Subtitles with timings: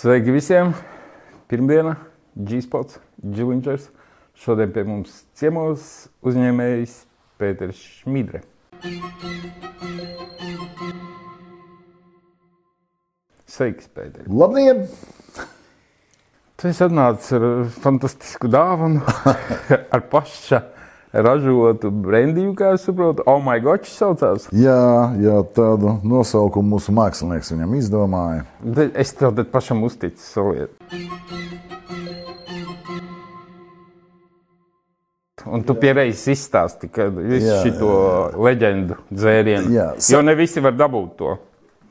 [0.00, 0.70] Sveiki visiem!
[1.52, 1.90] Pirmdiena,
[2.32, 3.90] G-Spots, Džiliņčers.
[4.32, 5.82] Šodien pie mums ciemos
[6.24, 6.94] uzņēmējs
[7.36, 8.40] Pēters Šmidre.
[13.44, 14.24] Sveiks, Pēter!
[14.32, 14.86] Labdien!
[16.56, 17.44] Tu esi atnācis ar
[17.84, 19.04] fantastisku dāvanu,
[19.98, 20.62] ar paša
[21.12, 23.22] ražotu brendīju, kā es saprotu.
[23.26, 24.48] Oh, my God, šis saucās.
[24.54, 24.78] Jā,
[25.20, 28.44] jā, tādu nosaukumu mūsu mākslinieks viņam izdomāja.
[28.62, 30.70] Bet Es tev tad pašam uzticu soliet.
[35.50, 37.92] Un tu pierādzi izstāsti, šo
[38.44, 39.70] leģendu dzērienu.
[39.72, 41.38] Jā, sa- Jo ne visi var dabūt to.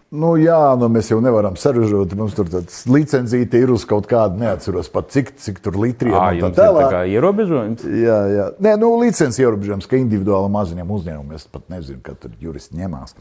[0.09, 2.15] Nu, jā, nu mēs jau nevaram saražot.
[2.17, 6.29] Mums tur tāds licencīte ir uz kaut kādu, neatceros pat cik, cik tur litriem tā
[6.33, 6.87] ir tā tālāk.
[6.95, 7.83] kā ierobežojums.
[7.85, 8.47] Jā, jā.
[8.65, 13.13] Nē, nu, licenci ierobežojums, ka individuāli maziņiem uzņēmumiem es pat nezinu, kad tur juristi ņemās.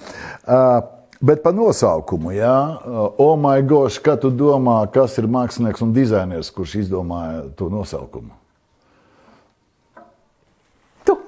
[0.48, 0.80] Uh,
[1.20, 2.56] bet par nosaukumu, jā,
[3.20, 8.32] oh, my gosh, kā tu domā, kas ir mākslinieks un dizainers, kurš izdomāja to nosaukumu?
[11.04, 11.20] Tu!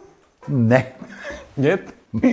[0.49, 0.87] Ne.
[1.61, 1.93] Ņet!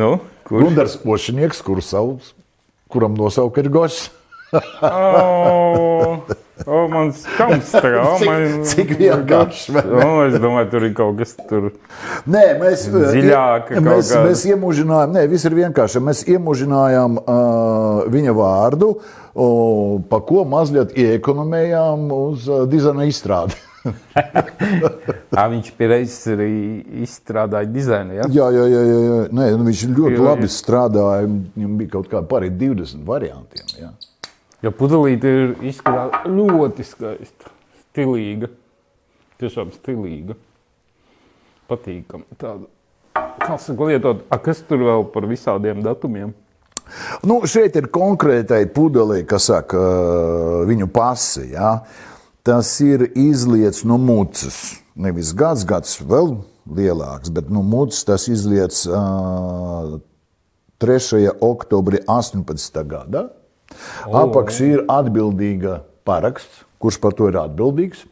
[0.00, 0.14] nu,
[0.48, 0.64] kur?
[0.66, 2.32] Gunārs Ošinieks, kuru sauc,
[2.92, 4.10] kuram nosauka ir Gošs.
[4.52, 6.18] O,
[6.66, 8.02] o, mans kams tā kā.
[8.04, 11.70] O, Cik- man, cik vienkārši, vai O, es domāju, tur ir kaut kas tur.
[12.28, 14.26] Nē, mēs, Dziļāka kaut mēs, kāda.
[14.28, 16.02] mēs iemūžinājām, nē, viss ir vienkārši.
[16.04, 23.56] Mēs iemūžinājām uh, viņa vārdu, uh, pa ko mazliet iekonomējām uz uh, dizaina izstrādi.
[25.32, 26.50] Ā, viņš pierādījis arī
[27.02, 28.16] izstrādāja dizainu.
[28.20, 28.28] Ja?
[28.30, 29.18] jā, jā, jā, jā, jā.
[29.34, 31.28] Nē, nu, viņš ļoti Jo- labi strādāja.
[31.56, 33.72] Viņam bija kaut kāda pāri 20 variantiem.
[33.80, 33.90] Jā.
[34.62, 37.50] Jo pudelīte ir izskatās ļoti skaista,
[37.88, 38.52] stilīga.
[39.42, 40.36] Tiešām stilīga.
[41.70, 42.28] Patīkama.
[42.38, 42.68] Tāda.
[43.42, 46.30] Kā saka, lietot, a, kas tur vēl par visādiem datumiem?
[47.26, 51.48] Nu, šeit ir konkrētai pudelī, kas saka, uh, viņu pasi.
[51.54, 51.80] Ja?
[52.42, 54.80] Tas ir izlietas no mucas.
[54.98, 60.00] Nevis gads, gads vēl lielāks, bet no mucas tas izlietas uh,
[60.82, 61.30] 3.
[61.38, 62.82] oktobrī 18.
[62.90, 63.28] gada.
[64.10, 68.02] Apakšā ir atbildīga paraksts, kurš par to ir atbildīgs.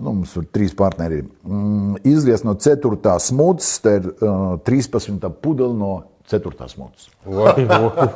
[0.00, 1.20] Nu, mums ir trīs partneri.
[1.44, 2.96] Mm, Izlies no 4.
[3.22, 5.20] smuts, tā ir uh, 13.
[5.44, 5.92] pudele no
[6.32, 6.68] 4.
[6.72, 7.12] smuts.
[7.28, 8.08] Vai, vai.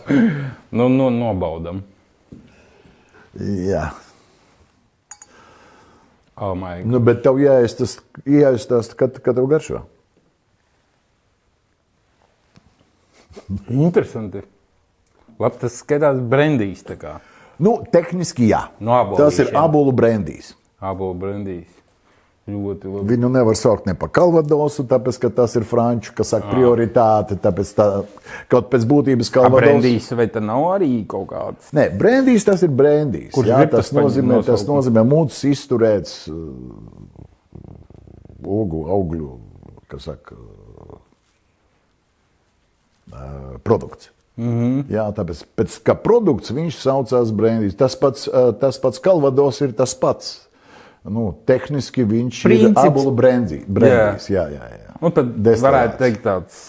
[0.76, 1.80] nu, nu, nobaudam.
[3.38, 3.88] Jā,
[6.34, 9.84] Oh, nu, bet tev jāizstāsta, jāizstāsta kad, kad tev garšo.
[13.70, 14.42] Interesanti.
[15.38, 16.82] Labi, tas skatās brendīs.
[17.62, 18.64] Nu, tehniski jā.
[18.82, 19.22] No abolīšiem.
[19.22, 20.52] Tas ir abolu brendīs.
[20.82, 21.73] Abolu brendīs.
[22.44, 23.08] Ļoti labi.
[23.08, 27.70] Viņu nevar saukt ne par kalvadosu, tāpēc, ka tas ir franču, kas saka prioritāte, tāpēc
[27.78, 27.86] tā,
[28.52, 29.64] kaut pēc būtības kalvados.
[29.64, 31.70] brendīs, vai tā nav arī kaut kāds?
[31.72, 33.32] Nē, brendīs tas ir brendīs.
[33.32, 34.74] Kurš Jā, tas, tas nozīmē, tas nosaukums?
[34.74, 36.36] nozīmē mūcis izturēts uh,
[38.44, 39.32] ogu, augļu,
[39.88, 40.36] kas saka,
[43.08, 44.12] uh, produkts.
[44.36, 44.84] Mm -hmm.
[44.92, 47.76] Jā, tāpēc pēc kā produkts viņš saucās brendīs.
[47.76, 50.43] Tas pats, uh, tas pats kalvados ir tas pats.
[51.04, 52.80] Nu, tehniski viņš Princips.
[52.80, 54.30] ir abulu brendī, brendīs.
[54.32, 54.96] Jā, jā, jā.
[55.04, 55.64] Un tad Destilēts.
[55.66, 56.62] varētu teikt, tāds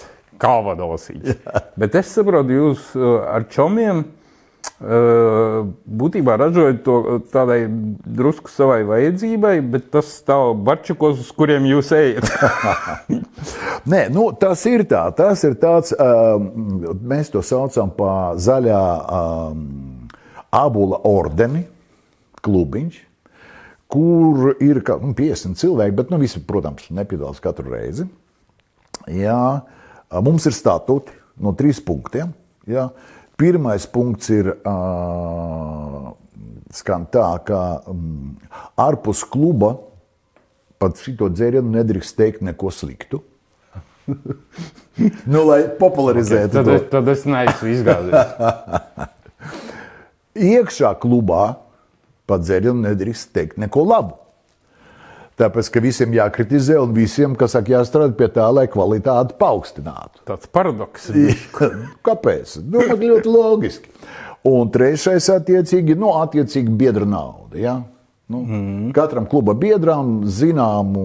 [0.44, 1.38] kalvadosīgs.
[1.79, 6.97] Bet es saprotu, jūs uh, ar čomiem uh, būtībā ražojat to
[7.31, 12.28] tādai drusku savai vajadzībai, bet tas stāv barčukos, uz kuriem jūs ejat.
[13.91, 15.06] Nē, nu, tas ir tā.
[15.16, 16.52] Tas ir tāds, um,
[17.07, 19.66] mēs to saucam par zaļā um,
[20.52, 21.69] abula ordeni,
[22.44, 23.03] klubiņš,
[23.95, 28.07] kur ir nu, 50 cilvēki, bet nu, visi, protams, nepiedalās katru reizi.
[29.11, 29.61] Jā,
[30.25, 32.34] mums ir statūti no trīs punktiem.
[32.67, 32.89] Jā.
[33.40, 36.14] Pirmais punkts ir uh,
[36.75, 37.61] skan tā, ka
[37.91, 38.35] um,
[38.79, 39.75] ārpus kluba
[40.79, 43.22] pat šito dzērienu nedrīkst teikt neko sliktu.
[45.34, 46.79] nu, lai popularizētu tad, to.
[46.93, 48.16] tad es neesmu izgājis.
[50.55, 51.43] Iekšā klubā
[52.29, 54.16] pat dzērienu nedrīkst teikt neko labu.
[55.35, 60.22] Tāpēc, ka visiem jākritizē un visiem, kas saka, jāstrādā pie tā, lai kvalitāti paaugstinātu.
[60.29, 61.09] Tāds paradoks.
[62.07, 62.53] Kāpēc?
[62.63, 63.91] Nu, ļoti loģiski.
[64.47, 67.59] Un trešais, attiecīgi, nu, attiecīgi biedra nauda.
[67.59, 67.75] Ja?
[68.31, 68.93] Nu, mm.
[68.95, 71.03] Katram kluba biedram zināmu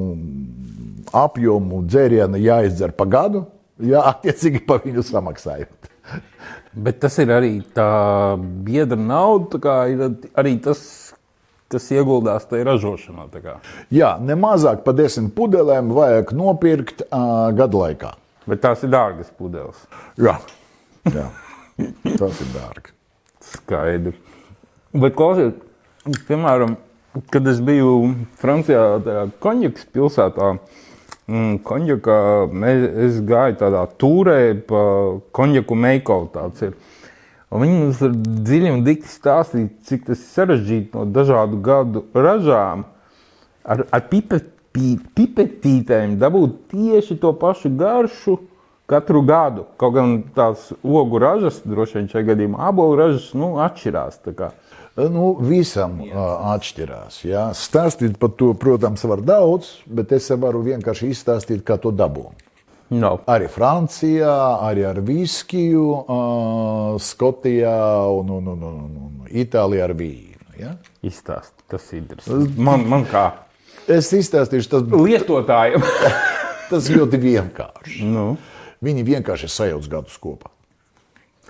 [1.16, 3.44] apjomu dzērienu jāizdzer pa gadu,
[3.82, 5.90] ja attiecīgi pa viņu samaksājot.
[6.70, 7.90] Bet tas ir arī tā
[8.38, 10.04] biedra nauda, tā kā ir
[10.38, 10.84] arī tas,
[11.70, 13.28] kas ieguldās tajā ražošanā.
[13.94, 18.14] Jā, ne mazāk par desmit pudelēm vajag nopirkt uh, gadu laikā.
[18.50, 19.78] Bet tās ir dārgas pudeles.
[20.18, 20.38] Jā,
[21.06, 21.28] Jā.
[22.18, 22.94] tas ir dārgi.
[23.50, 24.18] Skaidrs.
[24.90, 25.54] Bet, klausies,
[26.26, 26.74] piemēram,
[27.30, 30.50] kad es biju Francijā, tajā konjakas pilsētā,
[31.30, 32.18] mm, konjakā,
[33.06, 34.82] es gāju tādā tūrē pa
[35.36, 36.74] konjaku meikalu tāds ir.
[37.50, 38.12] Un viņi mums ar
[38.46, 42.84] dziļi un dikti stāstīja, cik tas ir sarežģīti no dažādu gadu ražām.
[43.66, 48.36] Ar, ar pipet, pi, pipetītēm dabūt tieši to pašu garšu
[48.90, 49.66] katru gadu.
[49.78, 54.20] Kaut gan tās ogu ražas, droši vien šajā gadījumā abolu ražas, nu, atšķirās.
[54.38, 54.52] kā.
[55.00, 56.20] Nu, visam uh,
[56.54, 57.22] atšķirās.
[57.24, 57.48] Jā.
[57.56, 62.49] Stāstīt par to, protams, var daudz, bet es varu vienkārši izstāstīt, kā to dabūt.
[62.90, 63.12] No.
[63.30, 64.32] Arī Francijā,
[64.66, 67.76] arī ar viskiju, uh, Skotijā
[68.10, 70.56] un, un, un, un, un Itālijā ar vīnu.
[70.58, 70.74] Ja?
[71.06, 72.58] Izstāst, tas ir interesanti.
[72.58, 73.28] Man, man kā
[73.90, 75.82] Es izstāstīšu, tas, lietotājiem.
[76.70, 78.06] tas ļoti vienkārši.
[78.06, 78.32] nu.
[78.84, 80.52] Viņi vienkārši sajauc gadus kopā.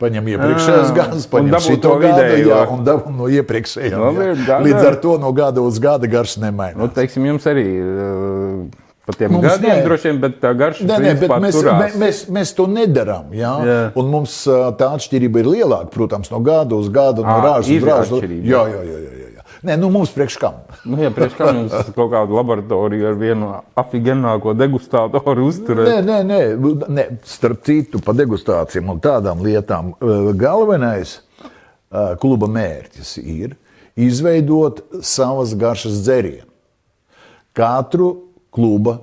[0.01, 3.99] Paņem iepriekšējos gadus, paņem to gadu, jā, un dabū no iepriekšējiem.
[4.01, 4.37] Labi, jā.
[4.39, 4.61] gada.
[4.65, 6.79] Līdz ar to no gada uz gada garš nemainās.
[6.81, 8.63] Nu, teiksim, jums arī uh,
[9.11, 9.85] pa tiem Mums gadiem nē.
[9.89, 11.81] droši vien, bet tā garša Nē, nē, bet mēs, turās.
[11.83, 13.33] mē- mēs, mēs to nedarām.
[13.35, 13.53] Jā?
[13.67, 13.79] Jā.
[13.99, 14.41] Un mums
[14.79, 18.23] tā atšķirība ir lielāka, protams, no gada uz gadu, no rāžas uz rāžu.
[18.25, 18.99] Jā, jā, jā.
[19.01, 19.17] jā, jā.
[19.61, 20.55] Nē, nu mums priekš kam?
[20.89, 25.91] Nu, ja priekš kā jums kaut kādu laboratoriju ar vienu afigenāko degustātoru uzturēt?
[25.91, 29.93] Nē, nē, nē, nē, starp citu, par degustācijām un tādām lietām.
[30.41, 31.19] Galvenais
[32.23, 33.59] kluba mērķis ir
[34.01, 36.47] izveidot savas garšas dzērienu.
[37.53, 38.99] Katru kluba,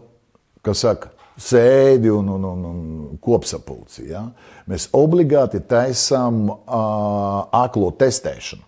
[0.66, 4.08] kas saka, sēdi un, un, un, un kopsapulci.
[4.12, 4.24] Ja?
[4.70, 8.64] Mēs obligāti taisām uh, aklo testēšanu.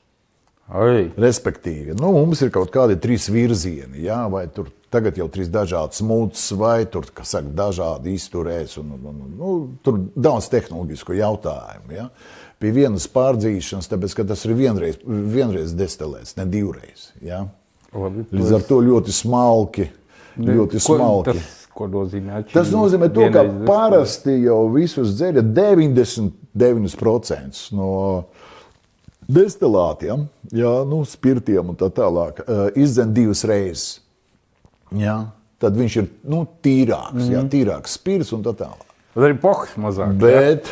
[0.69, 5.49] Ai, Respektīvi, nu, mums ir kaut kādi trīs virzieni, jā, vai tur tagad jau trīs
[5.49, 9.53] dažādas mūces, vai tur, kas saka, dažādi izturēs, un, un, un nu,
[9.85, 11.95] tur daudz tehnoloģisku jautājumu.
[11.97, 12.05] Ja.
[12.61, 17.09] Pie vienas pārdzīšanas, tāpēc, ka tas ir vienreiz, vienreiz destilēts, ne divreiz.
[17.25, 17.47] Ja.
[17.89, 18.27] labi.
[18.29, 19.89] Līdz ar to ļoti smalki,
[20.39, 21.39] ļoti smalki.
[21.39, 21.47] Tas,
[21.93, 22.43] nozīmē?
[22.51, 27.89] Tas nozīmē, to, ka parasti jau visus dzēra 99% no
[29.29, 32.47] destilātiem, jā, nu, spirtiem un tā tālāk, eh,
[32.83, 33.99] izdzen divas reizes.
[34.95, 35.17] Jā.
[35.59, 38.85] Tad viņš ir nu, tīrāks, jā, tīrāks spirts un tā tālāk.
[39.13, 40.15] Tad arī pohs mazāk.
[40.21, 40.71] Bet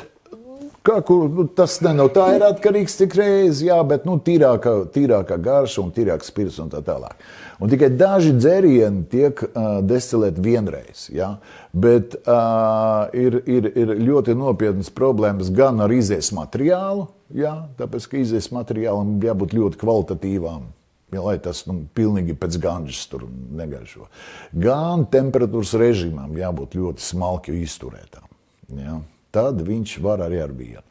[0.88, 4.80] kā, kur, nu, tas ne no tā ir atkarīgs, cik reizes, jā, bet nu, tīrāka,
[4.94, 7.20] tīrāka garša un tīrāks spirts un tā tālāk.
[7.58, 11.08] Un tikai daži dzērieni tiek uh, destilēti vienreiz.
[11.14, 11.32] Ja?
[11.74, 17.56] Bet uh, ir, ir, ir ļoti nopietnas problēmas gan ar izējas materiālu, ja?
[17.80, 20.74] tāpēc ka izējas materiālam jābūt ļoti kvalitatīvām.
[21.16, 23.24] Ja, lai tas nu, pilnīgi pēc ganžas tur
[23.56, 24.10] negaršo.
[24.52, 28.28] Gan temperatūras režīmam jābūt ļoti smalki izturētām.
[28.76, 28.98] Ja?
[29.38, 30.84] Tad viņš var arī ar vienu.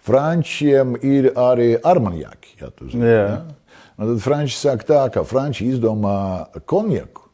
[0.00, 2.56] Frančiem ir arī armaniaki.
[2.62, 3.24] Ja, tu zini, Jā.
[3.28, 3.40] ja?
[4.00, 7.26] Un tad Franči saka tā, ka Franči izdomā konjaku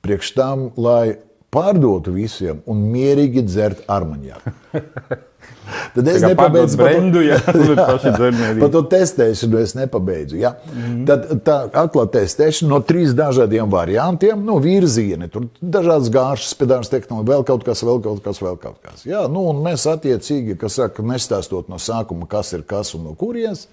[0.00, 1.18] priekš tam, lai
[1.52, 4.54] pārdotu visiem un mierīgi dzert armaniaku.
[5.94, 7.38] Tad es nepabeidzu brendu, ja.
[8.60, 10.38] Par to testēšanu es nepabeidzu.
[10.40, 10.54] Ja?
[10.72, 11.06] Mm -hmm.
[11.06, 17.34] Tad tā atkal testēšana no trīs dažādiem variantiem, nu, virzieni, tur dažādas gāršas, pedāžas tehnoloģija,
[17.34, 19.06] vēl kaut kas, vēl kaut kas, vēl kaut kas.
[19.06, 23.14] Jā, nu, un mēs attiecīgi, kas saka, nestāstot no sākuma, kas ir kas un no
[23.14, 23.68] kurienes,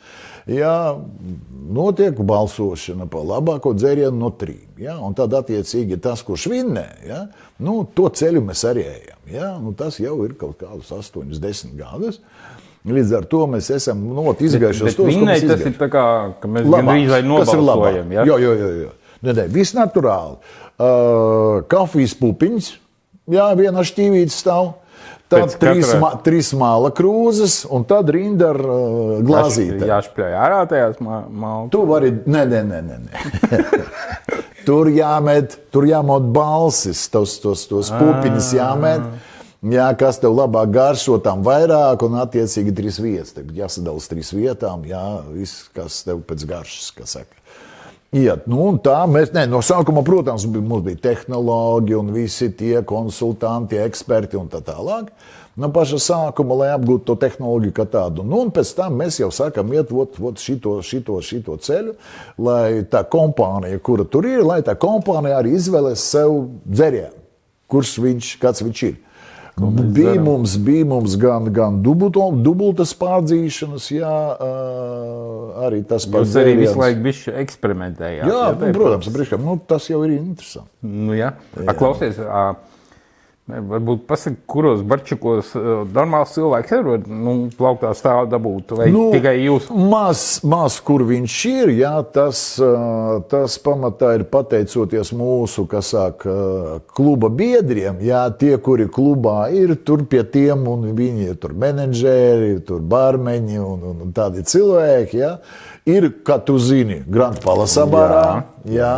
[0.48, 0.96] jā,
[1.72, 4.68] notiek balsošana par labāko dzērienu no trim.
[4.78, 5.00] Ja?
[5.00, 7.28] Un tad attiecīgi tas, kurš vinnē, ja?
[7.60, 9.15] nu, to ceļu mēs arī ejam.
[9.32, 9.56] Ja?
[9.62, 12.22] Nu, tas jau ir kaut kādus 8, 10 gadus.
[12.86, 15.72] Līdz ar to mēs esam nu, izgājuši viņai mēs tas izgājuši.
[15.72, 16.06] ir tā kā,
[16.38, 18.14] ka mēs gandrīz vai nobalsojam.
[18.14, 18.26] Ja?
[18.30, 18.72] Jā, jā, jā.
[18.84, 18.94] jā.
[19.26, 20.38] Nē, nē, viss naturāli.
[20.76, 22.72] Uh, kafijas pupiņas,
[23.34, 24.76] jā, viena šķīvīte stāv.
[25.32, 29.88] Tad trīs, katra- ma trīs māla krūzes, un tad rinda ar uh, glāzītēm.
[29.90, 31.72] Jāšpļauj ārā tajās maltās.
[31.74, 33.00] Tu vari, nē, nē, nē, nē.
[33.08, 34.44] nē.
[34.66, 39.08] tur jāmet, tur jāmot balsis, tos, tos, tos pupiņas jāmet.
[39.66, 43.34] Jā, kas tev labāk garšo, tam vairāk, un attiecīgi trīs vietas.
[43.34, 47.42] Tev jāsadala uz trīs vietām, jā, viss, kas tev pēc garšas, kas saka.
[48.16, 52.84] Iet, nu, un tā mēs, ne, no sākuma, protams, mums bija tehnoloģi un visi tie
[52.88, 55.10] konsultanti, eksperti un tā tālāk.
[55.56, 58.26] No paša sākuma, lai apgūtu to tehnoloģiju kā tādu.
[58.28, 61.96] Nu, un pēc tam mēs jau sākam iet ot, ot šito, šito, šito ceļu,
[62.44, 67.16] lai tā kompānija, kura tur ir, lai tā kompānija arī izvēlēs sev dzērienu,
[67.72, 69.02] kurš viņš, kāds viņš ir.
[69.96, 74.16] Bija mums, bija mums gan, gan dubulto, dubultas pārdzīšanas, jā,
[75.64, 76.34] arī tas pats.
[76.34, 78.28] Jūs arī visu laiku bišķi eksperimentējāt.
[78.28, 80.68] Jā, ja, nu, protams, priekšām, nu, tas jau ir interesanti.
[80.84, 81.32] Nu, jā.
[81.64, 82.50] A, klausies, a,
[83.46, 88.88] Ne, Varbūt pasaka, kuros barčakos uh, normāls cilvēks ir, var nu, plauktā stāvā dabūt, vai
[88.90, 89.68] nu, tikai jūs?
[89.70, 96.26] Maz, maz, kur viņš ir, jā, tas, ā, tas pamatā ir pateicoties mūsu, kas sāk,
[96.26, 101.54] ā, kluba biedriem, jā, tie, kuri klubā ir, tur pie tiem, un viņi ir tur
[101.54, 105.36] menedžeri, tur barmeņi un, un, un tādi cilvēki, jā,
[105.94, 108.26] ir, kā tu zini, Grand Palasabarā,
[108.66, 108.74] jā.
[108.82, 108.96] jā.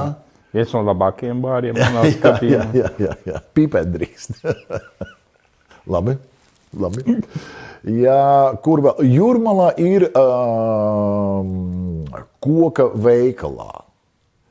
[0.58, 2.68] Viens no labākajiem bāriem manā jā, jā, skatījumā.
[2.74, 3.42] jā, jā, jā.
[3.58, 4.42] pipēt drīkst.
[5.94, 6.18] labi,
[6.74, 7.20] labi.
[7.88, 8.22] Jā,
[8.66, 9.04] kur vēl?
[9.06, 11.52] Jūrmalā ir um,
[12.44, 13.84] koka veikalā.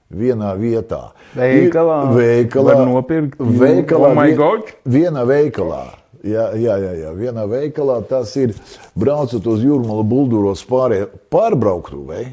[0.06, 1.00] Vienā vietā.
[1.34, 1.98] Veikalā?
[2.06, 2.76] Ir, veikalā.
[2.78, 3.40] Var nopirkt?
[3.42, 4.12] Veikalā.
[4.12, 4.70] Oh my vien-!
[4.86, 5.82] Vienā veikalā.
[6.26, 8.54] Jā, jā, jā, jā, vienā veikalā tas ir
[8.98, 12.30] braucot uz jūrmālu bulduros pārējie pārbrauktuvēji.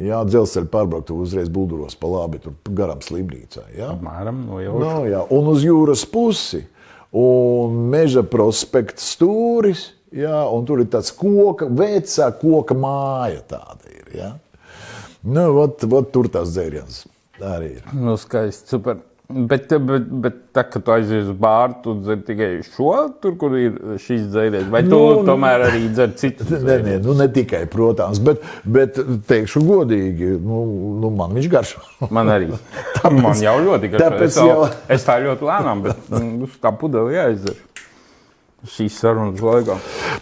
[0.00, 3.66] Jā, dzelzceļa pārbrauktuve uzreiz bulduros pa labi, tur garām slimnīcā.
[3.76, 3.90] Jā.
[3.92, 4.78] Apmēram no jau.
[4.80, 6.62] No, jā, un uz jūras pusi,
[7.12, 14.08] un meža prospekta stūris, jā, un tur ir tāds koka, vecā koka māja tāda ir.
[14.16, 14.30] Jā.
[15.28, 17.04] Nu, ot, ot, tur tas dzēriens
[17.42, 17.92] arī ir.
[17.92, 19.02] Nu, skaisti, super.
[19.32, 23.56] Bet, bet, bet tā, kad tu aizies uz bāru, tu dzer tikai šo, tur, kur
[23.58, 24.68] ir šīs dzēriens.
[24.72, 26.46] Vai tu Nu, tomēr arī dzer citu?
[26.52, 30.62] Nē, nē, nu ne tikai, protams, bet, bet teikšu godīgi, nu,
[31.02, 31.82] nu man viņš garšo.
[32.12, 32.52] Man arī.
[33.22, 34.04] Man jau ļoti garšo.
[34.04, 34.66] tāpēc es, jau...
[34.94, 37.56] es tā ļoti lēnām, bet nu, tā pudeli jāizdzer.
[38.62, 39.74] Šīs sarunas laikā.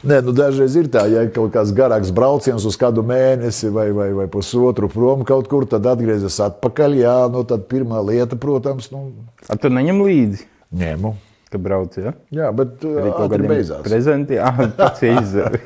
[0.09, 3.91] Nē, nu dažreiz ir tā, ja ir kaut kāds garāks brauciens uz kādu mēnesi vai,
[3.93, 6.97] vai, vai pusotru prom kaut kur, tad atgriezies atpakaļ.
[7.03, 9.11] Jā, nu tad pirmā lieta, protams, nu,
[9.45, 11.13] A, tu neņem līdzi, ņemu.
[11.53, 12.15] kad brauc, ja?
[12.33, 13.85] Jā, bet Arī kaut kādiem beidzās.
[13.85, 14.41] prezentiem.
[14.47, 15.61] Ah, pats izdzer.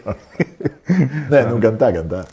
[1.33, 2.25] Nē, nu gan tagad, tā.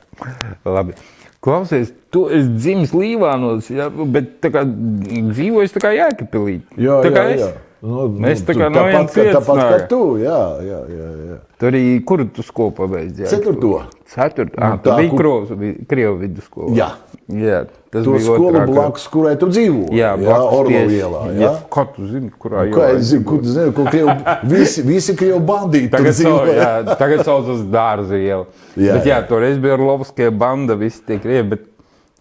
[0.65, 0.95] Labi.
[1.41, 3.88] Klausies, tu esi dzimis Līvānos, ja?
[3.89, 6.60] bet tā kā dzīvojis tā kā Jēkabpilī.
[6.77, 7.41] Jā, tā kā jā, es.
[7.45, 7.51] jā.
[7.81, 11.07] Nu, Mēs tā tu- kā no tāpat, kā- tāpat kā tu, jā, jā, jā.
[11.31, 11.38] jā.
[11.57, 13.25] Tur arī, kur tu skolu pabeidzi?
[13.25, 13.81] Ceturto.
[14.05, 14.53] Ceturto.
[14.61, 16.75] Ah, Nu, tā tā, bija kur- Krievu vidusskola.
[16.77, 16.89] Jā.
[17.31, 19.89] Jā, tas To bija skolu otrā, blakus, kurai tu dzīvo.
[19.89, 21.00] Jā, jā blakus Orlo tieši.
[21.00, 21.21] ielā.
[21.31, 21.51] Jā, Jā.
[21.71, 25.15] kā tu zini, kurā Nu, Kā ielā es zinu, kur, zinu, kur krievu, visi, visi
[25.15, 26.38] krievu bandīti Tagad, dzīvo.
[26.38, 28.45] sau, jā, tagad saucas dārza iela.
[28.77, 29.27] Jā, bet, jā, jā.
[29.27, 31.71] toreiz bija Orlovskie banda, visi tie krievi, bet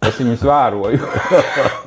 [0.07, 1.09] es viņus vēroju.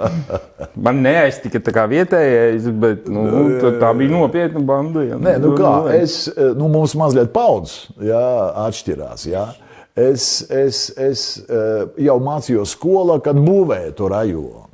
[0.85, 3.27] Man neaiztika tā kā vietējais, bet nu,
[3.63, 5.05] tā, tā bija nopietna banda.
[5.07, 5.19] Jā.
[5.21, 6.25] Nē, nu kā, es,
[6.59, 9.27] nu, mums mazliet paudzes atšķirās.
[9.31, 9.49] Jā.
[9.95, 14.65] Es, es, es eh, jau mācījos skolā, kad būvēju to rajonu.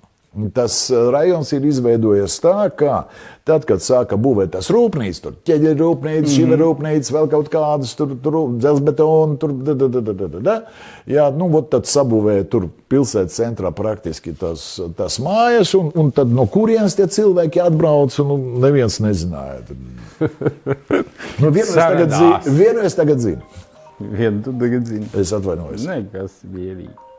[0.54, 3.00] Tas eh, rajons ir izveidojies tā, ka
[3.48, 6.52] tad, kad sāka būvēt tas rūpnīcas, tur ķeģeļa rūpnīca, mm -hmm.
[6.52, 10.54] šī rūpnīca, vēl kaut kādas tur, tur dzelzbetona, tur da, da, da, da, da, da.
[11.10, 16.46] Jā, nu, tad sabūvēja tur pilsētas centrā praktiski tas, tas mājas, un, un tad no
[16.46, 19.66] kurienes tie cilvēki atbrauc, un nu, neviens nezināja.
[21.40, 22.18] Nu, vienu es tagad.
[22.46, 23.42] Vienu es tagad zinu.
[23.98, 25.10] Vienu tu tagad zini.
[25.18, 25.90] Es atvainojos.
[25.90, 27.09] Nē, kas mierīgi.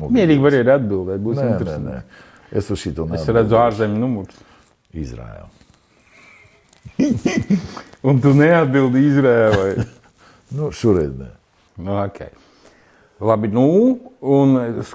[0.00, 1.20] Mierīgi var arī atbildēt.
[1.24, 1.92] Būs Nē, nē, interesanti.
[1.92, 2.24] nē.
[2.56, 4.42] Es uz šito Es redzu ārzemju numurus.
[4.96, 5.48] Izraēlu.
[8.06, 9.70] Un tu neatbildi Izrēlai.
[10.54, 11.26] Nu, šoreiz nē.
[11.82, 12.28] nu, okay.
[13.18, 13.64] Labi, nu,
[14.22, 14.52] un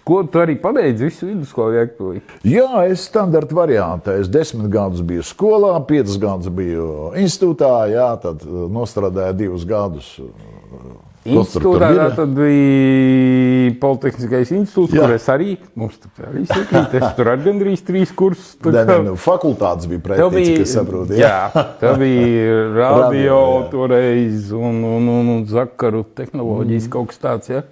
[0.07, 2.21] ko tu arī pabeidzi visu vidusskolu Jēkabpilī?
[2.47, 4.15] Jā, es standarta variantā.
[4.21, 10.13] Es desmit gadus biju skolā, piecus gadus biju institūtā, jā, tad uh, nostrādāju divus gadus.
[11.21, 15.03] Uh, Institūtā tā tad bija Politehniskais institūts, Jā.
[15.05, 18.55] kur es arī, mums tur arī sakrīt, es tur arī gandrīz trīs kursus.
[18.57, 21.13] tā Nē, nē, kā- nu, fakultātes bija pretī, bija, es saprotu.
[21.19, 21.35] jā,
[21.81, 23.69] tev bija radio jā.
[23.71, 26.91] toreiz un, un, un, un zakaru tehnoloģijas mm.
[26.97, 27.63] kaut kas tāds, ja?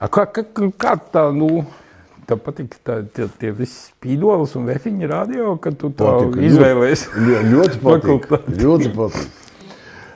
[0.00, 0.46] A, Kā, kā,
[0.80, 1.64] kā tā, nu,
[2.30, 7.02] tev patīk tā, tie, tie visi spīdolis un vefiņi radio, kad tu to Patika, izvēlējies?
[7.26, 8.30] Ļo, ļoti patīk.
[8.62, 9.39] Ļoti patīk.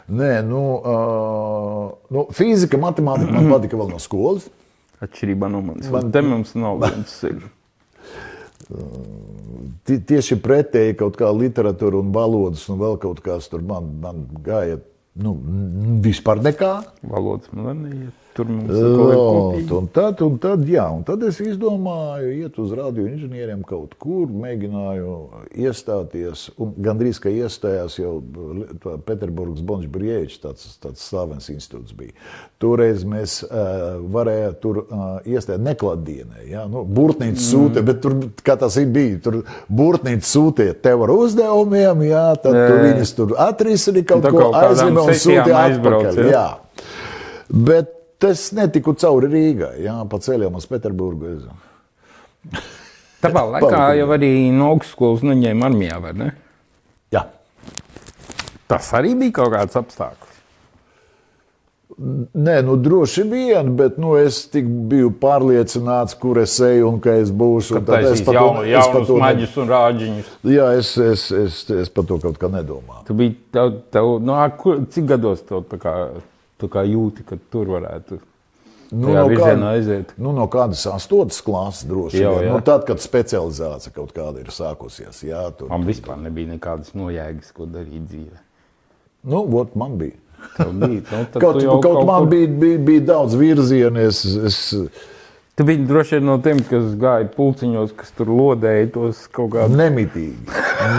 [0.05, 4.51] Nē, nu, uh, nu, fizika, matemātika man patika vēl no skolas.
[5.05, 5.89] Atšķirībā no manis.
[5.93, 6.11] Man-.
[6.13, 7.15] Te mums nav viens
[9.85, 14.81] Tieši pretēji kaut kā literatūra un valodas un vēl kaut kas tur man, man gāja.
[15.21, 15.37] Nu,
[16.05, 16.75] vispār nekā.
[17.07, 18.24] Valodas man arī iet.
[18.35, 19.73] Tur mums ir.
[19.79, 25.13] Un tad, un tad, jā, un tad es izdomāju, iet uz radioinženieriem kaut kur, mēģināju
[25.65, 26.49] iestāties.
[26.59, 28.17] Gandrīz kā iestājās jau
[29.07, 32.17] Pēterburgas Bončbrievičs, tāds, tāds slavens institūts bija.
[32.63, 36.47] Toreiz mēs uh, varējām tur uh, iestāt neklātdienē.
[36.51, 36.67] Ja?
[36.71, 37.47] Nu, Burtnīca Mm.
[37.51, 38.15] sūta, bet tur,
[38.47, 43.15] kā tas ir bija, tur burtnīca sūtīja tev ar uzdevumiem, jā, tad Jā, tu viņus
[43.19, 46.31] tur atrisini kaut ko aizņem un aizbrauc, atpakaļ.
[46.31, 46.47] Jā.
[47.49, 47.94] Bet
[48.29, 51.33] es netiku cauri Rīgai, jā, pa ceļam uz Pēterburgu.
[51.35, 52.61] Es...
[53.25, 56.31] Tāpēc laikā jau arī no augstskolas neņēma armijā, vai ne?
[57.15, 57.27] Jā.
[58.71, 60.35] Tas arī bija kaut kāds apstākļus.
[62.35, 67.15] Nē, nu droši vien, bet nu, es tik biju pārliecināts, kur es eju un ka
[67.21, 67.85] es būšu.
[67.87, 70.33] Tad es pat jaunu, es jaunus to maģus un rāģiņus.
[70.51, 73.05] Jā, es, es, es, es par to kaut kā nedomāju.
[73.07, 75.95] Tu biji, tev, tev, nu, kur, cik gados tev tā kā,
[76.65, 78.21] tu kā jūti, ka tur varētu
[78.95, 80.11] Nu, no, kāda, aiziet?
[80.21, 82.51] nu, no kādas astotas klases droši vien.
[82.53, 85.23] Nu, tad, kad specializācija kaut kāda ir sākusies.
[85.27, 88.39] Jā, tur, Man vispār nebija nekādas nojēgas, ko darīt dzīvē.
[89.33, 90.21] nu, vot, man bija.
[90.59, 93.99] Tev bija, nu, Kaut, jau kaut man kur- bija, bija, bija daudz virzienu.
[94.05, 94.59] Es, es,
[95.55, 99.77] Tu biji droši vien no tiem, kas gāja pulciņos, kas tur lodēja tos kaut kādus.
[99.79, 100.49] Nemitīgi.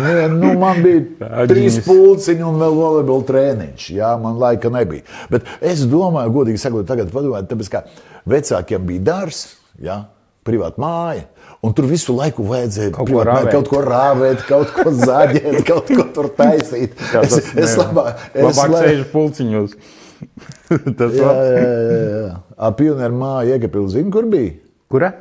[0.05, 3.87] Nē, nu, man bija trīs pulciņi un vēl volejbola treniņš.
[3.97, 5.03] Jā, man laika nebija.
[5.33, 7.83] Bet es domāju, godīgi sakot, tagad padomājiet, tāpēc kā
[8.31, 9.43] vecākiem bija dārzs,
[9.83, 10.05] jā,
[10.47, 11.27] privāta māja.
[11.65, 13.51] Un tur visu laiku vajadzēja Kaut ko rāvēt.
[13.57, 16.95] kaut ko rāvēt, kaut ko zaģēt, kaut ko tur taisīt.
[17.25, 19.75] Es, es labāk, es labāk sēžu pulciņos.
[20.99, 22.19] Tas Jā, jā, jā.
[22.25, 22.33] jā.
[22.57, 24.53] A, pionieru māja Iegapils, zini, kur bija?
[24.89, 25.11] Kura?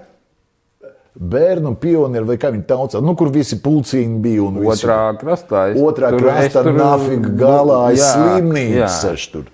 [1.14, 4.46] Bērnu pionieri, vai kā viņi taucā, nu, kur visi pulciņi bija.
[4.72, 5.68] Otrā krastā.
[5.70, 8.80] Es Otrā tur- krastā es tur- nafika galā ir Jā, slimnīca.
[8.80, 8.88] jā.
[8.88, 9.44] seš tur.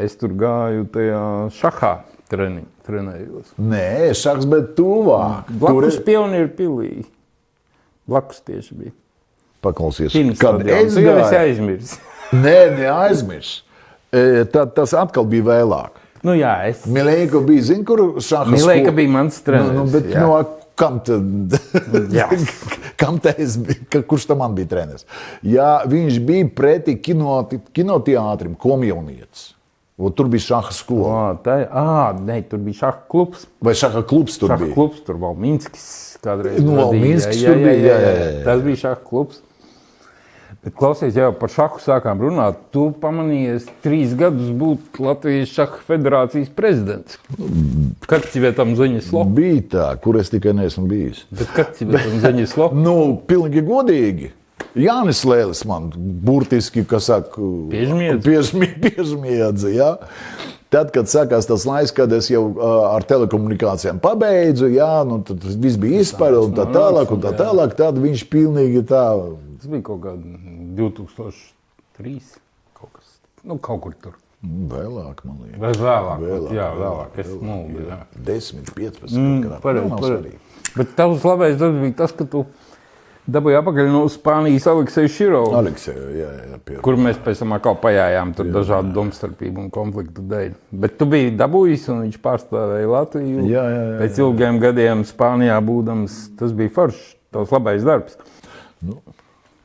[0.00, 1.24] Es tur gāju tajā
[1.58, 1.90] šahā
[2.32, 3.50] treni, trenējos.
[3.60, 5.50] Nē, šāds, bet tuvāk.
[5.50, 7.04] Tur Blakus ir pionieru pilī.
[8.08, 8.92] Blakus tieši bija.
[9.62, 10.10] paklausies.
[10.16, 11.98] Kins Kad es gāju, aizmirsis.
[12.32, 13.62] nē, neaizmirs.
[14.12, 16.00] E, tad tas atkal bija vēlāk.
[16.22, 16.84] Nu jā, es.
[16.86, 20.20] Milēka bija, zini, kur šāda Milēka bija mans treneris, Nu, nu, bet jā.
[20.22, 20.36] no
[20.78, 21.56] kam tad?
[22.16, 22.28] Jā.
[23.00, 24.02] kam te es biju?
[24.08, 25.04] Kurš tam man bija treneris?
[25.44, 27.40] Jā, viņš bija pretī kino,
[27.76, 29.50] kinoteātrim, komjaunietis.
[30.02, 31.10] Un Tur bija šāda skola.
[31.12, 33.44] Ā, tā, ā, nē, tur bija šaha klubs.
[33.62, 34.74] Vai šāda klubs tur Šaha bija?
[34.74, 35.84] klubs tur Valminskis
[36.24, 36.58] kādreiz.
[36.62, 36.86] Nu, vadīja.
[36.88, 38.44] Valminskis Jā, tur jā, bija, jā, jā, jā, jā, jā.
[38.48, 39.42] Tas bija šaha klubs.
[40.62, 42.60] Bet, klausies, jau par šahu sākām runāt.
[42.70, 47.16] Tu pamanījies trīs gadus būt Latvijas šaha federācijas prezidents.
[48.06, 49.24] Kad tev tam ziņas lo?
[49.26, 51.24] Bija tā, kur es tikai neesmu bijis.
[51.34, 52.70] Bet kad tev tam ziņas lo?
[52.84, 52.94] Nu,
[53.26, 54.30] pilnīgi godīgi.
[54.78, 58.22] Jānis Lēlis man burtiski, kas saka, Piežmiedz.
[58.24, 59.68] piežmi- piežmiedza.
[59.74, 59.90] Ja?
[60.72, 62.46] Tad, kad sākās tas laiks, kad es jau
[62.94, 67.74] ar telekomunikācijām pabeidzu, jā, nu, tad viss bija izpēle un tā tālāk, un tā tālāk,
[67.76, 69.02] tad viņš pilnīgi tā.
[69.62, 70.38] Tas bija kaut kādā
[70.74, 72.16] 2003.
[72.74, 73.10] Kaut, kas,
[73.46, 74.16] nu, kaut kur tur.
[74.42, 75.60] Vēlāk, man liekas.
[75.62, 76.24] Vai vēlāk?
[76.24, 77.20] Vēlāk, jā, vēlāk, vēlāk.
[77.22, 77.98] Es jā.
[78.26, 79.14] 10, 15.
[79.14, 80.32] Mm, pareizi.
[80.74, 82.42] Bet tavs labais darbs bija tas, ka tu
[83.30, 85.54] dabūji apakaļ no Spānijas Alekseja Širovu.
[85.60, 86.80] Alekseja, jā, jā, pie.
[86.82, 90.58] Kur mēs pēc tam atkal pajājām tur dažādu domstarpību un konfliktu dēļ.
[90.74, 93.46] Bet tu biji dabūjis, un viņš pārstāvēja Latviju.
[93.46, 98.18] Jā, jā, jā, Pēc ilgiem gadiem Spānijā būdams, tas bija foršs, tavs labais darbs.
[98.82, 98.98] Nu.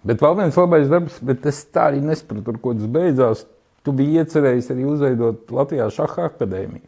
[0.05, 3.47] Bet vēl viens labais darbs, bet es tā arī nesapratu, ar ko tas beidzās.
[3.85, 6.85] Tu biji iecerējis arī uzveidot Latvijā šaha akadēmiju.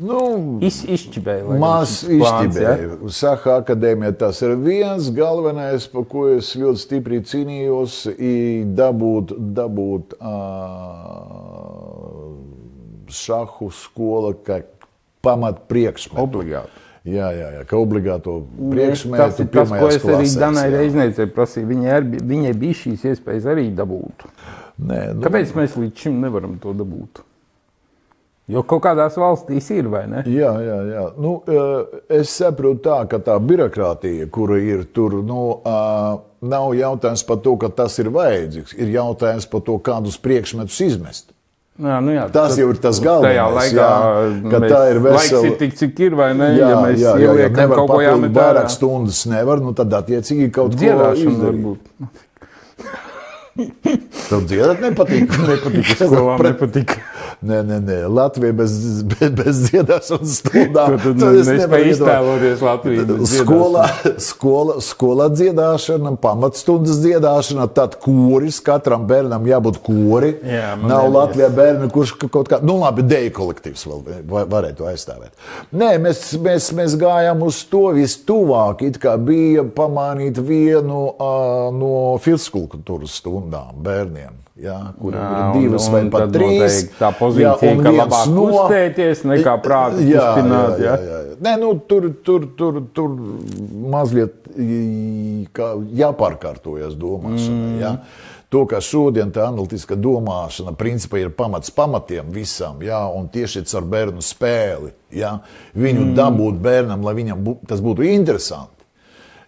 [0.00, 0.20] Nu,
[0.62, 1.56] Iz, izšķibēja.
[1.60, 2.76] Maz plāns, ja?
[3.12, 10.14] Saka, akadēmija tas ir viens galvenais, par ko es ļoti stipri cīnījos, ir dabūt, dabūt
[10.16, 10.30] uh,
[13.10, 14.62] šahu skola kā
[15.26, 16.22] pamat priekšmetu.
[16.22, 16.86] Obligāti.
[17.08, 20.74] Jā, jā, jā, kā obligāto Tas priekšmetu ir tas, ko es arī klasēs, Danai jā.
[20.74, 21.68] Reizniecei prasīju.
[21.70, 24.26] Viņai, ar, viņai bija šīs iespējas arī dabūt.
[24.84, 27.22] Nē, nu, Kāpēc mēs līdz šim nevaram to dabūt?
[28.50, 30.24] Jo kaut kādās valstīs ir, vai ne?
[30.28, 31.06] Jā, jā, jā.
[31.22, 35.40] Nu, eh, es saprotu, tā, ka tā birokrātija, kura ir tur, nu,
[36.42, 38.74] nav jautājums par to, ka tas ir vajadzīgs.
[38.76, 41.30] Ir jautājums par to, kādus priekšmetus izmest.
[41.80, 43.90] Jā, nu jā, Tas tad- jau ir tas galvenais, laikā jā,
[44.52, 46.48] mēs, tā ir vesela- ir tik, cik ir, vai ne?
[46.58, 47.28] Jā, ja mēs jā, jā, jā.
[47.30, 51.62] ieliekam nevar kaut ko jāmet vairāk stundas, nevar, nu tad attiecīgi kaut ko Dziedāšana izdarīt.
[51.64, 51.78] varbūt.
[54.30, 55.32] Tev dziedāt nepatīk.
[55.50, 55.88] nepatīk.
[55.98, 56.94] Skolām nepatīk.
[57.40, 57.94] Nē, nē, nē.
[58.12, 58.72] Latvija bez,
[59.08, 60.96] bez, bez dziedāšanas stundām.
[61.00, 63.06] Tu To es nevaru iztēloties Latviju.
[63.30, 63.84] Skolā,
[64.20, 68.58] skola, skolā dziedāšana, pamatstundas dziedāšana, tad koris.
[68.60, 70.34] Katram bērnam jābūt kori.
[70.44, 71.14] Jā, Nav nebija.
[71.16, 75.32] Latvijā bērni, kurš ka- kaut kā, nu labi, deju kolektīvs vēl va- varētu aizstāvēt.
[75.72, 82.18] Nē, mēs, mēs, mēs gājām uz to vistuvāk, it kā bija pamanīt vienu uh, no
[82.20, 84.36] fiziskultūras stundām bērniem.
[84.60, 86.82] Jā, kuriem Jā, ir un- divas vai un pat trīs.
[86.98, 90.96] tā pozīcija, un ka labāk kustēties nekā prātu jā, kustināt, Jā, ja?
[91.00, 91.36] jā, jā.
[91.40, 93.14] Nē, nu, tur, tur, tur, tur
[93.88, 94.34] mazliet
[95.96, 97.70] jāpārkārtojas domāšanai.
[97.70, 97.80] Mm.
[97.80, 97.96] Ja?
[98.50, 103.04] To, ka šodien tā analītiskā domāšana principā ir pamats pamatiem visam, ja?
[103.08, 105.38] un tieši ar bērnu spēli, ja?
[105.74, 106.14] viņu mm.
[106.18, 108.79] dabūt bērnam, lai viņam bū, tas būtu interesanti.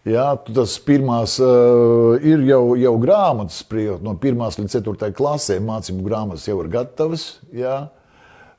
[0.09, 6.03] Jā, tas pirmās uh, ir jau, jau grāmatas, prie- no 1 līdz 4 klasē mācību
[6.09, 7.27] grāmatas jau ir gatavas.
[7.55, 7.85] Jā.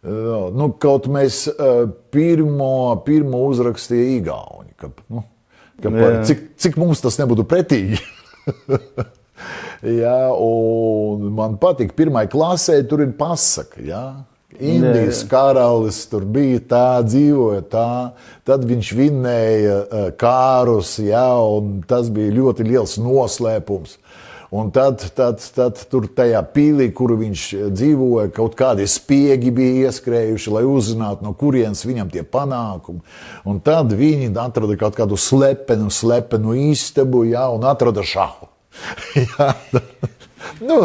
[0.04, 1.84] Uh, nu, kaut mēs uh,
[2.16, 4.72] pirmo, pirmo uzrakstīja Igauni.
[4.80, 5.26] Ka, nu,
[5.84, 8.00] ka par, cik, cik mums tas nebūtu pretīgi.
[10.04, 13.84] jā, un man patīk, pirmā klasē tur ir pasaka.
[13.84, 14.06] Jā.
[14.64, 17.90] Indijas karalis tur bija tā, dzīvoja tā.
[18.48, 24.00] Tad viņš vinnēja eh, kārus, jā, un tas bija ļoti liels noslēpums.
[24.54, 30.52] Un tad, tad, tad tur tajā pīlī, kur viņš dzīvoja, kaut kādi spiegi bija ieskrējuši,
[30.54, 33.02] lai uzzinātu, no kurienes viņam tie panākumi.
[33.50, 38.52] Un tad viņi atrada kaut kādu slepenu, slepenu istabu, jā, un atrada šahu.
[39.26, 39.50] jā,
[40.62, 40.78] nu,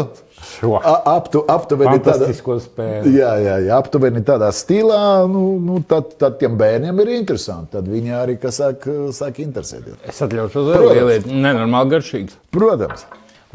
[0.59, 0.73] Šo.
[0.83, 3.13] aptu, aptuveni Fantastisko spēli.
[3.15, 7.71] jā, jā, jā, aptuveni tādā stilā, nu, nu, tad, tad tiem bērniem ir interesanti.
[7.77, 8.83] Tad viņi arī, sāk,
[9.15, 10.01] sāk interesēties.
[10.03, 11.29] Es atļaušos vēl ieliet.
[11.31, 12.35] Nenormāli garšīgs.
[12.51, 13.05] Protams.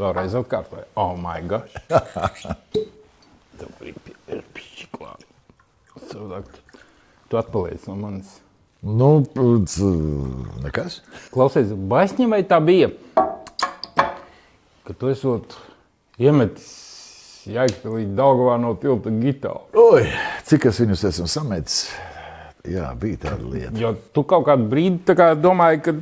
[0.00, 0.86] Vēlreiz atkārtoju.
[0.98, 1.76] Oh, my gosh.
[3.60, 3.68] Tev
[4.56, 5.28] pieci klāti.
[6.08, 6.62] Cilvēki,
[7.28, 8.32] tu atpaliec no manis.
[8.84, 9.10] Nu,
[10.64, 10.98] nekas.
[11.32, 12.90] Klausies, baisņa vai tā bija?
[14.84, 15.54] Ka tu esot
[16.20, 16.72] iemetis
[17.44, 19.66] Jēkabīlī Daugavā no tilta gitāru.
[19.76, 20.06] Oi,
[20.48, 21.78] cik es viņus esmu sametis?
[22.64, 23.74] Jā, bija tāda lieta.
[23.76, 25.94] Jo tu kaut kādu brīdi kā domāji, ka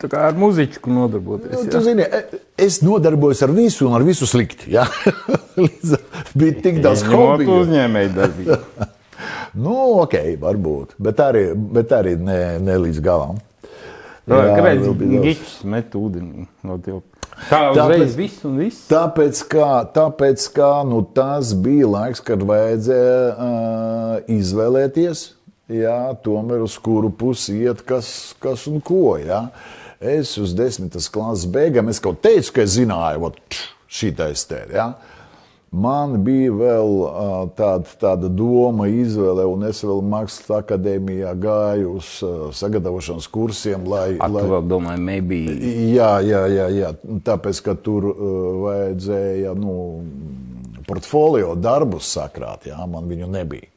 [0.00, 1.66] tā kā ar muziku nodarboties.
[1.68, 4.72] Nu, zini, e- es nodarbojos ar visu un ar visu slikti.
[5.60, 7.60] Līdz ar- bija tik daudz hobiju.
[7.66, 8.58] uzņēmēju darbību.
[9.60, 10.92] Nu, ok, varbūt.
[11.02, 11.40] Bet arī,
[11.74, 13.40] bet arī ne, ne līdz galam.
[14.30, 15.22] Kāpēc daudz.
[15.24, 17.09] gičs met ūdeni no tilta?
[17.48, 18.82] Tā Tāpēc- uzreiz viss un viss.
[18.90, 25.22] Tāpēc, kā, tāpēc kā nu, tas bija laiks, kad vajadzēja uh, izvēlēties,
[25.72, 29.16] jā, tomēr uz kuru pusi iet, kas, kas un ko.
[29.22, 29.46] Jā.
[30.00, 33.32] Es uz desmitas klases beigām es kaut teicu, ka es zināju,
[33.90, 34.60] šī taisnē.
[34.72, 34.86] Ja?
[35.70, 36.96] Man bija vēl
[37.54, 42.08] tāda, tāda doma, izvēle, un es vēl Mākslas akadēmijā gāju uz
[42.58, 45.38] sagatavošanas kursiem, lai, Ar lai, vēl domāju, maybe.
[45.94, 46.90] Jā, jā, jā, jā.
[47.22, 48.08] tāpēc, ka tur
[48.64, 49.76] vajadzēja nu,
[50.90, 53.69] portfolio darbus sakrāt, jā, man viņu nebija.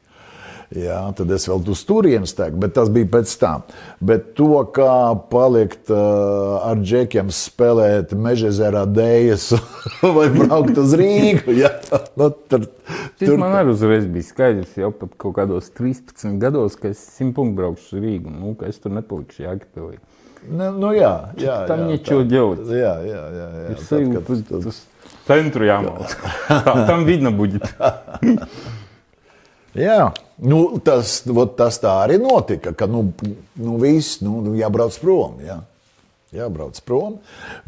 [0.74, 3.62] Jā, tad es vēl uz turienes teiku, bet tas bija pēc tam.
[4.02, 8.50] Bet to, kā palikt uh, ar džekiem, spēlēt meža
[8.90, 9.46] dēļas
[10.16, 11.70] vai braukt uz Rīgu, jā,
[12.18, 12.66] nu, tur,
[13.18, 17.36] Tas man arī uzreiz bija skaidrs, jau pat kaut kādos 13 gados, ka es simt
[17.36, 18.32] punktu braukšu uz Rīgu.
[18.34, 20.00] Nu, ka es tur nepalikšu Jēkabīlī.
[20.44, 22.68] Nu, nu, jā, jā, Tam nečo ģelots.
[22.68, 23.46] Jā, jā, jā.
[23.54, 23.68] jā.
[23.72, 24.82] Ir sajūta, ka tas
[25.28, 26.16] centru jāmalc.
[26.50, 27.92] Tā, Tam vidna buģita.
[29.74, 30.12] Jā,
[30.46, 31.16] nu, tas,
[31.58, 33.08] tas tā arī notika, ka nu,
[33.58, 35.40] nu, viss nu, nu, jābrauc prom.
[35.42, 35.58] Jā.
[36.34, 37.18] Jābrauc prom,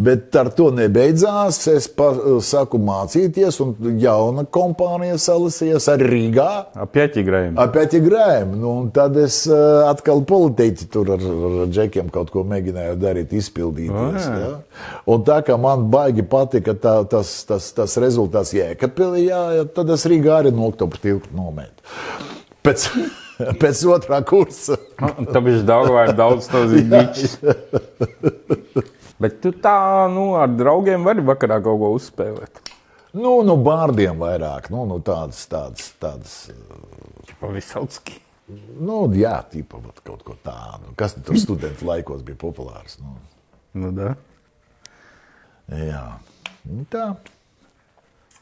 [0.03, 1.61] bet ar to nebeidzās.
[1.71, 2.11] Es pa,
[2.45, 6.49] sāku mācīties, un jauna kompānija salasījās arī Rīgā.
[6.87, 7.59] Apieķi grējumi.
[7.63, 8.55] Apēc grēm.
[8.61, 14.29] Nu, tad es uh, atkal politiķi tur ar, ar džekiem kaut ko mēģināju darīt, izpildīties.
[14.31, 14.41] Ah.
[14.43, 14.53] Ja?
[15.13, 19.45] Un tā kā man baigi patika tā, tas, tas, tas rezultāts Jēkabpilī, jā,
[19.77, 21.97] tad es Rīgā arī no oktobra tiltu nomētu.
[22.67, 22.89] Pēc,
[23.63, 24.79] pēc otrā kursa.
[25.01, 27.37] Tāpēc Daugavā ir daudz tavas gičs.
[29.23, 29.77] Bet tu tā,
[30.13, 32.61] nu, ar draugiem vari vakarā kaut ko uzspēlēt.
[33.17, 36.35] Nu, nu bārdiem vairāk, nu, nu tādas, tādas, tādas.
[37.41, 38.19] Pavisauski.
[38.77, 40.93] Nu, jā, tīpa, kaut ko tādu.
[41.01, 43.01] Kas tur studentu laikos bija populārs?
[43.01, 43.17] Nu,
[43.77, 44.15] Nu, da.
[45.69, 46.05] jā,
[46.65, 47.11] nu, tā.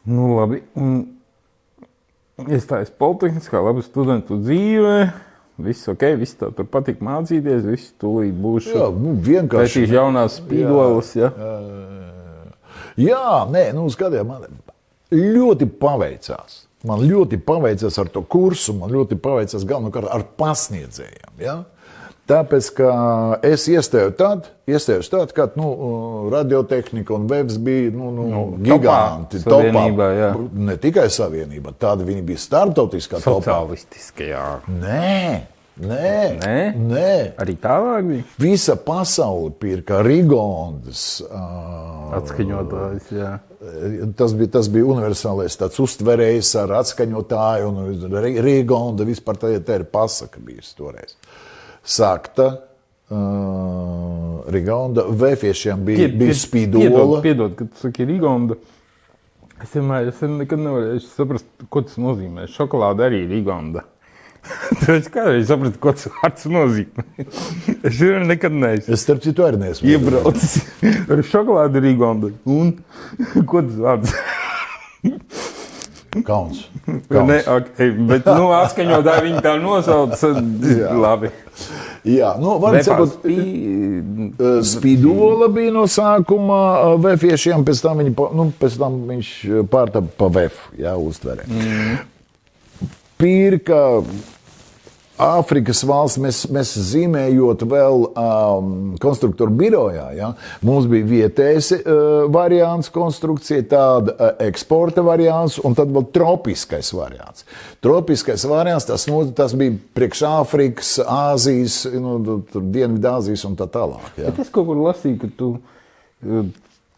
[0.07, 0.61] Nu, labi.
[0.79, 1.01] Un
[2.43, 4.97] iestājas Politehniskā, labi studentu dzīve.
[5.65, 8.75] Viss ok, viss tev tur patīk mācīties, viss tūlīt būšu.
[8.75, 9.85] Jā, nu, vienkārši.
[9.85, 11.31] Pētīs jaunās spīdolas, ja.
[12.99, 14.49] Jā, nē, nu, skatiet, man
[15.15, 16.65] ļoti paveicās.
[16.85, 21.31] Man ļoti paveicās ar to kursu, man ļoti paveicās galvenokārt ar pasniedzējiem.
[21.41, 21.61] Ja?
[22.25, 22.91] Tāpēc, ka
[23.45, 25.67] es iestājos tad, iestājos tad kad nu,
[26.33, 29.43] radiotehnika un webs bija nu, nu, Nu, giganti.
[29.45, 30.31] topā jā.
[30.57, 33.43] Ne tikai savienība, tāda viņi bija starptautiskā topā.
[33.45, 34.47] Sociālistiskajā.
[34.73, 35.21] Nē,
[35.85, 36.57] nē, Nē?
[36.81, 37.13] nē.
[37.45, 41.21] Arī tālāk bija Visa pasaule pirka Rigondas.
[41.29, 43.13] Uh, atskaņotājs.
[43.21, 43.35] Jā.
[44.17, 49.87] Tas bija, tas bija universālais tāds uztverējs ar atskaņotāju, un Rīgonda vispār tā, tā ir
[49.93, 51.17] pasaka bijusi toreiz.
[51.85, 52.47] Sākta
[53.13, 56.85] uh, Rīgonda, vēfiešiem bija, Pied- bija spīdola.
[56.89, 58.57] Piedod, piedod, kad saki Rigonda.
[59.63, 62.49] Es vienmēr, es nekad nevarēju saprast, ko tas nozīmē.
[62.53, 63.85] Šokolāde arī ir Rigonda.
[64.83, 67.05] Tad kādreiz sapratu, ko tas vārds nozīmē.
[67.89, 69.89] Es jau nekad neesmu Es starp citu arī neesmu.
[69.95, 70.59] iebraucis
[71.13, 72.33] ar šokolādi Rīgondu.
[72.49, 72.75] Un
[73.49, 74.17] ko tas vārds?
[76.29, 76.67] Kauns.
[76.87, 77.49] Ne, Kauns.
[77.49, 80.25] okay, bet, nu, atskaņotāji viņi tā nosauc.
[81.05, 81.31] Labi.
[82.05, 84.63] Jā, nu, var sakot, Nepārspī...
[84.69, 89.31] Spīdola bija no sākuma uh, vefiešiem, pēc tam, viņi, pa- nu, pēc tam viņš
[89.73, 91.47] pārtapa pa vefu, jā, uztverē.
[91.49, 92.03] Mm.
[93.23, 93.81] Pirka
[95.15, 100.33] Āfrikas valsts, mēs, mēs zīmējot vēl um, konstruktoru birojā, ja,
[100.67, 107.47] mums bija vietējais uh, variants konstrukcija, tāda uh, eksporta variants un tad vēl tropiskais variants.
[107.85, 114.11] Tropiskais variants, tas, no, tas bija priekš Āfrikas, Āzijas, nu, Dienvidāzijas un tā tālāk.
[114.19, 114.33] Ja.
[114.33, 115.55] Bet es kaut kur lasīju, ka tu
[116.27, 116.51] eh,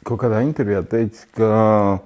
[0.08, 2.00] kaut kādā intervijā teici, ka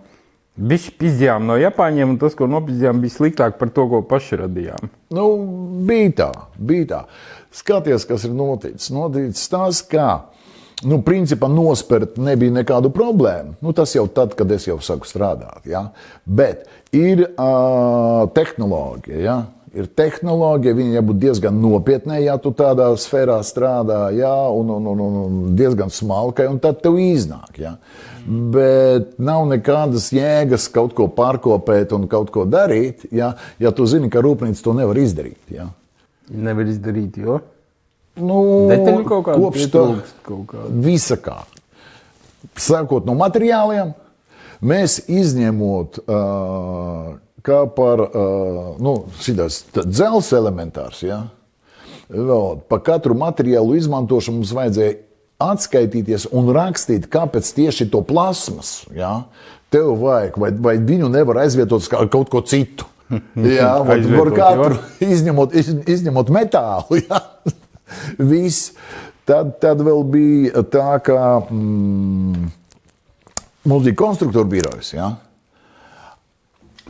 [0.59, 4.91] Bišķi pizdījām no Japāņiem, un tas, ko nopizdījām, bija sliktāk par to, ko paši radījām.
[5.15, 5.27] Nu,
[5.87, 7.05] bija tā, bija tā.
[7.55, 8.91] Skaties, kas ir noticis.
[8.93, 10.09] Noticis tas, ka,
[10.85, 13.57] nu, principā nospērt nebija nekādu problēmu.
[13.63, 15.65] Nu, tas jau tad, kad es jau sāku strādāt.
[15.71, 15.87] Ja?
[16.27, 19.23] Bet ir uh, tehnoloģija.
[19.25, 19.39] Ja?
[19.71, 24.35] Ir tehnoloģija, viņa jābūt diezgan nopietnai, ja tu tādā sfērā strādā, ja?
[24.51, 27.55] un, un, un, un diezgan smalkai, un tad tev iznāk.
[27.63, 27.77] Ja?
[28.31, 34.11] Bet nav nekādas jēgas kaut ko pārkopēt un kaut ko darīt, ja, ja tu zini,
[34.13, 35.41] ka rūpnīca to nevar izdarīt.
[35.51, 35.67] Ja.
[36.31, 37.41] Nevar izdarīt, jo
[38.21, 39.83] Nu, detaļu kaut kādu kopš tā
[40.27, 40.81] kaut kādu.
[40.85, 41.41] visa kā.
[42.61, 43.93] Sākot no materiāliem,
[44.61, 47.13] mēs izņemot uh,
[47.47, 51.05] kā par uh, nu, šitās dzelzs elementārs.
[51.07, 51.23] Ja?
[52.11, 54.99] Vēl, pa katru materiālu izmantošanu mums vajadzēja
[55.41, 58.81] atskaitīties un rakstīt, kāpēc tieši to plasmas.
[58.97, 59.23] Ja?
[59.71, 62.89] Tev vajag, vai, vai viņu nevar aizvietot ar kaut ko citu.
[63.59, 67.01] Jā, par katru izņemot, iz, izņemot metālu.
[67.03, 67.23] Ja?
[68.31, 68.75] Viss.
[69.27, 72.47] Tad, tad vēl bija tā, ka mm,
[73.71, 74.93] mums bija konstruktoru birojas.
[74.97, 75.13] Ja?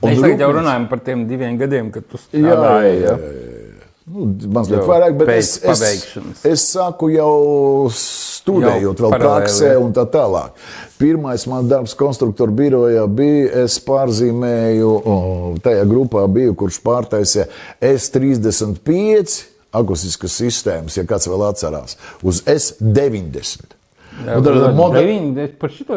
[0.01, 2.95] Mēs jau runājam par tiem diviem gadiem, kad tu Jā, jā, strādāji.
[2.95, 3.50] jā, jā, jā.
[4.11, 5.83] Nu, mazliet Jau vairāk, bet es, es,
[6.47, 9.81] es saku jau studējot, Jau vēl praksē jā.
[9.85, 10.57] un tā tālāk.
[10.99, 14.91] Pirmais man darbs konstruktoru birojā bija, es pārzīmēju,
[15.63, 17.47] tajā grupā biju, kurš pārtaisīja
[17.87, 19.37] S35
[19.79, 21.95] akustiskas sistēmas, ja kāds vēl atcerās,
[22.27, 23.77] uz S90.
[24.21, 25.97] Jā, Nu, tad protams, moder- 9, es par šito.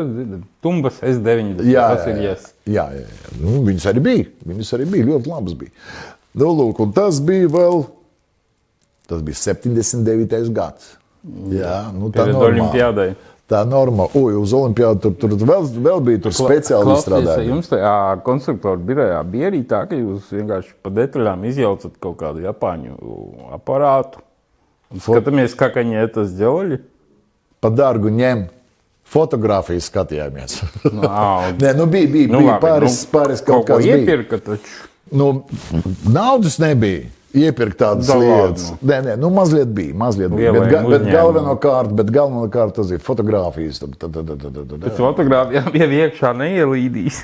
[0.63, 1.63] Tumbas S9.
[1.67, 2.45] Jā, tas ir jā, yes.
[2.69, 3.33] jā, jā, jā.
[3.41, 4.27] Nu, viņas arī bija.
[4.47, 5.57] Viņas arī bija ļoti labas.
[5.59, 5.73] Bija.
[6.39, 7.83] Nu, lūk, un tas bija vēl.
[9.09, 10.49] Tas bija 79.
[10.55, 10.93] gads.
[11.51, 12.59] Jā, nu, tā normāli.
[12.59, 13.07] olimpiādai.
[13.51, 14.15] Tā normāli.
[14.19, 17.49] Ui, uz olimpiādu tur, tur vēl, vēl bija tur speciāli izstrādājumi.
[17.51, 22.43] Jums tajā konstruktoru birojā bija arī tā, ka jūs vienkārši pa detaļām izjaucat kaut kādu
[22.47, 22.95] japāņu
[23.59, 24.23] aparātu.
[25.03, 26.79] Skatāmies, kā viņi tas ģeloļi.
[27.63, 28.45] Pa dārgu ņem.
[29.13, 30.61] Fotogrāfijas skatījāmies.
[30.87, 33.83] Nu, ā, un- Nē, nu bija, bija, Nu, bija labi, pāris, nu, pāris kaut kaut
[33.83, 34.77] kas iepirka taču.
[35.11, 35.27] Nu,
[36.07, 37.09] naudas nebija.
[37.33, 38.67] Iepirkt tādas Da lietas.
[38.69, 38.89] ladnu.
[38.89, 39.93] Nē, nē, nu mazliet bija.
[39.97, 40.51] Mazliet bija.
[40.53, 43.79] Bet, Lielajiem ga, bet galvenokārt, bet galvenokārt tas ir fotogrāfijas.
[43.81, 44.83] Tad, tad, tad, tad, tad, tad.
[44.85, 47.23] Tas fotogrāfijā jau iekšā neielīdīs.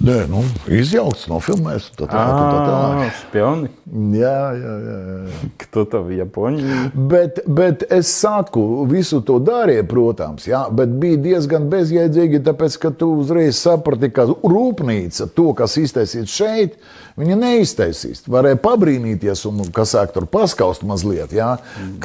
[0.00, 0.40] Nē, nu,
[0.72, 1.90] izjaukts, nofilmēts.
[1.92, 2.76] Tā, tā, tā.
[3.04, 3.68] Ah, spioni.
[4.16, 5.50] Jā, jā, jā.
[5.60, 6.78] Kto tev Japoņi?
[7.10, 12.94] Bet, bet es saku, visu to darīju, protams, jā, bet bija diezgan bezjēdzīgi, tāpēc, ka
[12.96, 16.80] tu uzreiz saprati, ka rūpnīca, to, kas iztaisīts šeit,
[17.18, 18.22] viņa neiztaisīs.
[18.30, 21.56] Varēja pabrīnīties un, kas sāk tur paskaust mazliet, jā,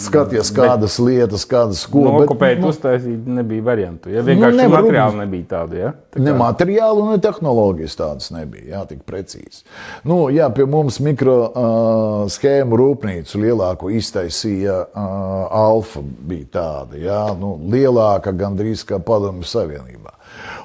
[0.01, 2.05] skaties kādas lietas, kādas ko.
[2.07, 4.09] bet, Nokopēt, nu, uztaisīt nebija variantu.
[4.13, 5.81] Ja vienkārši nevar materiāli nebija tādi.
[5.83, 5.93] Ja?
[6.15, 8.65] Tā Ne kā- materiālu, ne tehnoloģijas tādas nebija.
[8.75, 9.63] Jā, tik precīzi.
[10.07, 16.01] Nu, jā, pie mums mikro uh, schēmu rūpnīcu lielāko iztaisīja uh, Alfa.
[16.25, 20.13] Bija tāda, jā, nu, lielāka gandrīz kā Padomju Savienībā.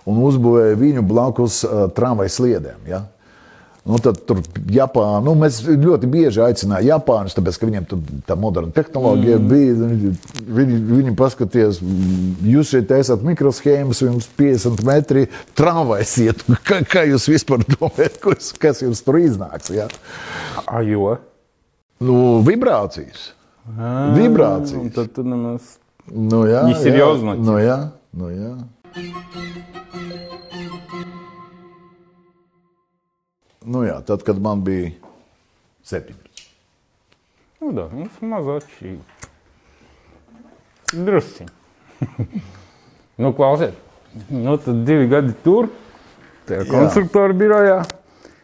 [0.08, 2.78] Un uzbūvēja viņu blakus uh, tramvaja sliedēm.
[2.88, 3.02] Jā.
[3.80, 8.36] Nu, tad tur Japāna, nu, mēs ļoti bieži aicinājām Japānus, tāpēc, ka viņiem tur tā
[8.36, 9.46] moderna tehnoloģija mm.
[9.48, 9.72] bija.
[10.58, 15.24] Viņi, viņi paskatījās, mm, jūs šeit esat mikroshēmas, jums 50 metri
[15.56, 16.44] tramvajs iet.
[16.68, 19.72] Kā, kā jūs vispār domājat, kas, kas jums tur iznāks?
[19.72, 19.88] Ja?
[20.66, 21.16] A, jo?
[22.04, 23.30] Nu, vibrācijas.
[23.78, 24.92] A, vibrācijas.
[24.98, 25.78] Tad tur nemaz.
[26.10, 27.48] Nu, jā, Viņi ir jāuzmanīgi.
[27.48, 27.80] Nu, jā,
[28.12, 28.52] nu, jā
[33.64, 34.92] nu jā, tad, kad man bija
[35.88, 36.14] 17.
[37.60, 38.94] Nu, da, mums mazāk šī.
[40.96, 41.50] Drusciņi.
[43.22, 43.76] nu, klausiet,
[44.32, 45.68] nu, tad divi gadi tur,
[46.48, 47.82] tajā konstruktora birojā.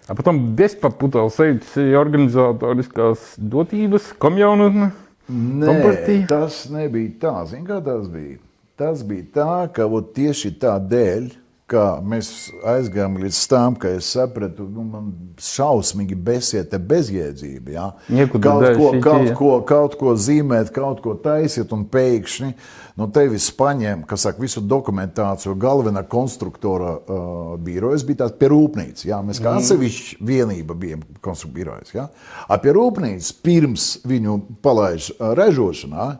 [0.06, 4.92] A potom bezpaputēl sevis organizatoriskās dotības, kam jaunatne?
[5.26, 6.26] Nē, kompartija?
[6.30, 8.38] tas nebija tā, zin kā tas bija.
[8.78, 11.32] Tas bija tā, ka ot, tieši tā dēļ,
[11.70, 12.28] ka mēs
[12.62, 15.08] aizgājām līdz tam, ka es sapratu, nu, man
[15.42, 17.72] šausmīgi besieta bezjēdzība.
[17.74, 17.86] Ja?
[18.30, 22.52] Kaut, ko, kaut, ko, kaut ko zīmēt, kaut ko taisīt, un pēkšņi
[23.02, 25.56] no tevis paņēma saka, visu dokumentāciju.
[25.66, 29.08] Galvenā konstruktora uh, birojas bija tāds pie rūpnīcas.
[29.10, 29.18] Ja?
[29.26, 31.94] Mēs kā atsevišķa vienība bijām konstruktora birojas.
[31.98, 32.08] Ja?
[32.46, 36.12] A pie rūpnīcas pirms viņu palaiž uh, ražošanā.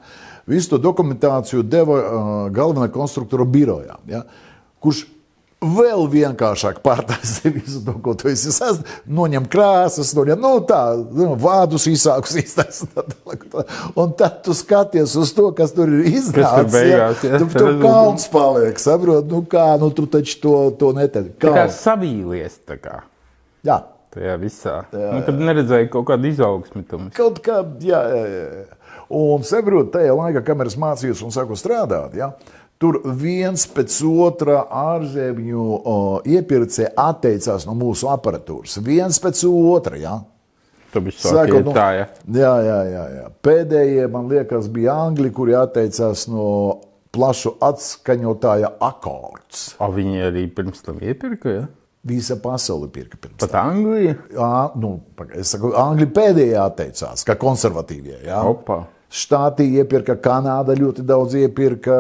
[0.51, 4.27] Visu to dokumentāciju deva uh, galvenā konstruktora birojā, ja?
[4.83, 5.07] kurš
[5.75, 9.01] vēl vienkāršāk pārtaisa visu to, ko tu esi sasniedzis.
[9.19, 10.81] Noņem krāsas, noņem nu, tā,
[11.17, 12.89] nu, vārdus īsākus, iztaisa.
[13.99, 16.73] Un tad tu skaties uz to, kas tur ir izdarīts.
[16.73, 17.43] beigās, ja?
[17.43, 21.35] Tu tur kauns paliek, saprot, nu kā, nu tu taču to, to netari.
[21.43, 23.01] Tā kā savīlies tā kā
[23.67, 23.81] Jā.
[24.15, 24.79] tajā visā.
[24.95, 27.11] Nu, kad neredzēju kaut kādu izaugsmi tam.
[27.17, 28.67] Kaut kā, jā, jā, jā.
[29.17, 32.33] Un saprotu, tajā laikā, kamēr es mācījos un sāku strādāt, ja,
[32.83, 35.67] tur viens pēc otra ārzemju
[36.29, 38.81] iepirkēji atteicās no mūsu aparatūras.
[38.85, 40.01] Viens pēc otra.
[40.01, 40.17] Ja.
[40.97, 42.05] Sākot nu, tā, ja.
[42.33, 43.25] jā, jā, jā, jā.
[43.45, 46.47] Pēdējie, man liekas, bija angļi, kuri atteicās no
[47.13, 49.75] plašu atskaņotāja akords.
[49.77, 51.67] A, viņi arī pirms tam iepirka, ja?
[52.07, 54.15] Visa pasaule pirka pirms Pat Anglija.
[54.33, 54.95] Jā, nu,
[55.35, 58.21] es saku, Angļi pēdējie atteicās, kā konservatīvie.
[58.29, 58.45] Jā.
[58.47, 58.85] Opa.
[59.17, 61.95] Štāti iepirka, Kanāda ļoti daudz iepirka,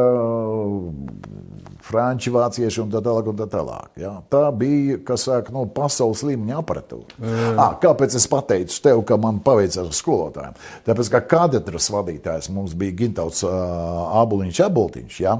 [1.86, 3.28] Franči, Vācieši un tā tālāk.
[3.30, 4.12] Un tā, tālāk jā.
[4.32, 7.20] tā bija, saka, no pasaules līmeņa aparatūra.
[7.54, 10.58] À, kāpēc es pateicu tev, ka man paveicās ar skolotājiem?
[10.88, 15.20] Tāpēc, kā katedras vadītājs mums bija Gintauts Aboliņš Aboltiņš.
[15.22, 15.38] Jā.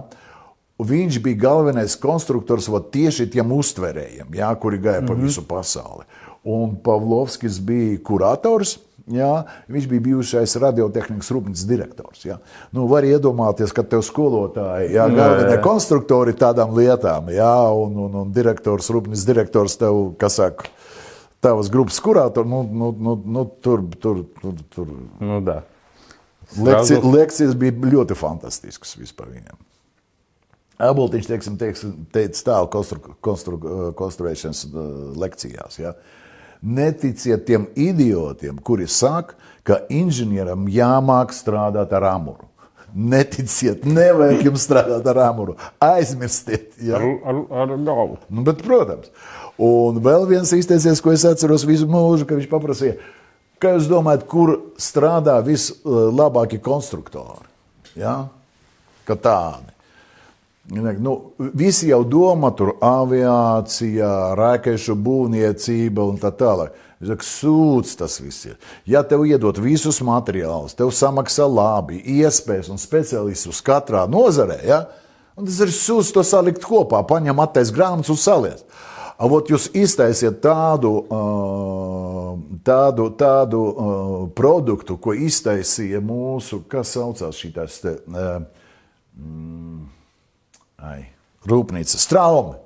[0.86, 6.04] Viņš bija galvenais konstruktors vat, tieši tiem uztverējiem, jā, kuri gāja pa visu pasauli.
[6.46, 8.76] Un Pavlovskis bija kurators.
[9.06, 12.24] Jā, viņš bija bijušais radiotehnikas rūpnīcas direktors.
[12.26, 12.40] Jā.
[12.74, 18.32] Nu, var iedomāties, ka tev skolotāji, jā, galvenie konstruktori tādām lietām, jā, un, un, un
[18.34, 20.66] direktors, rūpnīcas direktors tev, kas saka,
[21.44, 24.90] tavas grupas kurātori, nu, nu, nu, nu, tur, tur, tur, tur.
[25.22, 25.60] Nu, da.
[26.58, 29.62] Lekci, lekcijas bija ļoti fantastiskas vispār viņam.
[30.82, 33.58] Aboltiņš teiksim, teiksim, teica tālu konstru, konstru,
[33.96, 34.86] konstruēšanas uh,
[35.22, 35.78] lekcijās.
[35.80, 35.94] Ja?
[36.62, 42.46] Neticiet tiem idiotiem, kuri saka, ka inženieram jāmāk strādāt ar amuru.
[42.96, 45.56] Neticiet, nevajag jums strādāt ar amuru.
[45.82, 46.78] Aizmirstiet.
[46.80, 46.96] Ja?
[46.96, 48.16] Ar, ar, ar galvu.
[48.30, 49.10] Nu, bet, protams,
[49.60, 52.96] un vēl viens izteicies, ko es atceros visu mūžu, ka viņš paprasīja,
[53.60, 57.44] kā jūs domājat, kur strādā vislabākie konstruktori?
[58.00, 58.22] Ja?
[59.06, 59.75] Ka tādi.
[60.66, 61.12] Nu,
[61.54, 66.74] visi jau domā, tur aviācija, rakešu būvniecība un tā tālāk.
[67.22, 68.56] Sūds tas viss ir.
[68.88, 74.80] Ja tev iedod visus materiālus, tev samaksā labi, iespējas un speciālistus katrā nozarē, ja?
[75.36, 78.64] un tas ir sūds to salikt kopā, paņem attais grāmatas un saliec.
[79.22, 80.90] Avot jūs iztaisiet tādu,
[82.66, 83.60] tādu, tādu
[84.36, 88.42] produktu, ko iztaisīja mūsu, kas saucās šitās te, uh,
[89.16, 89.95] mm,
[90.82, 91.08] ai,
[91.48, 92.56] rūpnīca straumi.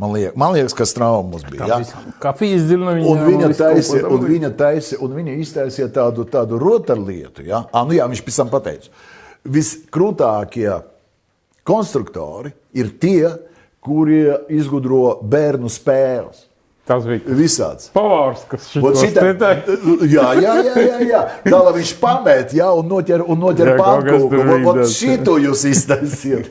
[0.00, 1.66] Man, liek, man liekas, ka straumi mums bija.
[1.68, 2.04] Ja?
[2.22, 3.08] Kafijas dzirna viņa.
[3.10, 7.44] Un viņa, taisi, un, viņa taisi, un viņa iztaisīja tādu, tādu rotaļlietu.
[7.44, 7.66] Ja?
[7.68, 8.88] À, nu jā, viņš pēc tam pateica,
[9.44, 10.70] viskrūtākie
[11.68, 13.34] konstruktori ir tie,
[13.84, 14.22] kuri
[14.56, 16.46] izgudro bērnu spēles.
[16.88, 17.90] Tas bija Visāds.
[17.94, 19.52] pavārs, kas šitā-.
[20.10, 21.20] Jā, jā, jā, jā, jā.
[21.44, 24.96] Tā lai viņš pamēt, jā, un noķer, un noķer tur rīdās.
[24.96, 26.50] šito jūs iztaisiet.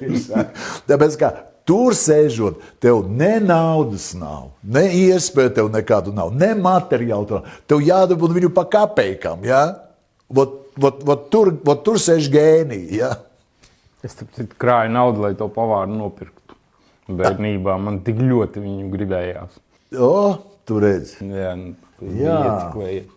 [0.88, 1.34] Tāpēc, kā
[1.70, 7.28] tur sēžot, tev ne naudas nav, ne iespēja tev nekādu nav, ne materiālu.
[7.30, 9.64] Tev, tev jādabū viņu pa kapeikam, jā.
[10.30, 13.16] Vot, vot, vot, tur, vot tur sēž gēniji, jā.
[14.06, 16.56] Es tam citu krāju naudu, lai to pavāru nopirktu.
[17.10, 19.58] Bērnībā man tik ļoti viņu gribējās.
[19.98, 20.38] O,
[20.68, 21.18] tu redzi.
[21.26, 21.74] Jā, nu,
[22.20, 22.36] Jā.
[22.46, 23.08] ieciklējies.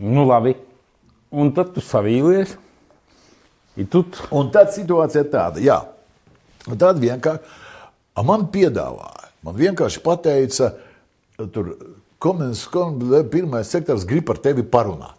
[0.00, 0.54] Nu, labi.
[1.30, 2.56] Un tad tu savīlies.
[3.78, 5.78] I tu t- Un tad situācija ir tāda, jā.
[6.68, 9.28] Un tad vienkārši man piedāvāja.
[9.42, 10.74] Man vienkārši pateica,
[11.54, 11.70] tur
[12.20, 15.16] komunis, komunis, pirmais sektors grib ar tevi parunāt.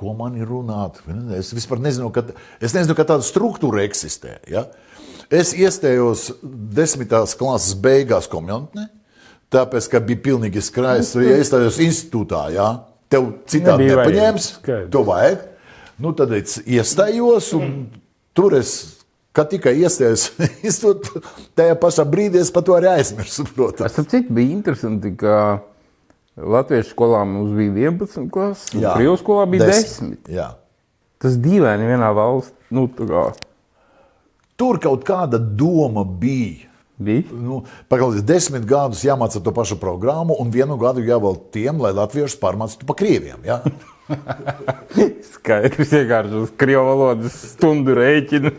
[0.00, 1.02] Ko man ir runāt?
[1.36, 2.22] Es vispār nezinu, ka,
[2.60, 4.38] es nezinu, ka tāda struktūra eksistē.
[4.48, 4.62] Ja?
[5.30, 6.30] Es iestājos
[6.74, 8.88] desmitās klases beigās komunitē,
[9.54, 11.12] tāpēc, ka bija pilnīgi skrājis.
[11.22, 12.70] Ja iestājos institūtā, ja?
[13.10, 14.86] tev citādi Nebija nepaņēmis, vajag.
[14.94, 15.44] To vajag.
[16.00, 17.72] Nu, tad es iestājos, un
[18.36, 18.74] tur es,
[19.36, 20.30] kad tikai iestājos,
[21.58, 23.46] tajā pašā brīdī es par to arī aizmirsu.
[23.56, 23.98] Protams.
[24.00, 25.34] Citu bija interesanti, ka
[26.40, 28.94] Latviešu skolā mums bija 11 klases, un Jā.
[28.96, 30.22] Krievu skolā bija Desmit.
[30.30, 30.34] 10.
[30.38, 30.48] Jā.
[31.20, 32.56] Tas dīvaini vienā valstī.
[32.72, 33.26] Nu, kā
[34.60, 36.68] Tur kaut kāda doma bija.
[37.00, 37.24] bija.
[37.32, 42.36] Nu, Pagaidiet, desmit gadus jāmācā to pašu programmu, un vienu gadu jāvēl tiem, lai latviešus
[42.42, 43.40] pārmācītu pa krieviem.
[43.46, 43.62] Ja?
[45.32, 48.52] Skaidrs, vienkārši uz krievu valodas stundu rēķinu.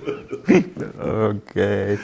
[1.29, 1.99] okay.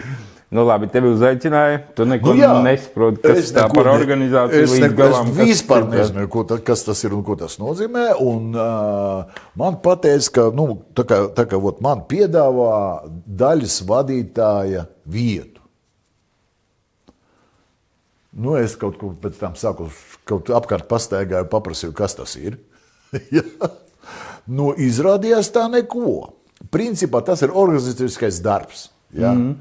[0.48, 1.82] Nu, labi, tevi uzaicināja.
[1.96, 5.28] Tu neko nu, nesaproti, kas tā neko par organizāciju es līdz galam.
[5.28, 8.06] Es kas vispār tā- nezinu, ko ta, kas tas ir un ko tas nozīmē.
[8.24, 14.88] Un, uh, man pateica, ka nu, tā kā, tā kā vot, man piedāvā daļas vadītāja
[15.04, 15.60] vietu.
[18.38, 19.90] Nu, es kaut ko pēc tam sāku
[20.24, 22.60] kaut apkārt pastaigāju, paprasīju, kas tas ir.
[24.48, 26.30] Nu, izrādījās tā neko.
[26.72, 28.86] Principā tas ir organizatoriskais darbs.
[29.12, 29.34] Ja.
[29.36, 29.58] Mm.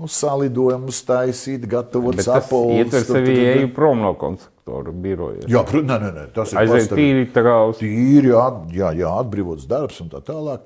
[0.00, 2.78] Nu, salidojumus taisīt, gatavot sapulces.
[2.80, 5.42] ietver sevi eju prom no konstruktora biroja.
[5.50, 8.92] Jā, pr- nē, nē, nē, tas ir Aiziet tīri tā kā uz tīri, jā, jā,
[8.96, 10.64] jā, atbrīvots darbs un tā tālāk.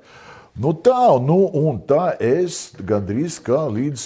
[0.55, 4.05] Nu tā, nu, un tā es gandrīz kā līdz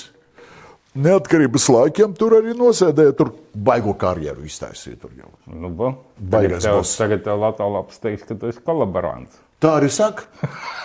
[0.97, 4.97] neatkarības laikiem tur arī nosēdēju, tur baigo karjeru iztaisīju.
[5.03, 5.30] Tur jau.
[5.53, 5.93] Nu,
[6.32, 6.97] Tagad tev, boss.
[6.97, 9.38] tagad tev Latvijas teiks, ka tu esi kolaborants.
[9.60, 10.24] Tā arī saka.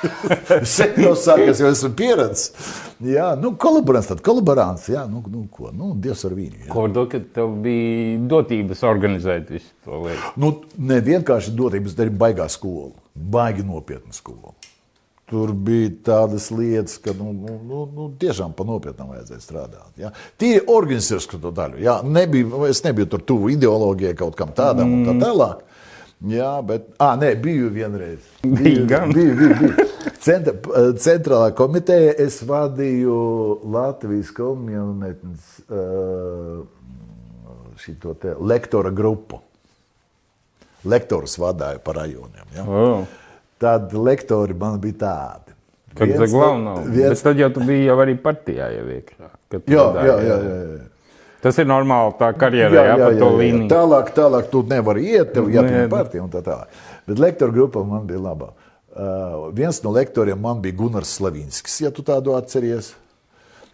[0.76, 2.72] Sen jau saka, es jau esmu pieredzējis.
[3.04, 6.64] Jā, nu, kolaborants, tad kolaborants, jā, nu, nu ko, nu, Dievs ar viņu.
[6.64, 6.68] Jā.
[6.72, 10.30] Ko var dot, ka tev bija dotības organizēt visu to lietu?
[10.40, 10.52] Nu,
[10.90, 12.94] ne vienkārši dotības, bet arī baigā skola.
[13.14, 14.54] Baigi nopietna skola.
[15.30, 19.92] Tur bija tādas lietas, ka nu, nu, nu, nu, tiešām pa nopietnām vajadzēja strādāt.
[20.00, 20.10] Ja?
[20.40, 21.80] Tīri organizatorisku to daļu.
[21.84, 21.98] Ja?
[22.04, 24.98] Nebiju, es nebiju tur tuvu ideoloģijai kaut kam tādam mm.
[25.00, 25.64] un tā tālāk.
[26.24, 28.20] Jā, bet, ah, nē, biju vienreiz.
[28.42, 29.12] Bija gan.
[29.12, 29.88] Biju, biju, biju.
[30.24, 30.54] Centra,
[30.96, 33.16] centrālā komiteja es vadīju
[33.74, 36.62] Latvijas komunitnes uh,
[37.76, 39.40] šito te lektora grupu.
[40.84, 42.48] Lektorus vadīju pa rajoniem.
[42.56, 42.64] Ja?
[42.68, 43.04] Oh.
[43.60, 45.52] Tad lektori man bija tādi.
[45.94, 46.80] Kad Viens Zaglau nav.
[46.88, 49.28] viens- Bet tad jau tu biji jau arī partijā jau iekšā.
[49.54, 50.80] Jā, vadīji, jā, jā, jā, jā.
[51.44, 53.68] Tas ir normāli tā karjerā, jā, jā, pa to līniju.
[53.68, 56.78] Tālāk, tālāk tu nevari iet, tev jāpieņem partija un tā tālāk.
[57.04, 58.54] Bet lektoru grupa man bija laba.
[58.94, 62.94] Uh, viens no lektoriem man bija Gunārs Slavinskis, ja tu tādu atceries.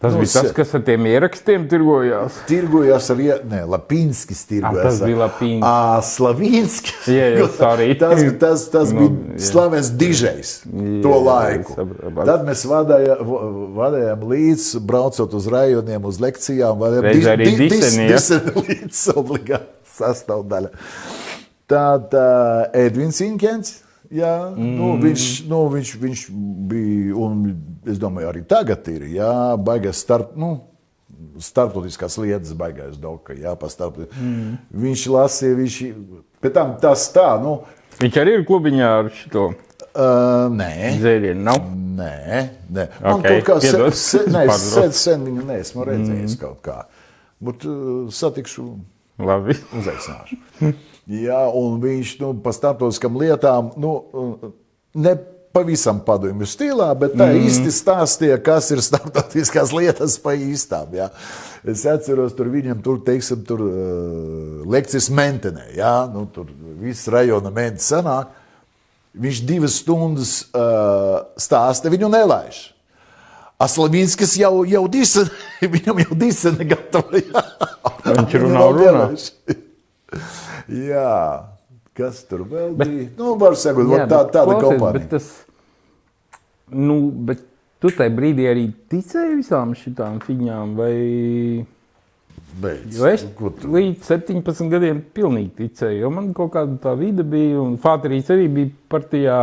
[0.01, 2.39] Tas Nu, bija tas, kas ar tiem ierakstiem tirgojās.
[2.49, 3.19] Tirgojās ar
[3.51, 4.47] ne, Lapinskis.
[4.49, 5.67] Tirgojās tas bija Lapinskis.
[5.69, 7.09] Ā, Slavinskis.
[7.19, 7.89] Jā, jā, sorry.
[8.01, 9.43] tas tas, tas Nu, bija jā.
[9.51, 11.77] slavens dižejs Jā, to jā, laiku.
[11.77, 12.25] saprotu.
[12.31, 13.43] Tad mēs vadāja, v-
[13.77, 16.87] vadījām līdzi, braucot uz rajoniem, uz lekcijām.
[17.05, 18.17] Reiz arī di- dis- diseni, ja?
[18.17, 20.73] diseni līdzi obligāti sastāvdaļa.
[21.71, 23.77] Tad uh, Edvins Inkens.
[24.11, 24.71] Jā, mm.
[24.75, 26.23] nu, viņš, nu, viņš, viņš
[26.71, 27.45] bija, un
[27.87, 29.05] es domāju, arī tagad ir.
[29.15, 29.33] Jā,
[29.63, 30.57] baigās starp, nu,
[31.39, 33.37] starptautiskās lietas, baigās doka.
[33.39, 34.57] Jā, pa starp, mm.
[34.83, 35.79] Viņš lasīja, viņš,
[36.43, 37.61] pēc tam tas tā, nu,
[38.01, 40.71] Viņš arī ir klubiņā ar šo uh, nē.
[40.97, 41.43] dzērienu.
[41.45, 41.67] Nav?
[42.01, 42.13] Nē,
[42.73, 42.87] nē.
[43.03, 43.97] man Ok, kaut kā se, piedod.
[43.99, 46.41] se, nē, sen, sen viņu neesmu redzējis mm.
[46.41, 46.79] kaut kā.
[47.45, 48.65] Bet uh, satikšu,
[49.21, 49.59] Labi.
[49.77, 50.41] uzaicināšu.
[51.11, 53.95] Jā, un viņš nu, par starptautiskām lietām nu,
[54.95, 55.17] ne
[55.51, 57.47] pavisam padomju stilā, bet tā mm.
[57.49, 60.93] īsti stāstīja, kas ir starptautiskās lietas pa īstām.
[60.95, 61.09] Jā.
[61.67, 63.73] Es atceros, tur viņam tur, teiksim, tur uh,
[64.71, 68.37] lekcijas mentenē, jā, nu, tur viss rajona mente sanāk.
[69.21, 72.69] Viņš divas stundas uh, stāsta, viņu nelaiž.
[73.61, 75.27] Aslavinskis jau, jau disen,
[75.75, 77.19] viņam jau disene gatava.
[77.19, 77.35] Viņš
[78.07, 78.87] Viņu runā, vēl runā.
[78.87, 79.27] nelaiž.
[80.91, 81.11] Jā,
[81.97, 83.09] kas tur vēl bet, bija?
[83.19, 84.99] Nu, var sakot, jā, tā, tāda klausies, kompānija.
[84.99, 86.41] Bet, tas,
[86.71, 86.97] nu,
[87.31, 87.45] bet
[87.83, 90.95] tu tajā brīdī arī ticēji visām šīm fiņām, vai
[92.61, 92.99] Beidz.
[92.99, 93.53] jo es tu?
[93.71, 98.49] līdz 17 gadiem pilnīgi ticēju, jo man kaut kāda tā vide bija, un Fāterīs arī
[98.53, 99.41] bija partijā,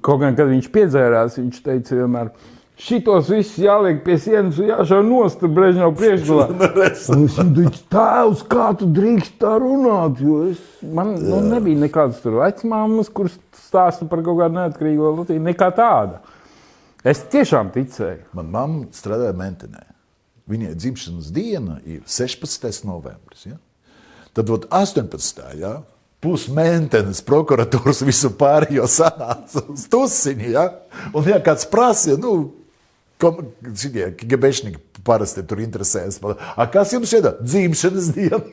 [0.00, 2.32] kaut gan, kad viņš piedzērās, viņš teica vienmēr,
[2.76, 6.46] šitos visus jāliek pie sienas un jāšauj nost, tur Brežņau priekšgalā.
[7.14, 10.20] Un es teicu, tēvs, kā tu drīkst tā runāt?
[10.20, 15.44] Jo es, man nu, nebija nekādas tur vecmāmas, kuras stāsta par kaut kādu neatkarīgo Latviju,
[15.48, 16.22] nekā tāda.
[17.06, 18.32] Es tiešām ticēju.
[18.36, 19.84] Man mamma strādāja Mentenē.
[20.50, 22.84] Viņai dzimšanas diena ir 16.
[22.86, 23.48] novembris.
[23.48, 23.58] Ja?
[24.36, 25.42] Tad ot, 18.
[25.58, 25.80] Ja?
[26.22, 30.52] Pusmentenes prokuratūras visu pārējo sanāca uz tusiņu.
[30.54, 30.68] Ja?
[31.12, 32.34] Un, ja kāds prasīja, nu,
[33.22, 36.20] Kom, šitie gabešnieki parasti tur interesējas.
[36.56, 38.44] A kas jums šeit ir dzimšanas diena?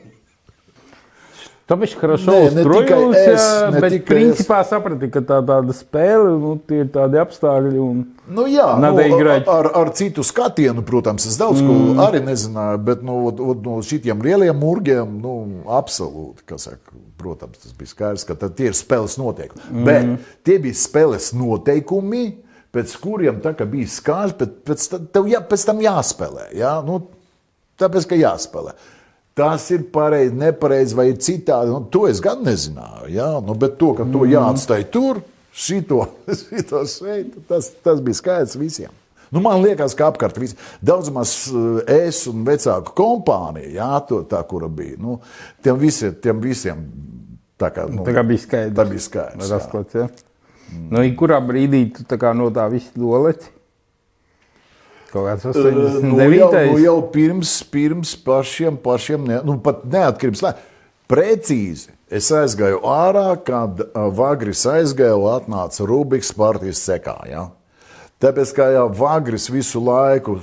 [1.64, 4.68] Tāpēc Krašovs ne, ne trojausi, es, ne bet principā es.
[4.68, 8.02] saprati, ka tā tāda spēle, nu, tie ir tādi apstākļi un
[8.36, 9.48] nu, jā, nada nu, igrāt.
[9.48, 11.70] Ar, ar citu skatienu, protams, es daudz mm.
[11.70, 15.38] ko arī nezināju, bet nu, no, no, no šitiem lieliem murgiem, nu,
[15.80, 19.64] absolūti, kas saka, protams, tas bija skaidrs, ka tie ir spēles noteikumi.
[19.70, 19.88] Mm.
[19.88, 22.26] Bet tie bija spēles noteikumi,
[22.74, 26.48] pēc kuriem tā kā bija skaidrs, bet pēc, tev jā, pēc tam jāspēlē.
[26.58, 26.74] Jā?
[26.86, 27.00] Nu,
[27.80, 28.74] tāpēc, ka jāspēlē.
[29.34, 31.72] Tas ir pareizi, nepareizi vai citādi.
[31.72, 33.08] Nu, to es gan nezināju.
[33.14, 33.30] Jā?
[33.42, 35.22] Nu, bet to, ka to jāatstāj tur,
[35.54, 36.04] šito,
[36.42, 38.92] šito šeit, tas, tas bija skaidrs visiem.
[39.34, 40.60] Nu, man liekas, ka apkārt visam.
[40.84, 45.00] Daudz maz eh, es un vecāku kompānija, jā, to, tā, kura bija.
[45.02, 45.16] Nu,
[45.64, 46.84] tiem, visiem, tiem visiem
[47.58, 48.76] tā kā, nu, Tā kā bija skaidrs.
[48.78, 49.48] Tā bija skaidrs.
[49.48, 49.56] jā.
[49.56, 49.98] Rasklats,
[50.70, 50.84] ja?
[50.94, 53.50] Nu, kurā brīdī tu tā no tā visu doleci?
[55.14, 56.72] Kaut kāds Nu, jau, 89.
[56.72, 60.70] nu, jau pirms, pirms pašiem, pašiem ne, nu, pat neatkarības laikā.
[61.10, 67.14] Precīzi es aizgāju ārā, kad ā, Vagris aizgāja atnāca Rubiks partijas sekā.
[67.30, 67.44] Ja?
[68.22, 70.36] Tāpēc, kā jau Vagris visu laiku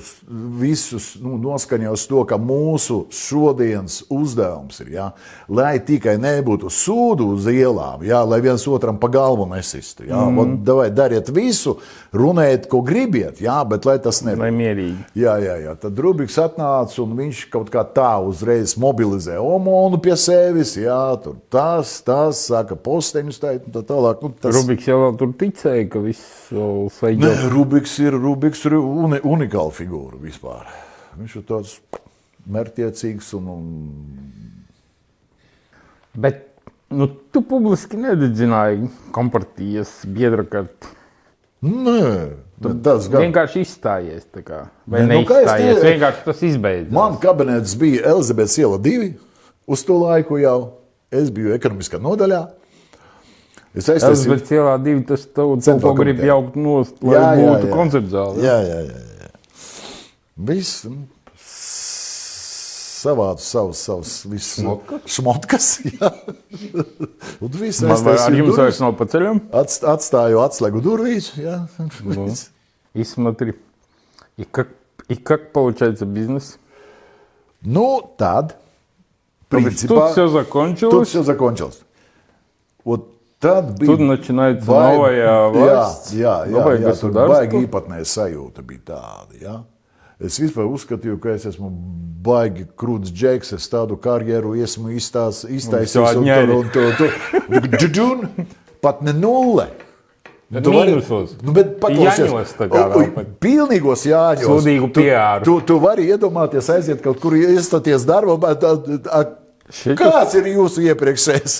[0.59, 5.05] visus, nu, noskaņoja uz to, ka mūsu šodienas uzdevums ir, ja,
[5.49, 10.05] lai tikai nebūtu sūdu uz ielām, ja, lai viens otram pa galvu nesistu.
[10.09, 10.59] Ja, mm.
[10.67, 11.77] Davai, dariet visu,
[12.15, 14.43] runājiet, ko gribiet, ja, bet lai tas nebūtu.
[14.43, 15.05] Lai mierīgi.
[15.21, 15.75] Jā, jā, jā.
[15.79, 20.75] Tad Rubiks atnāca un viņš kaut kā tā uzreiz mobilizē Omonu pie sevis.
[20.79, 24.23] Jā, tur tas, tas, saka, posteņus tā, tā tālāk.
[24.25, 24.55] Nu, tas...
[24.59, 27.49] Rubiks jau vēl tur ticēja, ka viss vēl Nē, sveiks.
[27.55, 30.67] Rubiks ir, Rubiks ir uni, unikāla figūra vispār.
[31.19, 31.79] Viņš ir tāds
[32.51, 33.65] mērķiecīgs un, un
[36.13, 36.41] Bet
[36.91, 40.97] nu, tu publiski nededzināji kompartijas biedra karti.
[41.61, 42.01] Nē,
[42.83, 43.21] tas gan.
[43.27, 44.23] Vienkārši izstājies.
[44.89, 46.93] Vai Nē, nu, te- Vienkārši tas izbeidzās.
[46.95, 49.11] Man kabinets bija Elizabetes iela divi
[49.67, 50.73] uz to laiku jau.
[51.11, 52.41] Es biju ekonomiskā nodaļā.
[53.75, 54.31] Es aiztaisīju.
[54.33, 55.25] bija cielā divi, tas
[55.63, 57.73] Centrāla ko grib jaukt nost, lai Jā, jā, būtu jā.
[57.75, 58.41] koncerts zāle.
[58.43, 59.03] Jā, jā, jā.
[59.21, 59.29] jā.
[60.49, 60.87] Viss
[63.00, 65.00] nu, savāds savus, savus visus Šmotkas?
[65.06, 65.66] šmotkas.
[65.84, 66.10] jā.
[67.40, 69.40] Un viss Man vai ar aiztaisīju jums durvis, vairs nav pa ceļam?
[69.52, 71.32] atst- Atstāju atslēgu durvīs.
[71.36, 71.66] jā.
[72.04, 72.50] Viss.
[72.94, 73.54] И смотри,
[74.38, 74.68] и как,
[75.08, 76.58] и как получается бизнес?
[77.62, 78.54] Nu, tad,
[79.48, 81.80] То есть principā, Тут все тут закончилось, все закончилось.
[82.84, 83.08] Вот
[83.40, 87.34] tad bija тут начинается baigi- новая власть, jā, jā, jā, новое jā, tur государство.
[87.36, 89.40] baigi īpatnēja sajūta bija tāda.
[89.40, 89.64] Jā.
[90.21, 91.71] Es vispār uzskatīju, ka es esmu
[92.21, 97.15] baigi krūts džeks, es tādu karjeru esmu iztaisījis un tur un tur.
[97.77, 98.27] Džudžun,
[98.83, 99.71] pat ne nulle.
[100.51, 102.97] Bet tu vari nu, paklausīties tagad.
[103.39, 104.49] Pilnīgos jāņos.
[104.49, 105.45] Sūdīgu PR.
[105.45, 108.51] Tu, tu, tu vari iedomāties, aiziet kaut kur iestāties darbā.
[109.71, 109.95] Šitas...
[109.95, 111.53] Kāds ir jūsu iepriekšējais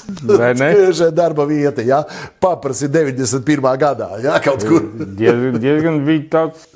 [1.22, 1.86] darba vieta?
[1.88, 2.02] Ja?
[2.44, 3.64] Paprasti 91.
[3.80, 4.84] gadā, ja kaut kur.
[5.16, 6.68] Diezgan bija tāds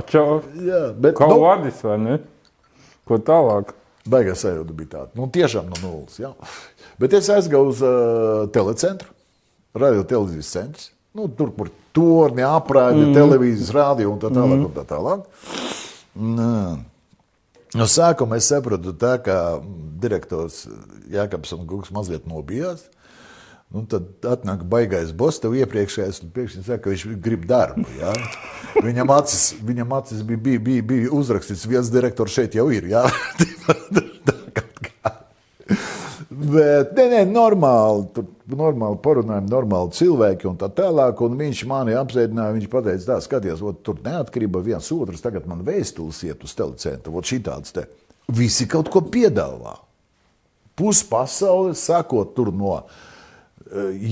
[0.00, 0.24] atšā,
[0.64, 2.18] Jā, bet, kā nu, vadis, vai ne?
[3.08, 3.74] Ko tālāk?
[4.08, 5.10] Baigās sajūta bija tāda.
[5.18, 6.16] Nu, tiešām no nulles.
[6.20, 6.32] Jā.
[7.00, 9.10] Bet es aizgāju uz uh, telecentru,
[9.76, 10.92] radio televīzijas centrs.
[11.16, 13.16] Nu, tur, kur torni, aprādi, mm.
[13.16, 14.62] televīzijas, rādio un tā tālāk.
[14.68, 15.26] Un tā tālāk.
[16.38, 16.52] Nā.
[17.76, 19.58] No sākuma es sapratu, tā, ka
[20.00, 20.62] direktors
[21.12, 22.86] Jānis Kungs mazliet nobijās.
[23.68, 27.84] Nu, tad atnāk baigais boss, tev iepriekšējais, un pēkšņi saka, ka viņš grib darbu.
[27.98, 28.14] Ja?
[28.80, 32.88] Viņam acis, viņam acis bija, bija, bija, bija uzrakstīts, viens direktors šeit jau ir.
[32.88, 33.04] Ja?
[36.48, 41.20] Bet, nē, nē, normāli, tur normāli parunājumi, normāli cilvēki un tā tālāk.
[41.26, 45.60] Un viņš mani apsēdināja, viņš teica, tā, skaties, ot, tur neatkarība viens otrs, tagad man
[45.66, 47.84] vēstules iet uz telecentru, ot šitāds te.
[48.32, 49.74] Visi kaut ko piedāvā.
[50.78, 52.78] Puspasaule, sākot tur no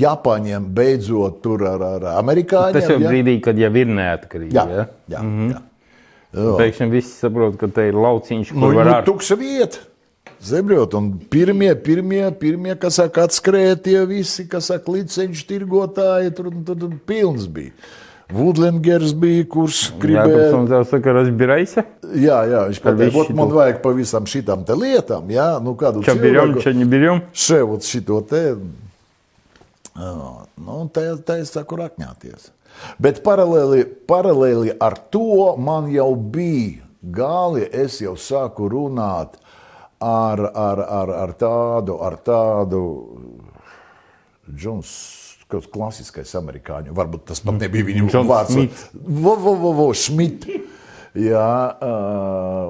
[0.01, 2.73] Japāņiem, beidzot tur ar, ar amerikāņiem.
[2.79, 3.09] Tas jau ja?
[3.11, 4.55] brīdī, kad jau ir neatkarīgi.
[4.55, 4.85] Jā, Ja?
[5.09, 5.51] jā, mm -hmm.
[5.53, 5.61] jā.
[6.57, 9.03] Pēkšņi viss saprot, ka te ir lauciņš, Nu, kur var nu, ar...
[9.05, 9.77] tukša vieta.
[10.41, 16.49] Zemļot, un pirmie, pirmie, pirmie, kas saka, atskrēja tie visi, kas saka, licenču tirgotāji, tur,
[16.65, 17.71] tur, tur pilns bija.
[18.31, 20.55] Vudlingers bija, kurš Jā, gribēja.
[20.55, 21.83] un tev saka, разбирайся.
[22.15, 25.59] Jā, jā, viņš Ar pateica, visu "Vot man šito." vajag pavisam šitām te lietām, jā,
[25.61, 27.21] nu kādu Что берем, что не берем.
[27.33, 28.55] Še, ot šito te.
[29.96, 32.50] Nu, tā, tā es saku rakņāties.
[33.00, 39.38] Bet paralēli, paralēli ar to man jau bija gāli, es jau sāku runāt
[40.02, 42.82] ar, ar, ar, ar tādu, ar tādu
[44.46, 44.90] Džons,
[45.50, 48.52] kaut klasiskais amerikāņu, varbūt tas pat nebija viņa Džons vārds.
[48.54, 48.88] Smits.
[48.94, 50.46] Vo, vo, vo, vo, Šmit.
[51.16, 51.48] Jā,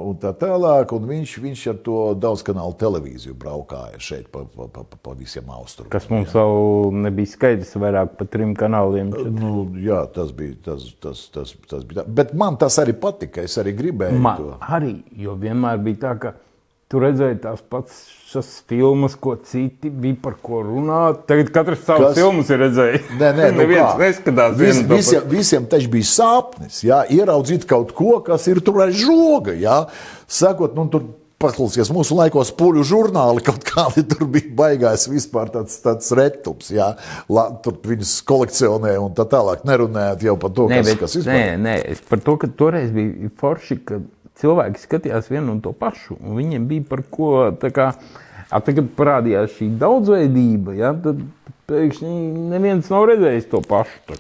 [0.06, 0.92] un tā tālāk.
[0.96, 5.90] Un viņš, viņš ar to daudzkanālu televīziju braukāja šeit pa, pa, pa, pa visiem austrumiem.
[5.92, 6.44] Kas mums jā.
[6.44, 9.10] jau nebija skaidrs, vairāk par trim kanāliem.
[9.34, 12.08] Nu, jā, tas bija tas, tas, tas, tas bija tā.
[12.20, 13.44] Bet man tas arī patika.
[13.46, 14.58] Es arī gribēju man to.
[14.78, 16.34] Arī, jo vienmēr bija tā, ka
[16.92, 17.98] tu redzēji tās pats
[18.30, 21.24] šas filmas, ko citi bija par ko runāt.
[21.30, 22.18] Tagad katrs savus Kas?
[22.20, 23.12] filmas ir redzējis.
[23.18, 24.00] Nē, nē, nu neviens kā?
[24.04, 24.56] neskatās.
[24.60, 29.56] Vis, visiem, visiem taču bija sapnis, jā, ieraudzīt kaut ko, kas ir tur aiz žoga.
[29.58, 29.84] Jā.
[30.30, 31.06] Sakot, nu, tur
[31.42, 36.70] paklausies mūsu laikos, puļu žurnāli kaut kādi tur bija baigājis vispār tāds, tāds retums.
[36.72, 36.92] Jā.
[37.32, 41.18] La, tur viņus kolekcionēja un tā tālāk nerunājot jau par to, nē, kas, bet, kas
[41.18, 41.42] vispār.
[41.42, 44.00] Nē, nē, par to, ka toreiz bija forši, ka
[44.40, 47.30] cilvēki skatījās vienu un to pašu, un viņiem bija par ko.
[47.74, 47.92] Kā,
[48.50, 51.22] a, tagad parādījās šī daudzveidība, ja, tad
[51.70, 52.16] pēkšņi
[52.52, 54.18] neviens nav redzējis to pašu.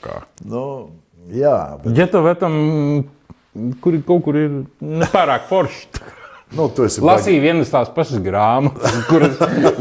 [0.48, 0.64] Nu,
[1.32, 1.92] jā, bet...
[1.98, 2.56] Ja tev tam,
[3.84, 6.06] kur kaut kur ir nepārāk forši.
[6.54, 9.34] Nu, Lasīju vienas tās pašas grāmatas, kuras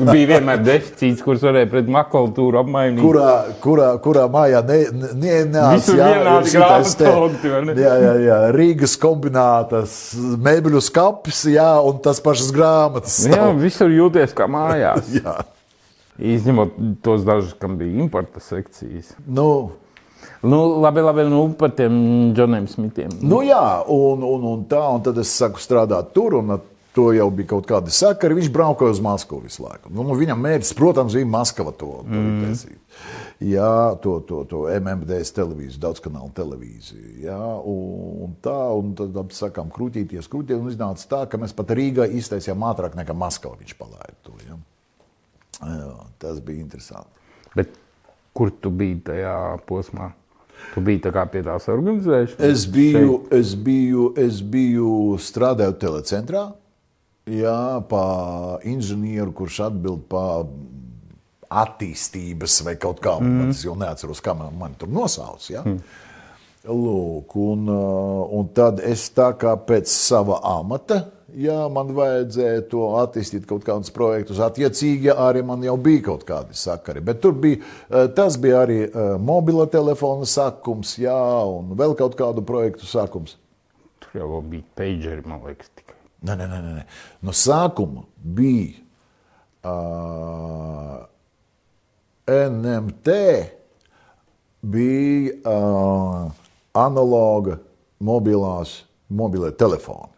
[0.08, 3.04] bija vienmēr deficīts, kuras varēja pret makulatūru apmainīt.
[3.04, 5.94] Kurā, kurā, kurā mājā nenāca
[7.70, 13.22] ne, jā, jā, jā, Rīgas kombinātas, mēbeļu skapis, jā, un tas pašas grāmatas.
[13.28, 13.38] Stāv.
[13.38, 15.14] Jā, visur jūties kā mājās.
[15.22, 15.38] jā.
[16.18, 19.14] Izņemot tos dažus, kam bija importa sekcijas.
[19.28, 19.76] Nu,
[20.46, 21.98] Nu, labi, labi, nu, par tiem
[22.36, 23.18] Džoniem Smitiem.
[23.26, 26.56] Nu, jā, un, un, un tā, un tad es saku strādāt tur, un
[26.96, 28.38] to jau bija kaut kādi sakari.
[28.38, 29.92] Viņš braukoja uz Maskavu visu laiku.
[29.94, 32.54] Nu, viņam mērķis, protams, bija Maskava to, to mm.
[33.44, 37.18] Jā, to, to, to MMDS televīziju, daudzkanālu televīziju.
[37.26, 40.62] Jā, un, un tā, un tad sakām, krūtīties, krūtīties.
[40.62, 44.38] Un iznāca tā, ka mēs pat Rīgā iztaisījām ātrāk nekā Maskava viņš palaida to.
[44.48, 44.60] Jā.
[45.66, 45.92] Jā,
[46.22, 47.28] tas bija interesanti.
[47.56, 47.76] Bet
[48.36, 49.36] kur tu biji tajā
[49.68, 50.14] posmā?
[50.74, 52.42] Tu biji tā pie tās organizēšanas?
[52.44, 53.34] Es biju, šeit.
[53.40, 56.46] es biju, es biju strādāju telecentrā,
[57.32, 57.60] jā,
[57.90, 58.06] pa
[58.68, 60.48] inženieru, kurš atbild par
[61.56, 63.52] attīstības vai kaut kā, mm.
[63.54, 65.46] es jau neatceros, kā man, man tur nosauc.
[65.52, 65.64] Ja?
[65.66, 65.80] Mm.
[66.66, 71.04] Lūk, un, un tad es tā kā pēc sava amata
[71.40, 76.58] ja man vajadzēja to attīstīt kaut kādus projektus, attiecīgi arī man jau bija kaut kādi
[76.58, 77.04] sakari.
[77.06, 81.18] Bet tur bija, eh, tas bija arī eh, mobila telefona sākums, jā,
[81.50, 83.36] un vēl kaut kādu projektu sākums.
[84.04, 86.00] Tur jau bija pageri, man liekas, tikai.
[86.26, 86.86] Nē, nē, nē, nē.
[87.28, 88.80] No sākuma bija
[89.66, 91.04] uh,
[92.26, 93.20] NMT,
[94.66, 96.32] bija uh,
[96.74, 97.60] analoga
[98.02, 98.80] mobilās,
[99.10, 100.15] mobilē telefoni.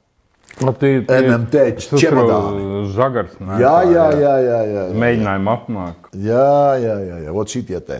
[0.58, 1.56] Nu, tie, tie, NMT
[2.02, 2.68] čemodāni.
[2.96, 3.38] Žagars.
[3.38, 4.86] Nē, jā, jā, jā, jā, jā.
[4.98, 6.08] Mēģinājumi apmāk.
[6.18, 7.34] Jā, jā, jā, jā.
[7.36, 8.00] Vot šitie te.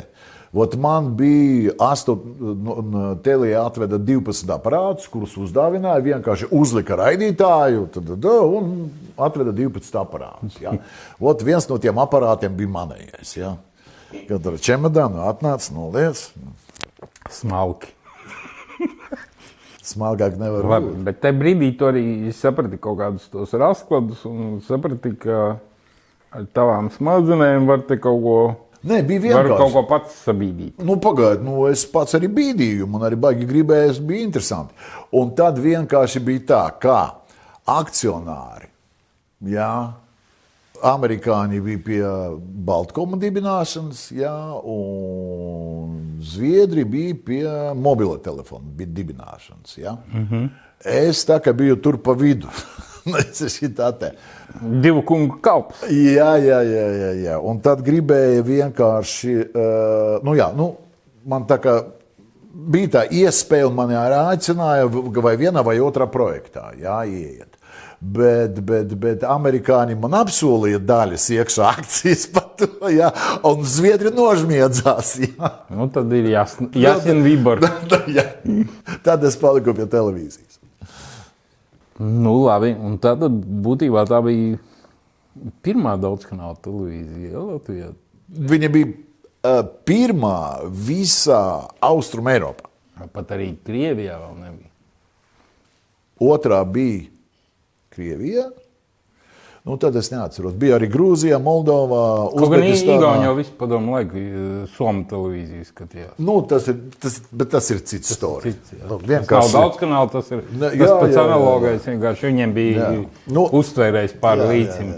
[0.58, 2.16] Vot man bija 8,
[2.64, 8.88] nu, Telija atveda 12 aparātus, kurus uzdāvināja, vienkārši uzlika raidītāju tad, un
[9.28, 10.58] atveda 12 aparātus.
[10.64, 10.74] Ja.
[11.24, 13.36] Vot viens no tiem aparātiem bija manējais.
[13.38, 13.54] Ja.
[14.30, 16.24] Kad ar čemodānu atnāca noliec.
[17.30, 17.92] Smalki.
[19.88, 21.04] Smalkāk nevar Labi, būt.
[21.08, 22.04] Bet tajā brīdī tu arī
[22.36, 25.42] saprati kaut kādus tos raskladus un saprati, ka
[26.36, 28.40] ar tavām smadzenēm var te kaut ko.
[28.88, 29.52] Nē, bija vienkārši.
[29.52, 30.84] Var kaut ko pats sabīdīt.
[30.86, 34.76] Nu, pagaidi, nu, es pats arī bīdīju, man arī baigi gribējās, bija interesanti.
[35.18, 37.00] Un tad vienkārši bija tā, kā
[37.68, 38.70] akcionāri,
[39.50, 39.72] jā,
[40.88, 42.02] amerikāņi bija pie
[42.68, 46.07] Baltkoma dibināšanas, jā, un
[46.38, 47.44] Zviedri bija pie
[47.76, 49.78] mobila telefona dibināšanas.
[49.78, 49.98] Ja?
[50.14, 50.50] Mm -hmm.
[50.86, 52.48] Es tā kā biju tur pa vidu.
[54.00, 54.12] te.
[54.62, 55.84] Divu kungu kalps.
[55.90, 57.38] Jā, jā, jā, jā, jā.
[57.40, 60.74] Un tad gribēja vienkārši, uh, nu jā, nu,
[61.26, 61.78] man tā kā
[62.58, 64.88] bija tā iespēja, un mani arī aicināja
[65.22, 67.47] vai vienā vai otrā projektā, jā, ieiet.
[67.98, 73.10] Bet, bet, bet amerikāņi man apsolīja daļas iekšā akcijas par to, ja,
[73.48, 75.16] un zviedri nožmiedzās.
[75.24, 75.50] Ja.
[75.74, 76.70] Nu, tad ir jāsaka,
[77.26, 77.64] Vībor.
[78.18, 78.28] ja.
[79.06, 80.60] Tad es paliku pie televīzijas.
[81.98, 83.26] Nu, labi, un tad
[83.66, 84.62] būtībā tā bija
[85.66, 87.92] pirmā daudzkanāla televīzija Latvijā.
[88.54, 90.38] Viņa bija uh, pirmā
[90.70, 91.42] visā
[91.82, 92.70] Austrum Eiropā.
[93.14, 94.74] Pat arī Krievijā vēl nebija.
[96.30, 97.17] Otrā bija
[97.98, 98.48] Krievijā.
[99.68, 100.54] Nu, tad es neatceros.
[100.56, 103.02] Bija arī Grūzija, Moldova, Uzbekistāna.
[103.02, 104.22] Igauni jau visu padomu laiku
[104.78, 106.14] Somijas televīziju skatījās.
[106.24, 108.72] Nu, tas ir, tas, bet tas ir cits stāsts.
[108.80, 109.52] Nu, vienkārši...
[109.52, 111.90] Nav daudz kanālu, tas ir ne, jā, tas pats jā, analogais.
[111.92, 112.94] Vienkārši viņiem bija
[113.28, 114.96] nu, uztvērējis pār līdzim.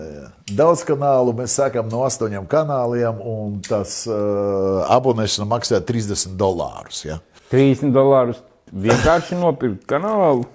[0.59, 7.01] Daudz kanālu mēs sākam no astoņiem kanāliem, un tas uh, abonēšana maksā 30 dolārus.
[7.09, 7.17] Ja?
[7.49, 10.45] 30 dolārus vienkārši nopirkt kanālu.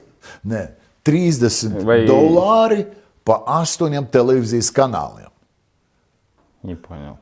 [0.47, 0.69] Nē,
[1.05, 2.87] 30 Vai- dolāri
[3.25, 5.31] pa astoņiem televīzijas kanāliem.
[6.65, 7.21] Nepaņem.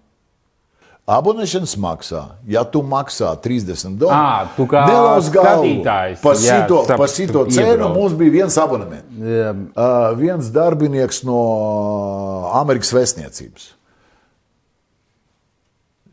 [1.12, 2.20] Abonēšanas maksā.
[2.46, 4.84] Ja tu maksā 30 Ā, dolārus, tu kā
[5.26, 9.10] skatītājs, Par šito, par šito cenu mums bija viens abonements.
[9.18, 11.40] Uh, viens darbinieks no
[12.54, 13.66] Amerikas vēstniecības.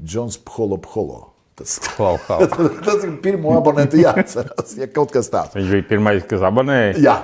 [0.02, 1.28] Džons Pholo Pholo.
[1.60, 2.46] Tas, klau, klau.
[2.86, 5.58] tas ir pirmo abonentu jāatcerās, ja kaut kas tāds.
[5.60, 6.94] Viņš bija pirmais, kas abonēja.
[7.04, 7.18] Jā.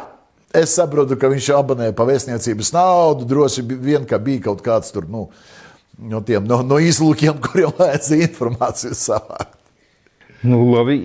[0.55, 3.27] Es saprotu, ka viņš abonēja pa vēstniecības naudu.
[3.29, 5.27] Droši vien, ka bija kaut kāds tur, nu,
[5.99, 9.53] no tiem no, no izlūkiem, kuriem vajadzēja informāciju savākt.
[10.45, 10.99] Nu, labi,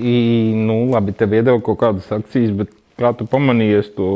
[0.58, 4.08] nu, labi tev iedeva kaut kādas akcijas, bet kā tu pamanījies to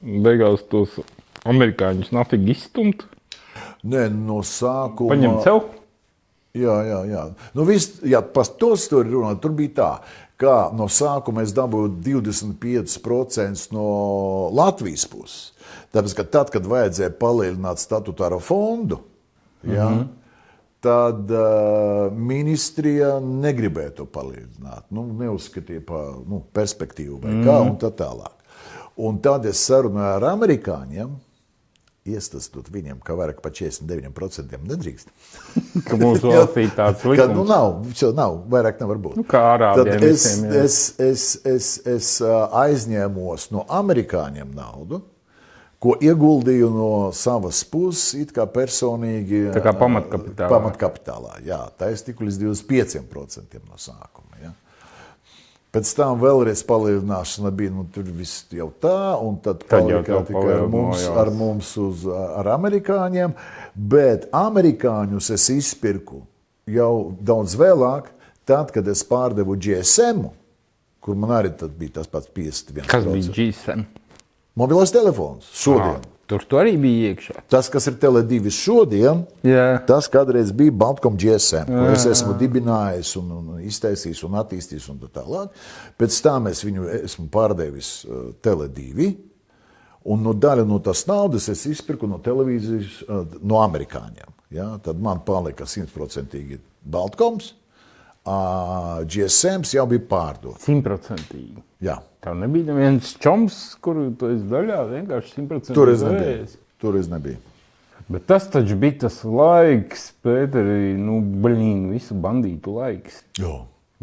[0.00, 0.94] beigās tos
[1.48, 3.04] amerikāņus nafīgi izstumt?
[3.84, 5.12] Nē, no sākuma.
[5.12, 5.60] Paņemt sev?
[6.56, 7.26] Jā, jā, jā.
[7.54, 9.90] Nu, vis, jā par to stāstu runāt, tur bija tā,
[10.40, 13.88] ka no sākuma es dabūju 25% no
[14.56, 15.50] Latvijas puses.
[15.94, 19.00] Tāpēc, ka tad, kad vajadzēja palielināt statutāro fondu,
[19.66, 20.08] jā, mm -hmm.
[20.80, 24.84] tad uh, ministrija negribēja to palielināt.
[24.90, 28.32] Nu, neuzskatīja par nu, perspektīvu vai kā, un tā tālāk.
[28.96, 31.10] Un tad es sarunāju ar amerikāņiem.
[32.08, 35.10] Iestāstot viņiem, ka vairāk par 49% nedrīkst.
[35.88, 37.50] Ka mūsu valstī tāds Kad, nu, likums.
[37.50, 39.18] nav, jau nav, vairāk nevar būt.
[39.20, 40.62] Nu, kā ārābiem Tad es, visiem, jā.
[40.64, 45.02] es, es, es, es aizņēmos no amerikāņiem naudu,
[45.80, 49.46] ko ieguldīju no savas puses, it kā personīgi.
[49.52, 50.50] Tā kā pamatkapitālā.
[50.52, 51.60] Pamatkapitālā, jā.
[51.76, 54.19] Tā es tiku līdz 25% no sākuma.
[55.70, 60.64] Pēc tam vēlreiz palielināšana bija nu, tur viss jau tā, un tad tev tikai ar
[60.70, 63.36] mums, ar mums uz, ar amerikāņiem,
[63.78, 66.24] bet amerikāņus es izpirku
[66.66, 68.10] jau daudz vēlāk,
[68.50, 70.26] tad, kad es pārdevu GSM,
[70.98, 72.90] kur man arī tad bija tas pats 51.
[72.90, 73.86] Kas bija GSM?
[74.58, 76.02] Mobilais telefons šodien.
[76.02, 77.40] Ah, Tur tu arī bija iekšā.
[77.50, 79.80] Tas, kas ir Tele2 šodien, Jā.
[79.88, 84.86] tas kādreiz bija Baltkom GSM, ko es esmu dibinājis, un, un iztaisījis un attīstījis.
[84.92, 85.56] Un tā tālāk.
[85.98, 89.10] Pēc tam es viņu esmu pārdevis uh, Tele2.
[90.10, 94.30] Un no daļa no tās naudas es izpirku no televīzijas, uh, no amerikāņiem.
[94.54, 94.70] Ja?
[94.84, 97.56] Tad man palika simtprocentīgi Baltkoms,
[98.28, 100.64] uh, GSM jau bija pārdots.
[100.66, 101.62] Simtprocentīgi.
[101.84, 102.00] Jā.
[102.20, 105.78] Tev nebija neviens čoms, kuru tu esi daļā, vienkārši simtprocentīgi.
[105.78, 106.50] Tur es nebiju.
[106.80, 107.40] Tur es nebiju.
[108.10, 113.22] Bet tas taču bija tas laiks, Pēteri, nu, blīn, visu bandītu laiks.
[113.38, 113.60] Jā.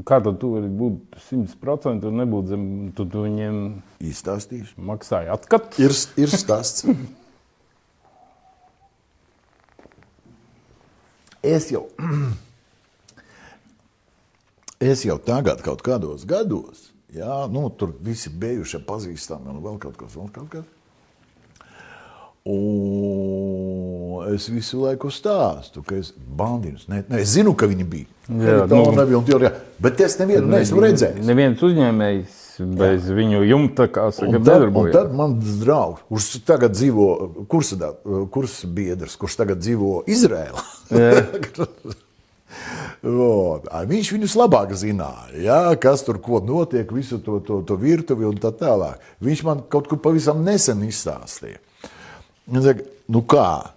[0.08, 2.66] Kā tad tu vari būt 100% un nebūt zem,
[2.96, 3.56] tu, tu viņiem
[4.06, 4.78] Izstāstīšu.
[4.78, 5.82] maksāji atskatu?
[5.82, 6.86] Ir, ir stāsts.
[11.48, 11.86] Es jau,
[14.80, 19.98] es jau tagad, kaut kādos gados, jā, nu, tur visi bijušie pazīstami un vēl kaut
[20.00, 20.74] kas, vēl kaut kas.
[22.48, 28.08] Un es visu laiku stāstu, ka es bandīnus, ne, ne, es zinu, ka viņi bija.
[28.28, 28.94] Jā, tā nu.
[28.96, 29.52] nebija, arī,
[29.84, 31.28] bet es nevienu neesmu redzējis.
[31.28, 32.44] Neviens uzņēmējs
[32.80, 34.96] bez viņu jumta, kā saka, nedarbojās.
[34.96, 37.08] tad mans draugs, kurš tagad dzīvo,
[37.52, 37.94] kursa,
[38.34, 40.68] kurs biedrs, kurš tagad dzīvo Izrēlā.
[42.48, 48.38] Ai, Viņš viņus labāk zināja, ja, kas tur notiek, visu to, to, to virtuvi un
[48.38, 49.02] tā tālāk.
[49.22, 51.60] Viņš man kaut ko pavisam nesen izstāstīja.
[52.48, 53.74] Viņš saka, nu kā,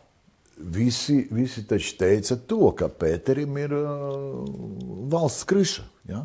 [0.57, 4.45] visi, visi taču teica to, ka Pēterim ir uh,
[5.11, 6.25] valsts kriša, ja,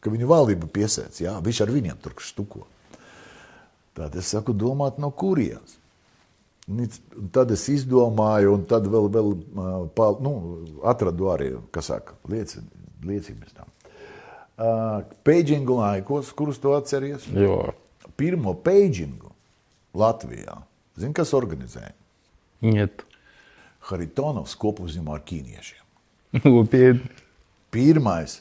[0.00, 2.66] ka viņu valdība piesēc, ja, viņš ar viņiem tur štuko.
[3.92, 5.81] Tad es saku, domāt no kurienes.
[7.34, 10.34] Tad es izdomāju, un tad vēl, vēl ā, pa, nu,
[10.88, 12.62] atradu arī saka, lieci,
[13.06, 13.70] liecības tam.
[14.52, 17.24] Uh, Peidžingu laikos, kurus tu atceries?
[17.34, 17.72] Jo,
[18.16, 19.32] Pirmo peidžingu
[19.96, 20.60] Latvijā.
[21.00, 21.94] Zini, kas organizēja?
[22.62, 23.02] iet.
[23.88, 25.82] Haritonovs kopuzņumā ar ķīniešiem.
[26.46, 27.10] Nopietni.
[27.72, 28.38] Pirmais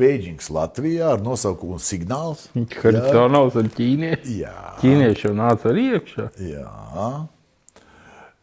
[0.00, 2.46] peidžings Latvijā ar nosaukumu Signāls.
[2.54, 4.38] Haritānaus ar ķīnieši.
[4.40, 4.54] Jā.
[4.80, 6.30] Ķīnieši jau nāca arī iekšā.
[6.46, 6.70] Jā.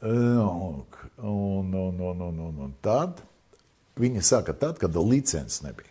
[0.02, 0.84] Un,
[1.24, 3.22] un, un, un, un, un tad
[3.98, 5.89] viņi saka, tad, kad licences nebija.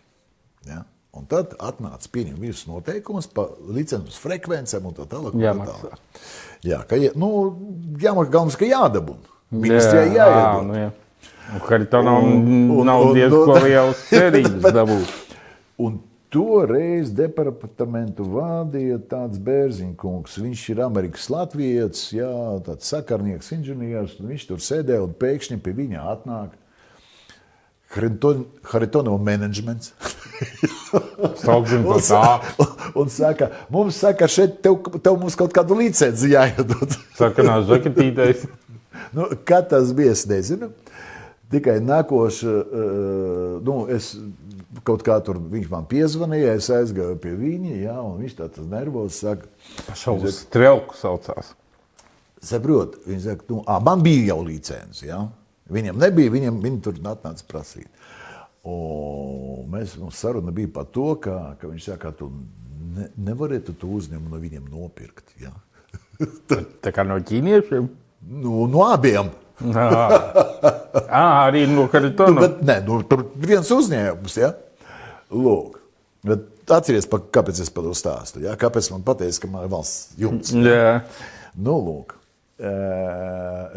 [0.67, 0.83] Ja?
[1.17, 5.35] Un tad atnāca pieņemt visus noteikumus par licences frekvencēm un tā tālāk.
[5.35, 5.99] un tā tālāk.
[6.67, 7.29] Jā, ka, nu,
[7.99, 9.33] jāmaksā, galvenais, ka jādabūna.
[9.51, 10.65] Ministrijai jāiedod.
[10.67, 10.87] nu jā.
[11.47, 15.13] Un Haritānam Un- un- nav un- diezko un- liels cerības dabūt.
[15.79, 15.99] Un
[16.33, 20.37] toreiz departamentu vadīja tāds Bērziņkungs.
[20.43, 22.31] Viņš ir Amerikas Latvijas, jā,
[22.67, 24.17] tāds sakarnieks, inženieris.
[24.19, 26.55] un Viņš tur sēdēja un pēkšņi pie viņa atnāk
[28.67, 29.93] Haritonova menedžments.
[31.45, 32.03] Sauksim Un, tā.
[32.03, 32.41] sa-
[32.99, 36.97] un saka, mums saka, šeit tev, tev mums kaut kādu licenci jāiedod.
[37.17, 38.45] Sakanās žaketītais.
[39.13, 40.67] Nu, kad tas bija, es nezinu.
[41.53, 44.09] Tikai nākošais, uh, nu, es
[44.85, 49.21] kaut kā tur viņš man piezvanīja, es aizgāju pie viņa, jā, un viņš tāds nervozs
[49.23, 49.47] saka,
[49.97, 51.53] Šaubas strelku saucās.
[52.43, 55.23] saprot, viņš saka, nu, ā, man bija jau licence, jā.
[55.73, 57.89] Viņam nebija, viņam, viņi tur atnāca prasīt.
[58.67, 62.29] Un mēs, mums saruna bija par to, ka, ka viņš saka, ka tu
[62.95, 65.51] ne, nevarētu to uzņēmumu no viņiem nopirkt, jā.
[66.83, 67.89] Tā kā no ķīniešiem.
[68.27, 69.29] Nu, no abiem.
[69.63, 72.41] Jā, arī no Nu, karitona.
[72.41, 74.37] bet, nē, nu, tur viens uzņēmums.
[74.41, 74.53] Ja?
[75.31, 75.79] Lūk,
[76.23, 78.41] bet atcerieties, kāpēc es par to stāstu.
[78.45, 78.55] Ja?
[78.59, 80.53] Kāpēc man teica, ka man ir valsts jumts?
[80.53, 81.01] Jā,
[81.57, 82.13] Nu, lūk.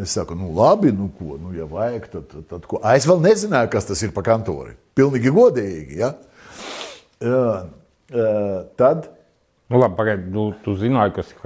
[0.01, 2.78] Es saku, nu, labi, nu, ko, nu, ja vajag, tad, tad, tad ko.
[2.82, 4.72] A, Es vēl nezināju, kas tas ir pa kantori.
[4.96, 5.98] Pilnīgi godīgi.
[6.01, 6.14] Ja?
[8.80, 9.09] Tad,
[9.70, 11.38] nu labi, pagaidi, tu, tu zināji, kas ir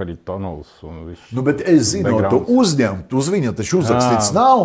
[1.11, 2.49] viņš- nu, bet es zinu, to Backgrounds.
[2.49, 4.63] uzņemt, uz viņa taču uzrakstīts nav,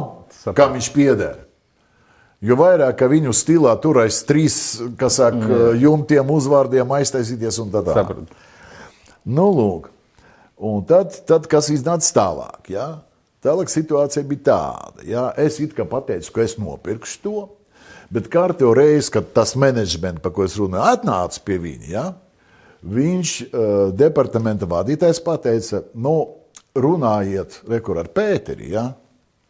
[0.55, 1.37] kam viņš pieder.
[2.41, 4.55] Jo vairāk viņu stilā tur aiz trīs,
[5.01, 8.23] kas saka, jumtiem uzvārdiem aiztaisīties un tā tālāk.
[9.29, 9.91] Nu, lūk.
[10.61, 12.71] Un tad, tad kas iznāca tālāk?
[12.73, 12.87] Ja?
[13.45, 15.05] Tālāk situācija bija tāda.
[15.09, 15.27] Ja?
[15.41, 17.37] Es it kā pateicu, ka es nopirkšu to,
[18.13, 22.09] bet kārtējo reizi, kad tas menedžments, par ko es runāju, atnāca pie viņa, ja?
[22.81, 26.15] viņš, uh, departamenta vadītājs, pateica, nu,
[26.73, 28.91] runājiet rekur ar Pēteri, ja?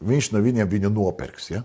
[0.02, 1.52] viņš no viņiem viņu nopirks.
[1.54, 1.62] Ja?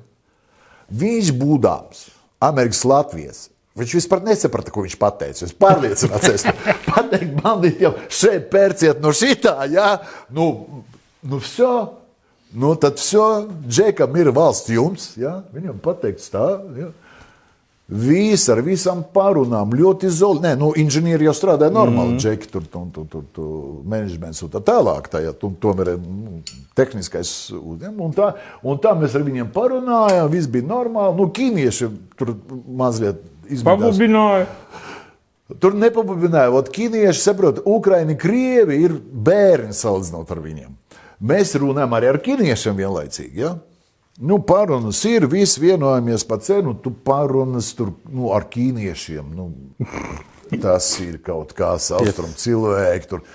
[0.90, 2.08] Viņš būdams
[2.46, 5.44] Amerikas Latvijas Viņš vispār nesaprata, ko viņš teica.
[5.44, 9.90] Es pārliecināts, ka pateikt bandītiem, šeit pērciet no šitā, jā,
[10.32, 10.46] nu,
[11.20, 11.72] nu, visu.
[12.56, 15.10] Nu, tad viss, Džekam, ir valsts jums.
[15.20, 16.46] Jā, viņam pateikts tā.
[16.80, 16.88] Jā.
[17.86, 20.42] Visi ar visām parunām, ļoti izolēti.
[20.48, 22.22] Nē, nu, inženieri jau strādāja normāli, mm.
[22.24, 25.10] džeki, tur, tur, tur, tur, tur menedžments un tā tālāk.
[25.14, 26.40] Tā, ja, tu, tomēr nu,
[26.78, 27.36] tehniskais.
[27.54, 28.32] Un, tā,
[28.66, 31.14] un tā mēs ar viņiem parunājām, viss bija normāli.
[31.20, 32.34] Nu, ķīnieši tur
[32.66, 33.70] mazliet izbīdās.
[33.70, 34.50] Pabubināja.
[35.62, 40.74] Tur nepabudināja, ot, ķīnieši saprot, Ukraiņi, Krievi ir bērni salīdzinot ar viņiem.
[41.22, 43.46] Mēs runājam arī ar ķīniešiem vienlaicīgi.
[43.46, 43.54] Ja?
[44.20, 49.34] Nu, parunas ir, visi vienojamies par cenu, tu parunas tur nu, ar ķīniešiem.
[49.36, 49.50] Nu,
[50.64, 53.10] tas ir kaut kāds austrumu cilvēks.
[53.12, 53.26] Tur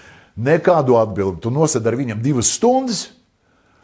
[0.41, 1.43] nekādu atbildi.
[1.45, 3.09] Tu nosēdi ar viņiem divas stundas.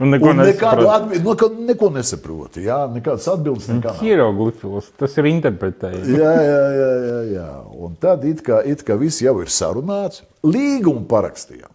[0.01, 2.65] Un neko Un nekādu atbildi, neko, neko nesaproti.
[2.67, 3.95] Jā, nekādas atbildes, nekā.
[4.01, 6.11] Hieroglifos, tas ir interpretējis.
[6.17, 7.47] Jā, jā, jā, jā, jā.
[7.81, 10.25] Un tad it kā, it kā viss jau ir sarunāts.
[10.45, 11.73] Līgumu parakstījām.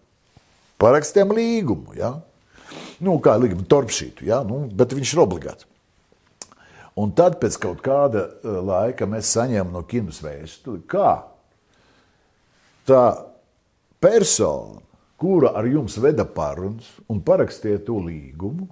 [0.82, 1.97] Parakstījām līgumu.
[1.97, 2.15] Ja?
[3.02, 4.41] Nu, kā līgumu, torpšītu, ja?
[4.45, 5.68] nu, bet viņš ir obligāts.
[7.02, 11.16] Un tad pēc kaut kāda eh, laika mēs saņēmām no kinas vēstuli, kā
[12.88, 13.04] tā
[14.02, 14.82] persona,
[15.22, 18.68] kura ar jums veda parunas un parakstīja to līgumu,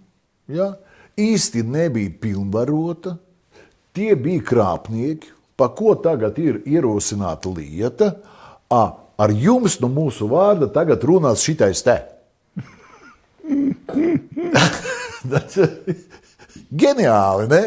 [0.51, 0.73] ja,
[1.19, 3.15] īsti nebija pilnvarota.
[3.95, 8.13] Tie bija krāpnieki, pa ko tagad ir ierosināta lieta.
[8.69, 8.81] A,
[9.19, 11.97] ar jums no mūsu vārda tagad runās šitais te.
[15.29, 15.69] Tas ir
[16.69, 17.61] Ģeniāli, ne?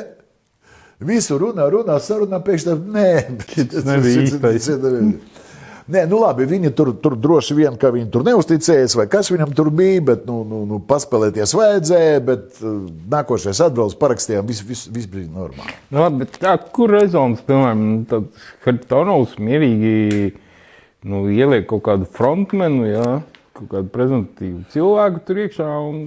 [1.03, 3.07] Visu runā, runā, sarunā, pēkšņi tā, nē,
[3.73, 4.69] tas nebija īstais.
[5.93, 9.51] Nē, nu labi, viņi tur, tur droši vien, ka viņi tur neusticējās, vai kas viņam
[9.59, 12.77] tur bija, bet, nu, nu, nu paspēlēties vajadzēja, bet uh,
[13.11, 15.75] nākošais atbrauc, parakstījām, viss vis, vis bija normāli.
[15.91, 20.31] Nu, labi, bet kā, kur rezons, piemēram, tāds Hartonovs mierīgi
[21.11, 23.11] nu, ieliek kaut kādu frontmenu, jā,
[23.63, 26.03] kaut kādu prezentatīvu cilvēku tur iekšā un,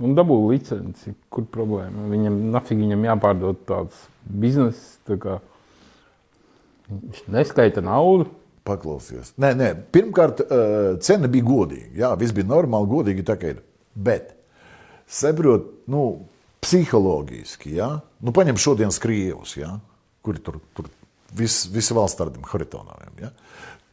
[0.00, 1.14] un dabū licenci.
[1.32, 2.08] Kur problēma?
[2.12, 5.38] Viņam, nafig viņam jāpārdod tāds bizness, tā kā
[6.90, 8.28] viņš neskaita naudu.
[8.64, 9.34] Paklausies.
[9.40, 11.90] Nē, nē, pirmkārt, uh, cena bija godīga.
[12.00, 13.58] Jā, viss bija normāli, godīgi tā kā ir.
[13.92, 14.30] Bet,
[15.04, 16.04] saprot, nu,
[16.64, 17.90] psiholoģiski, jā,
[18.24, 19.68] nu, paņem šodienas krievus, jā,
[20.24, 20.88] kuri tur, tur
[21.36, 23.30] vis, visi valsts tādiem haritonoviem, jā.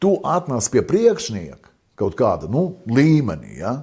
[0.00, 3.76] Tu atnāc pie priekšnieka kaut kāda, nu, līmenī, jā,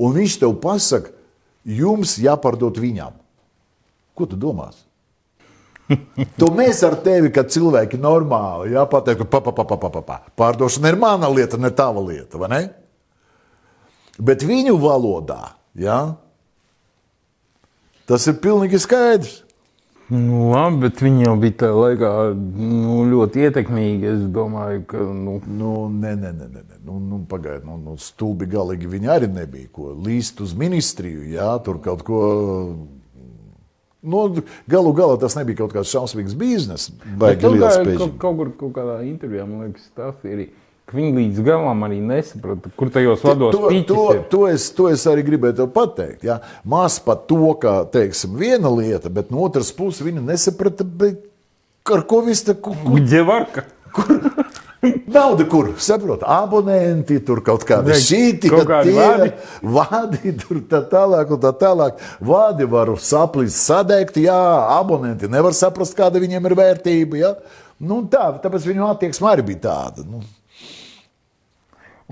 [0.00, 1.12] un viņš tev pasaka,
[1.64, 3.16] jums jāpārdod viņam.
[4.14, 4.84] Ko tu domās?
[6.40, 10.16] Tu mēs ar tevi, kad cilvēki normāli jā, pateikt, ka pa, pa, pa, pa, pa,
[10.38, 12.40] pārdošana ir mana lieta, ne tava lieta.
[12.48, 12.62] ne?
[14.16, 16.14] Bet viņu valodā jā,
[18.08, 19.43] tas ir pilnīgi skaidrs.
[20.14, 24.10] Nu, labi, bet viņi jau bija tajā laikā nu, ļoti ietekmīgi.
[24.12, 26.64] Es domāju, ka nu, Nu, nē, nē, nē, nē.
[26.84, 29.70] Nu, nu, pagaidiet, nu, nu, stulbi galīgi viņi arī nebija.
[29.74, 32.20] Ko līst uz ministriju, jā, tur kaut ko
[34.04, 34.26] Nu,
[34.68, 36.90] galu galā tas nebija kaut kāds šausmīgs bizness.
[37.16, 37.96] Vai liels kā, pēļņi.
[38.02, 40.42] kaut, kaut kur kaut kādā intervijā, man liekas, tas ir.
[40.84, 45.06] Ka Viņi līdz galam arī nesaprata, kur tajos vados To, to, to, es, to es
[45.10, 46.26] arī gribēju pateikt.
[46.28, 46.40] Ja?
[46.64, 50.86] Maz pat to, ka teiksim, viena lieta, bet no otras puses viņa nesaprata,
[51.94, 53.64] ar ko viss kur, Ģevarka.
[55.06, 59.32] nauda, kur saprot, abonenti, tur kaut kādi Ne, šīti, kaut kādi vādi.
[59.62, 62.00] vādi, tur tā tālāk un tā tālāk.
[62.24, 64.38] Vādi var saplīst, sadegt, jā,
[64.76, 67.20] abonenti nevar saprast, kāda viņiem ir vērtība.
[67.20, 67.34] Ja?
[67.80, 70.04] Nu, tā, tāpēc viņu attieksme arī bija tāda.
[70.06, 70.22] Nu,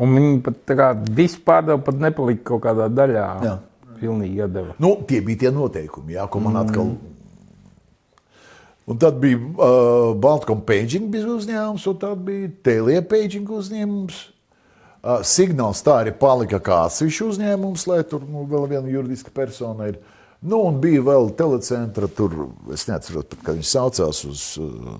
[0.00, 3.26] Un viņi pat tā kā vispār pat nepalika kaut kādā daļā.
[3.44, 3.56] Jā.
[4.02, 4.74] Pilnīgi iedeva.
[4.82, 6.94] Nu, tie bija tie noteikumi, jā, ko man atkal.
[8.90, 14.16] Un tad bija uh, Baltcom Paging bija uzņēmums, un tad bija Telie Paging uzņēmums.
[15.02, 19.92] Uh, signāls tā arī palika kā atsevišķs uzņēmums, lai tur nu, vēl viena juridiska persona
[19.92, 20.00] ir.
[20.42, 22.34] Nu, un bija vēl telecentra, tur
[22.74, 24.96] es neatceros, pat, kā viņš saucās uz uh,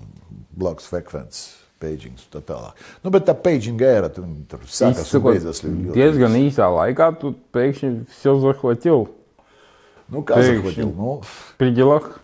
[0.55, 2.74] blakus frekvences Pagings, un tā tālāk.
[3.04, 5.84] Nu, bet tā paging ēra tur, tur sākās un Izsakot, beidzās ļoti.
[5.86, 9.06] ļoti- diezgan īsā laikā tu pēkšņi все захватил.
[10.10, 10.74] Nu, kā pēkšņi.
[10.74, 11.20] sakot, nu,
[11.56, 12.18] При делах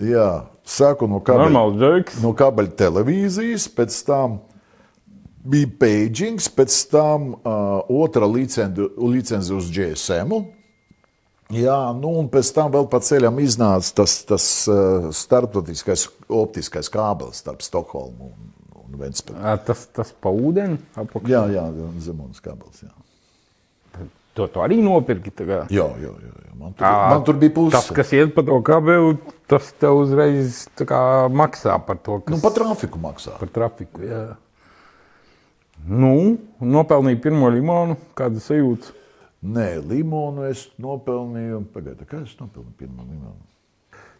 [0.00, 1.38] jā, sāku no kabeļa.
[1.52, 2.18] нормал джекс.
[2.22, 4.40] no kabeļa televīzijas, pēc tam
[5.46, 10.32] bija pagings, pēc tam uh, otra licenci, licenci uz GSM.
[11.54, 17.38] Jā, nu un pēc tam vēl pa ceļam iznāca tas, tas uh, starptautiskais optiskais kābelis
[17.44, 18.50] starp Stokholmu un,
[19.37, 21.29] Ā, Tas, tas pa ūdeni apakšā.
[21.31, 21.65] Jā, jā,
[22.03, 22.83] zemonas kābelis.
[22.83, 22.91] Jā.
[24.33, 25.31] To, to arī nopirki.
[25.35, 25.43] tā.
[25.45, 25.65] Jā,
[25.99, 26.53] jā, jā, jā.
[26.55, 27.73] Man, tur, Ā, man tur bija puse.
[27.75, 29.17] Tas, kas iet pa to kabeli,
[29.51, 33.35] tas tev uzreiz tā kā, maksā par to, kas nu, pa trafiku maksā.
[33.41, 34.03] par trafiku.
[34.07, 34.23] Jā.
[35.87, 38.93] Nu, nopelnīja pirmo limonu, kāda sajūta.
[39.41, 41.63] Nē, limonu es nopelnīju.
[41.73, 43.39] Pagaidā, kā es nopelnīju pirmo limonu?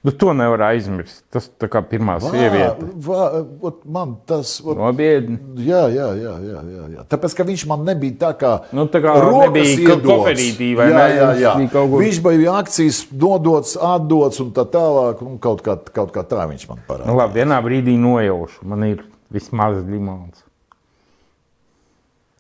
[0.02, 1.20] Nu, to nevar aizmirst.
[1.30, 2.88] Tas tā kā pirmā sieviete.
[3.06, 3.26] Vā,
[3.62, 4.56] ot, man tas.
[4.66, 5.36] Ot, Nobiedni.
[5.62, 7.04] Jā, jā, jā, jā, jā, jā.
[7.12, 8.54] Tāpēc, ka viņš man nebija tā kā.
[8.74, 11.20] Nu, tā kā nebija koferītī, vai jā, ne?
[11.20, 11.54] jā, jā.
[11.70, 15.22] Kaut Viņš bija akcijas nodots, atdots un tā tālāk.
[15.22, 17.18] Un kaut, kā, kaut kā tā viņš man Nu, parādīja.
[17.22, 18.66] labi, vienā brīdī nojaušu.
[18.74, 20.41] Man ir vismaz limons.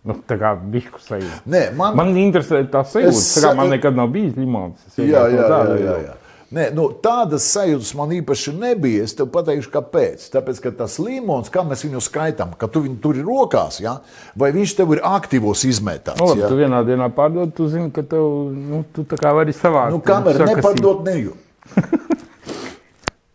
[0.01, 1.43] Nu, tā kā bišku sajūta.
[1.45, 3.13] Nē, man, Man interesē tā sajūta.
[3.13, 4.81] Es Tā kā man nekad nav bijis limons.
[4.97, 6.15] Jā, jā, jā, jā, jau- jā.
[6.51, 9.05] Nē, nu, tādas sajūtas man īpaši nebija.
[9.07, 10.25] Es tev pateikšu, kāpēc.
[10.33, 14.01] Tāpēc, ka tas limons, kā mēs viņu skaitām, ka tu viņu tur ir rokās, ja?
[14.35, 16.19] vai viņš tev ir aktīvos izmetāts.
[16.19, 16.51] Labi, ja?
[16.51, 19.95] tu vienā dienā pārdod, tu zini, ka tev, nu, tu tā kā vari savākt.
[19.95, 20.59] Nu, kamera sakasīt.
[20.59, 21.47] nepārdot nejūt.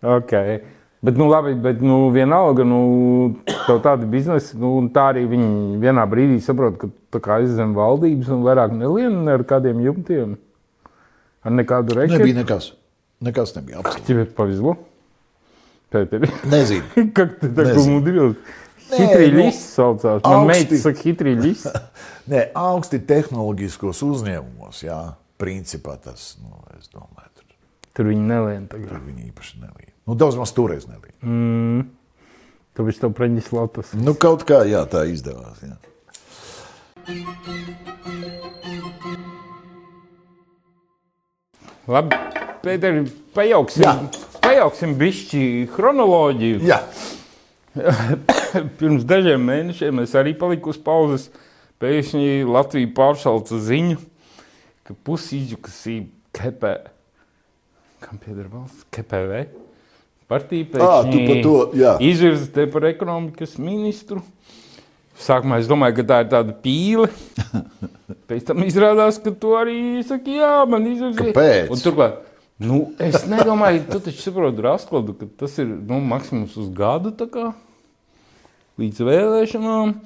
[0.06, 0.32] Ok.
[1.02, 2.78] Bet, nu, labi, bet, nu, vienalga, nu,
[3.66, 8.30] tev tādi biznesi, nu, tā arī viņi vienā brīdī saprot, ka tā kā aizzem valdības
[8.36, 10.36] un vairāk nelien ar kādiem jumtiem,
[11.42, 12.36] ar nekādu Nebija reketu.
[12.38, 12.68] nekas.
[13.21, 14.05] Nekas nebija absolūti.
[14.07, 14.77] Тебе повезло.
[15.91, 16.29] Pēteri.
[16.43, 16.83] Nezinu.
[17.13, 17.79] Как ты так Nezinu.
[17.99, 18.39] умудрился?
[18.91, 20.21] Nē, Хитрый nu, лис saucās.
[20.23, 21.63] Man augsti- meita saka хитрый лис.
[22.27, 27.45] Nē, augsti tehnoloģiskos uzņēmumos, jā, principā tas, nu, es domāju, tur,
[27.93, 28.89] Tur viņi nelien tagad.
[28.89, 29.93] tur viņi īpaši nelīja.
[30.07, 31.15] Nu, daudz maz toreiz nelīja.
[31.23, 31.87] Mm.
[32.75, 33.93] Tāpēc tev pronесло tas.
[33.93, 35.77] Nu, kaut kā, jā, tā izdevās, jā.
[41.87, 42.15] Labi,
[42.66, 43.04] Pēteri,
[43.36, 43.92] pajauksim, Jā.
[44.42, 46.64] pajauksim bišķi chronoloģiju.
[46.66, 46.80] Jā,
[48.78, 51.28] Pirms dažiem mēnešiem es arī paliku uz pauzes.
[51.82, 53.98] Pēkšņi Latvija pāršalca ziņu,
[54.88, 56.06] ka pusīģu, kas ir
[56.36, 56.70] KP,
[58.00, 59.42] kam pieder valsts, KPV,
[60.30, 61.98] partija pēkšņi to, jā.
[62.00, 64.22] izvirza te par ekonomikas ministru.
[65.20, 67.10] Sākumā es domāju, ka tā ir tāda pīle.
[68.28, 71.68] Pēc tam izrādās, ka tu arī saki, jā, man izvirzīja.
[71.84, 72.18] Turklāt,
[72.62, 77.50] nu, es nedomāju, tu taču saproti, Raskladu, ka tas ir nu, maksimums uz gadu kā,
[78.80, 79.96] līdz vēlēšanām.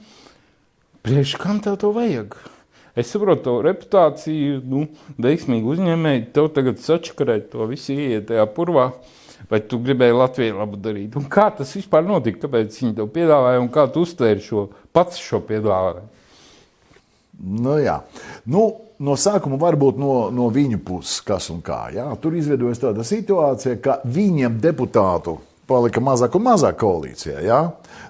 [1.01, 2.37] Priekš kam tev to vajag?
[2.99, 4.85] Es saprotu, to reputāciju, nu,
[5.23, 8.91] veiksmīgi uzņēmēji, tev tagad sačakarēt to visu ieiet tajā purvā.
[9.49, 11.15] Vai tu gribēji Latvijai labu darīt?
[11.17, 12.43] Un kā tas vispār notika?
[12.45, 16.20] Kāpēc viņi tev piedāvāja un kā tu uztvēri šo pats šo piedāvājumu?
[17.41, 18.01] Nu, jā.
[18.51, 18.67] Nu,
[19.01, 21.87] no sākuma varbūt no, no viņu puses, kas un kā.
[21.95, 22.09] Jā.
[22.21, 25.39] Tur izveidojas tāda situācija, ka viņiem deputātu
[25.71, 27.41] palika mazāk un mazāk koalīcijā.
[27.47, 27.61] Jā?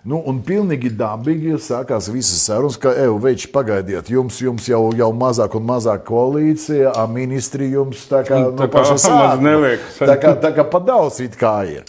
[0.09, 5.11] Nu, un pilnīgi dabīgi sākās visas sarunas, ka, ej, veči, pagaidiet, jums, jums jau, jau
[5.17, 9.75] mazāk un mazāk koalīcija, a ministri jums tā kā Tā no kā paša maz sākuma.
[10.01, 11.85] Tā kā, tā kā pa daudz it kā ir.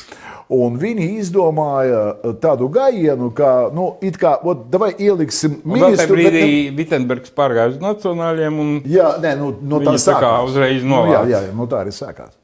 [0.51, 1.99] Un viņi izdomāja
[2.43, 6.17] tādu gājienu, ka, nu, it kā, ot, davai ieliksim ministru.
[6.19, 10.31] bet brīdī ne- Vitsenbergs pārgāja uz nacionāliem un Jā, nē, nu, no tā tā kā
[10.43, 11.31] uzreiz nu, jā, novāc.
[11.31, 12.35] jā, no tā arī sākās.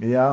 [0.00, 0.28] Jā.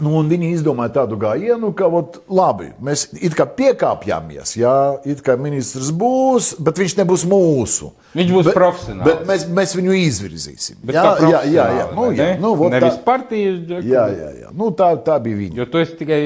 [0.00, 4.72] Nu, un viņi izdomāja tādu gājienu, ka, ot, labi, mēs it kā piekāpjamies, jā,
[5.04, 7.90] it kā ministrs būs, bet viņš nebūs mūsu.
[8.16, 9.04] Viņš būs bet, profesionāls.
[9.10, 10.80] Bet mēs, mēs viņu izvirzīsim.
[10.80, 11.84] Bet jā, jā, jā, jā.
[11.92, 12.30] Nu, jā.
[12.40, 14.56] Nu, vot Nevis tā, partijas džeku, jā, jā, jā.
[14.56, 15.60] Nu, tā, tā bija viņa.
[15.60, 16.22] Jo tu esi tikai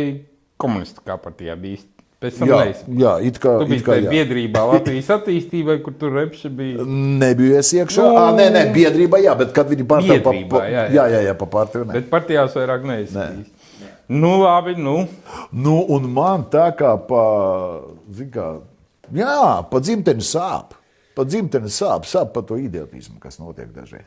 [0.63, 1.83] komunistu kā partijā bijis.
[2.17, 2.85] Pēc tam Jā, neesi.
[2.97, 4.13] jā, it kā, tajā jā.
[4.15, 6.87] biedrībā Latvijas attīstībai, kur tur repši bija.
[7.21, 8.07] Nebiju es iekšā.
[8.07, 8.15] Nu.
[8.17, 11.05] Nu, nē, nē, biedrībā, jā, bet kad viņi pārstāv pa, pa, jā, jā.
[11.13, 11.85] jā, jā, pa partiju.
[11.91, 11.99] nē.
[11.99, 13.27] Bet partijās vairāk neesi.
[14.09, 15.07] Nu, labi, nu.
[15.51, 17.23] Nu, un man tā kā pa,
[18.33, 18.49] kā,
[19.15, 19.39] jā,
[19.71, 20.77] pa dzimteni sāp.
[21.17, 24.05] Pa dzimteni sāp, sāp par to idiotismu, kas notiek dažreiz.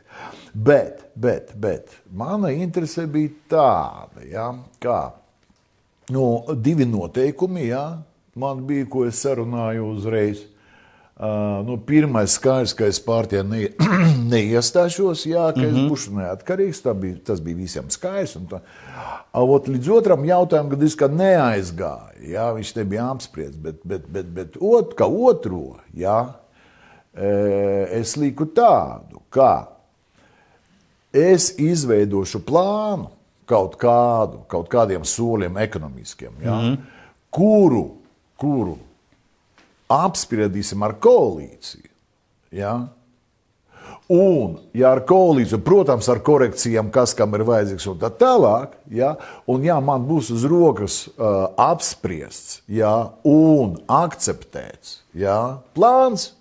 [0.54, 4.46] Bet, bet, bet mana interese bija tāda, ja,
[4.80, 5.00] kā
[6.14, 6.24] nu,
[6.54, 7.84] divi noteikumi, jā,
[8.38, 10.46] man bija, ko es sarunāju uzreiz.
[11.20, 13.66] Uh, nu, pirmais skaidrs, ka es partijā ne,
[14.32, 15.82] neiestāšos, jā, ka mm -hmm.
[15.82, 16.80] es būšu neatkarīgs.
[16.96, 18.38] Bija, tas bija visiem skaidrs.
[19.32, 24.26] Avot, līdz otram jautājumam, kad es kā neaizgāju, jā, viņš nebija apspriests, bet, bet, bet,
[24.26, 26.32] bet ot, kā otro, jā,
[27.14, 27.28] e,
[28.00, 29.68] es liku tādu, ka
[31.12, 33.10] es izveidošu plānu
[33.44, 36.78] kaut kādu, kaut kādiem soļiem ekonomiskiem, jā, mm -hmm.
[37.30, 37.90] kuru,
[38.36, 38.78] kuru
[39.90, 41.90] apspriedīsim ar koalīciju.
[42.54, 42.74] Ja?
[44.10, 49.12] Un, ja ar koalīciju, protams, ar korekcijām, kas kam ir vajadzīgs, un tā tālāk, ja,
[49.46, 56.32] un ja man būs uz rokas uh, apspriests ja, un akceptēts ja, plāns,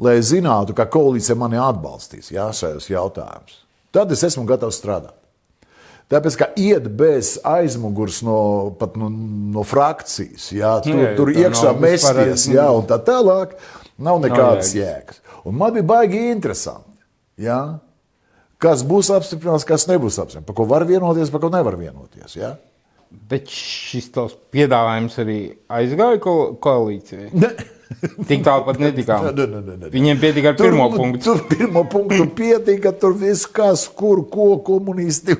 [0.00, 3.60] lai zinātu, ka koalīcija mani atbalstīs ja, šajos jautājumos,
[3.92, 5.17] tad es esmu gatavs strādāt.
[6.08, 8.36] Tāpēc, ka iet bez aizmugures no,
[8.80, 13.52] pat no, no frakcijas, jā, tur, Jā, tur iekšā nav aiz- jā, un tā tālāk,
[14.00, 15.18] nav nekādas jēgas.
[15.20, 15.20] jēgas.
[15.44, 16.96] Un man bija baigi interesanti,
[17.44, 17.58] jā,
[18.58, 22.38] kas būs apstiprināts, kas nebūs apstiprināts, par ko var vienoties, par ko nevar vienoties.
[22.40, 22.54] Jā.
[23.28, 25.38] Bet šis tavs piedāvājums arī
[25.68, 27.30] aizgāja ko koalīcijai.
[28.28, 29.30] Tik tālu pat netikām.
[29.32, 29.90] Ne, ne, ne, ne.
[29.92, 31.22] Viņiem pietika ar pirmo punktu.
[31.24, 35.36] Tur pirmo punktu pietika, tur viss kas, kur, ko komunisti.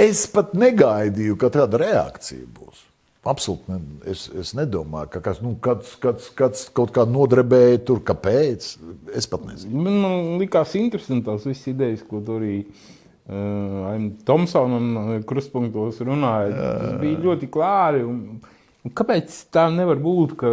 [0.00, 2.88] Es pat negaidīju, ka tāda reakcija būs.
[3.22, 3.76] Absolūti, ne,
[4.10, 8.66] es, es nedomāju, ka kas, nu, kāds, kāds, kāds kaut kā nodarbēja tur, kāpēc.
[9.14, 9.84] Es pat nezinu.
[9.84, 16.50] Man, man likās interesanti tās visas idejas, ko tur arī uh, Tomsonam krustpunktos runāja.
[16.56, 18.02] Tas bija ļoti klāri.
[18.02, 18.42] Un,
[18.82, 20.50] un kāpēc tā nevar būt, ka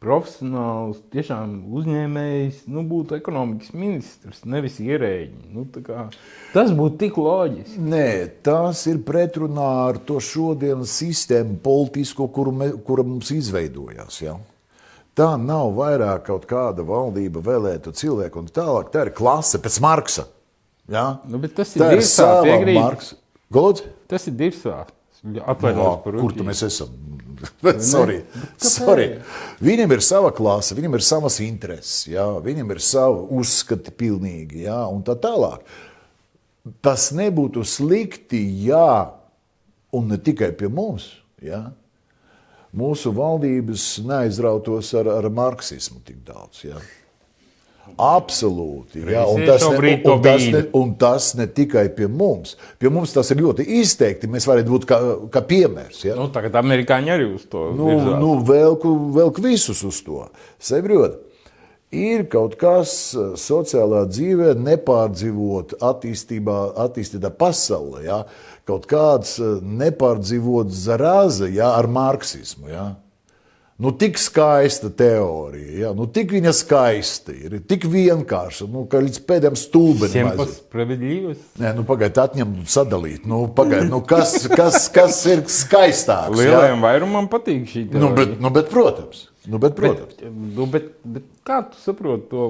[0.00, 5.50] profesionāls, tiešām uzņēmējs nu, būtu ekonomikas ministrs, nevis ierēģis?
[5.52, 6.06] Nu, kā,
[6.54, 7.82] tas būtu tik loģiski.
[7.84, 8.06] Nē,
[8.46, 14.22] tas ir pretrunā ar to šodienas sistēmu, politisko, kuru me, kura mums izveidojās.
[14.24, 14.38] Ja?
[15.20, 18.88] Tā nav vairāk kaut kāda valdība vēlētu cilvēku un tālāk.
[18.94, 20.24] Tā ir klase pēc Marksa.
[20.88, 21.18] Ja?
[21.28, 22.80] Nu, tas ir ir sava piekrīt.
[24.08, 24.86] Tas ir dirzā.
[25.20, 26.92] Atvainojos par Kur tu mēs esam?
[27.92, 28.20] Sorry.
[28.60, 29.06] Sorry.
[29.64, 34.80] Viņam ir sava klase, viņam ir savas intereses, jā, viņam ir savi uzskati pilnīgi, jā,
[34.92, 35.64] un tā tālāk.
[36.84, 39.12] Tas nebūtu slikti, ja,
[39.96, 41.08] un ne tikai pie mums,
[41.40, 41.62] jā,
[42.76, 46.64] mūsu valdības neaizrautos ar, ar marksismu tik daudz.
[46.68, 46.80] Jā.
[47.98, 49.02] Absolūti.
[49.10, 52.56] Jā, un, tas ne, un, tas ne, un tas ne tikai pie mums.
[52.80, 54.30] Pie mums tas ir ļoti izteikti.
[54.30, 55.00] Mēs varētu būt kā,
[55.34, 56.04] kā piemērs.
[56.08, 56.18] Ja?
[56.18, 58.20] Nu, tagad amerikāņi arī uz to Nu, virzās.
[58.22, 60.24] nu, velku, velku visus uz to.
[60.60, 61.18] Saprotiet,
[61.90, 68.04] ir kaut kas eh, sociālā dzīvē, nepārdzīvot attīstībā, attīstītā pasaulē.
[68.06, 68.22] Ja?
[68.68, 71.74] Kaut kāds eh, nepārdzīvots zarāze ja?
[71.78, 72.70] ar marksismu.
[72.70, 72.88] Ja?
[73.80, 75.90] Nu, tik skaista teorija, ja?
[75.96, 80.66] nu, tik viņa skaista ir, tik vienkārša, nu, ka līdz pēdējiem stūbenim ir jāatzīst.
[81.62, 83.24] Nē, nu, pagaidiet, atņemt, nu, sadalīt.
[83.30, 86.36] Nu, pagaid, nu, kas, kas, kas ir skaistāks?
[86.36, 86.82] Lielajam ja?
[86.82, 88.02] vairumam patīk šī nu, teorija.
[88.02, 90.18] Nu, bet, nu, bet, protams, nu, bet, protams.
[90.18, 92.48] Bet, nu, bet, bet kā tu saproti to?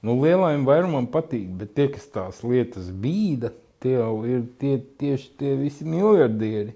[0.00, 3.52] Nu, lielajam vairumam patīk, bet tie, kas tās lietas bīda,
[3.84, 6.72] tie jau ir tie, tieši tie visi miljardieri.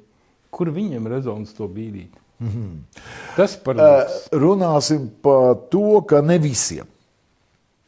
[0.52, 2.20] Kur viņiem rezonans to bīdīt?
[2.42, 2.70] Mhm.
[3.36, 6.86] Tas par uh, Runāsim par to, ka ne visiem,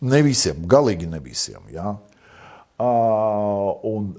[0.01, 1.63] ne visiem, galīgi ne visiem.
[1.75, 1.97] Ja?
[2.77, 4.13] Uh, un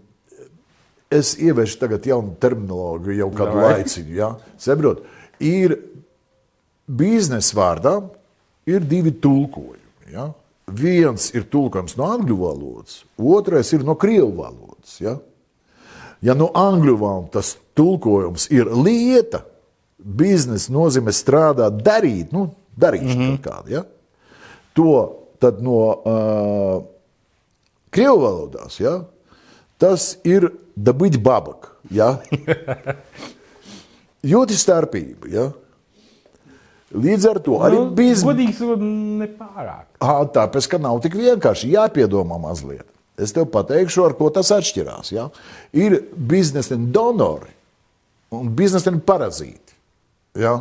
[1.14, 3.72] es ieviešu tagad jaunu terminoloģiju, jau kādu Davai.
[3.78, 4.16] laiciņu.
[4.18, 4.34] Ja?
[4.60, 5.06] Saprot,
[5.40, 5.78] ir
[6.88, 7.96] biznesa vārdā
[8.68, 10.12] ir divi tulkojumi.
[10.12, 10.32] Ja?
[10.68, 14.98] Viens ir tulkojums no angļu valodas, otrais ir no krievu valodas.
[15.00, 15.16] Ja,
[16.20, 19.46] ja no angļu valodas tas tulkojums ir lieta,
[19.98, 22.50] biznesa nozīmē strādāt, darīt, nu,
[22.80, 23.42] darīšana mm -hmm.
[23.42, 23.70] kāda.
[23.72, 23.84] Ja?
[24.74, 26.84] To tad no uh,
[27.90, 29.02] krievu valodās, ja?
[29.78, 31.68] tas ir dabūt babaku.
[31.92, 32.18] Ja?
[34.34, 35.30] Jūti starpība.
[35.30, 35.52] Ja?
[36.94, 38.28] Līdz ar to arī Nu, biznesa.
[38.30, 38.84] Godīgs un
[39.22, 39.88] nepārāk.
[40.00, 42.86] Ā, Tāpēc, ka nav tik vienkārši jāpiedomā mazliet.
[43.18, 45.12] Es tev pateikšu, ar ko tas atšķirās.
[45.12, 45.30] Ja?
[45.74, 47.52] Ir biznesa donori
[48.32, 49.77] un biznesa parazīti.
[50.36, 50.58] Ja?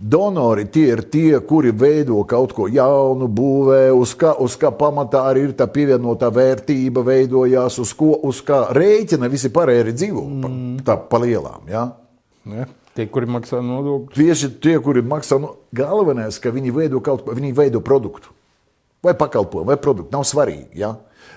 [0.00, 5.26] Donori tie ir tie, kuri veido kaut ko jaunu, būvē, uz kā, uz kā pamatā
[5.28, 10.22] arī ir tā pievienotā vērtība, veidojās, uz, ko, uz kā rēķina visi pārējie dzīvo.
[10.40, 10.52] Pa,
[10.86, 11.68] tā pa lielām.
[11.68, 11.84] Ja?
[12.48, 12.64] Ne?
[12.96, 14.16] Tie, kuri maksā nodokļus.
[14.16, 18.32] Tieši tie, kuri maksā, nu, galvenais, ka viņi veido kaut ko, viņi veido produktu.
[19.04, 20.80] Vai pakalpojumu, vai produktu, nav svarīgi.
[20.80, 20.94] Ja?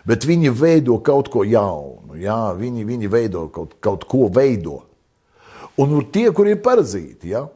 [0.08, 2.56] Bet viņi veido kaut ko jaunu, ja?
[2.56, 4.86] viņi, viņi veido kaut, kaut ko veido.
[5.80, 7.34] Un ir tie, kuri ir parazīti.
[7.34, 7.48] Ja?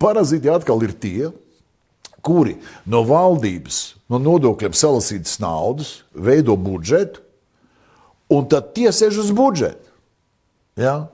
[0.00, 1.30] Parazīti atkal ir tie,
[2.24, 2.56] kuri
[2.88, 3.80] no valdības,
[4.10, 7.22] no nodokļiem salasītas naudas, veido budžetu,
[8.32, 9.92] un tad tie sēž uz budžetu.
[10.80, 11.06] Ja?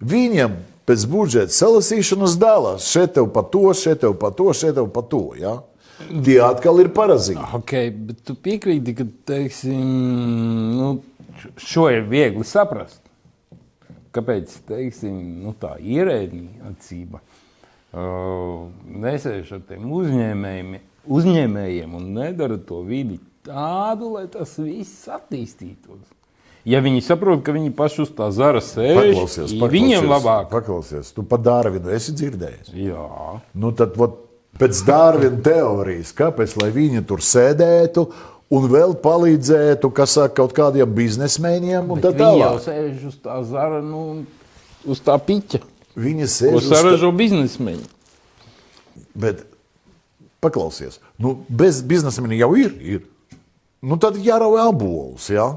[0.00, 0.56] Viņiem
[0.86, 5.02] pēc budžeta salasīšanas dalās šeit tev pa to, šeit tev pa to, šeit tev pa
[5.06, 5.24] to.
[5.40, 5.58] Ja?
[5.96, 7.40] Tie atkal ir parazīti.
[7.56, 9.80] Okay, bet tu piekrīti, ka teiksim,
[10.76, 10.90] nu,
[11.56, 13.00] šo ir viegli saprast.
[14.16, 18.66] Kāpēc teiksim, nu, tā ierēdņa acība uh,
[19.04, 20.76] nesēž ar tiem uzņēmējiem,
[21.18, 26.14] uzņēmējiem un nedara to vidi tādu, lai tas viss attīstītos.
[26.66, 30.48] Ja viņi saprot, ka viņi paši uz tā zara sēž, Paklausies, paklausies, viņiem labāk.
[30.50, 32.72] Paklausies, tu pat Dārvinu esi dzirdējis.
[32.74, 33.04] Jā,
[33.54, 34.16] Nu, tad, vot,
[34.58, 38.08] pēc Dārvina teorijas, kāpēc lai viņi tur sēdētu
[38.50, 43.18] un vēl palīdzētu kas saka, kaut kādiem biznesmeņiem un tā Bet viņi jau sēž uz
[43.24, 44.24] tā zara, nu,
[44.86, 45.62] uz tā piķa,
[45.96, 47.86] Viņi ko sēž uz tā- saražo biznesmeņi.
[49.16, 49.46] Bet
[50.44, 52.74] paklausies, nu, bez biznesmeni jau ir.
[52.80, 53.06] ir.
[53.80, 55.30] Nu, tad jārauj abolus.
[55.32, 55.56] Ja?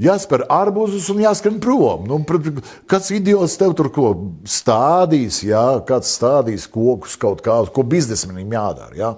[0.00, 2.06] Jāspēr arbūzus un jāskrien prom.
[2.08, 2.18] Nu,
[2.90, 4.08] kāds idiots tev tur ko
[4.42, 5.78] stādīs, ja?
[5.86, 8.94] kāds stādīs kokus kaut kādu, ko biznesmenim jādara.
[8.98, 9.12] Ja?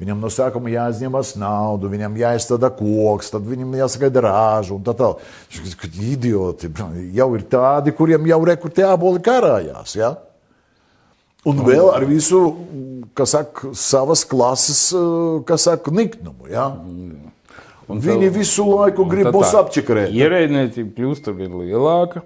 [0.00, 5.20] Viņam no sākuma jāizņemas naudu, viņam jāizstāda koks, tad viņam jāsagaida rāžu un tā tālāk.
[6.00, 6.70] Idioti
[7.18, 9.92] jau ir tādi, kuriem jau rekrutē aboli karājās.
[9.98, 10.14] Ja?
[11.48, 12.40] Un vēl ar visu,
[13.16, 16.48] kas saka, savas klases, eh, kas saka, niknumu.
[16.48, 16.70] Ja?
[17.90, 20.12] Un Viņi tev- visu laiku grib tā apčakarēt.
[20.14, 22.22] Ierēdniecība kļūst ar vien lielāka,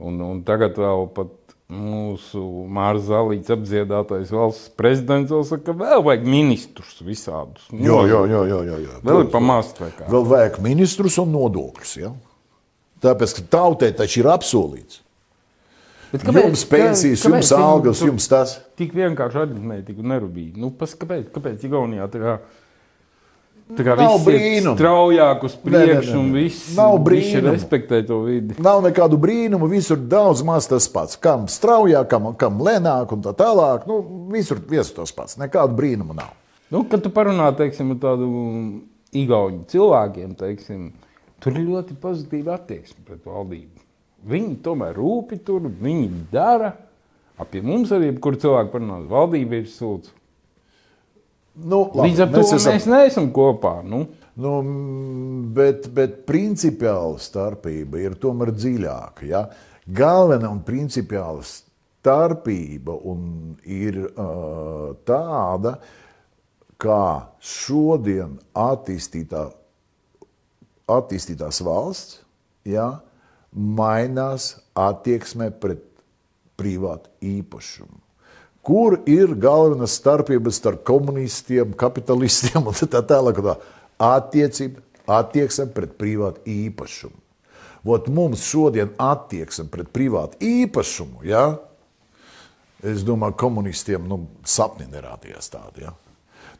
[0.00, 1.28] un, un tagad vēl pat
[1.68, 2.40] mūsu
[2.72, 7.66] Mārcis Zalīts apdziedātais valsts prezidents vēl saka, ka vēl vajag ministrus visādus.
[7.74, 8.40] Nu, Jā, jā, jā.
[8.48, 8.94] jā, jā, jā.
[9.04, 10.06] Vēl ir pamāst vai kā.
[10.08, 11.92] Vēl vajag ministrus un nodokļus.
[12.00, 12.14] Ja?
[13.04, 15.02] Tāpēc, ka tautai taču ir apsolīts.
[16.08, 18.54] Bet Jums pensijas, kā- jums kāpēc viņi algas, jums tas.
[18.80, 20.56] Tik vienkārši aritmētika nerūpīgi.
[20.56, 22.38] Nu, pas, kāpēc, kāpēc Igaunijā tā kā,
[23.76, 24.74] tā kā Nav brīnumu.
[24.78, 27.52] straujāk uz priekšu un viss Nav brīnumu.
[27.52, 28.54] respektē to vidi?
[28.62, 31.16] Nav nekādu brīnumu, visur daudz maz tas pats.
[31.16, 33.86] Kam straujāk, kam, kam lēnāk un tā tālāk.
[33.86, 34.00] Nu,
[34.32, 35.36] visur viens tas pats.
[35.40, 36.32] Nekādu brīnumu nav.
[36.70, 38.28] Nu, kad tu parunā teiksim, ar tādu
[39.16, 40.92] igauņu cilvēkiem, teiksim,
[41.40, 43.80] tur ir ļoti pozitīva attieksme pret valdību.
[44.28, 46.74] Viņi tomēr rūpi tur, viņi dara.
[47.38, 50.10] Apie mums arī, kur cilvēki parunā, valdība ir sūdz.
[51.58, 52.74] Nu, labi, Līdz ar to mēs, esam...
[52.76, 53.78] mēs neesam kopā.
[53.86, 54.04] Nu.
[54.38, 54.52] Nu,
[55.54, 59.26] bet, bet principiāla starpība ir tomēr dziļāka.
[59.26, 59.42] Ja?
[59.88, 65.74] Galvenā un principiāla starpība un ir uh, tāda,
[66.78, 67.02] kā
[67.42, 69.48] šodien attīstītā,
[70.94, 72.20] attīstītās valsts
[72.68, 72.92] ja,
[73.50, 75.82] mainās attieksme pret
[76.58, 77.98] privātu īpašumu.
[78.66, 83.40] Kur ir galvenā starpība starp komunistiem, kapitalistiem un tā tālāk?
[83.44, 83.56] Tā
[83.98, 87.16] attiecība, attieksme pret privātu īpašumu.
[87.88, 91.46] Vot mums šodien attieksme pret privātu īpašumu, ja?
[92.84, 95.86] es domāju, komunistiem nu, sapni nerādījās tādi.
[95.86, 95.94] Ja?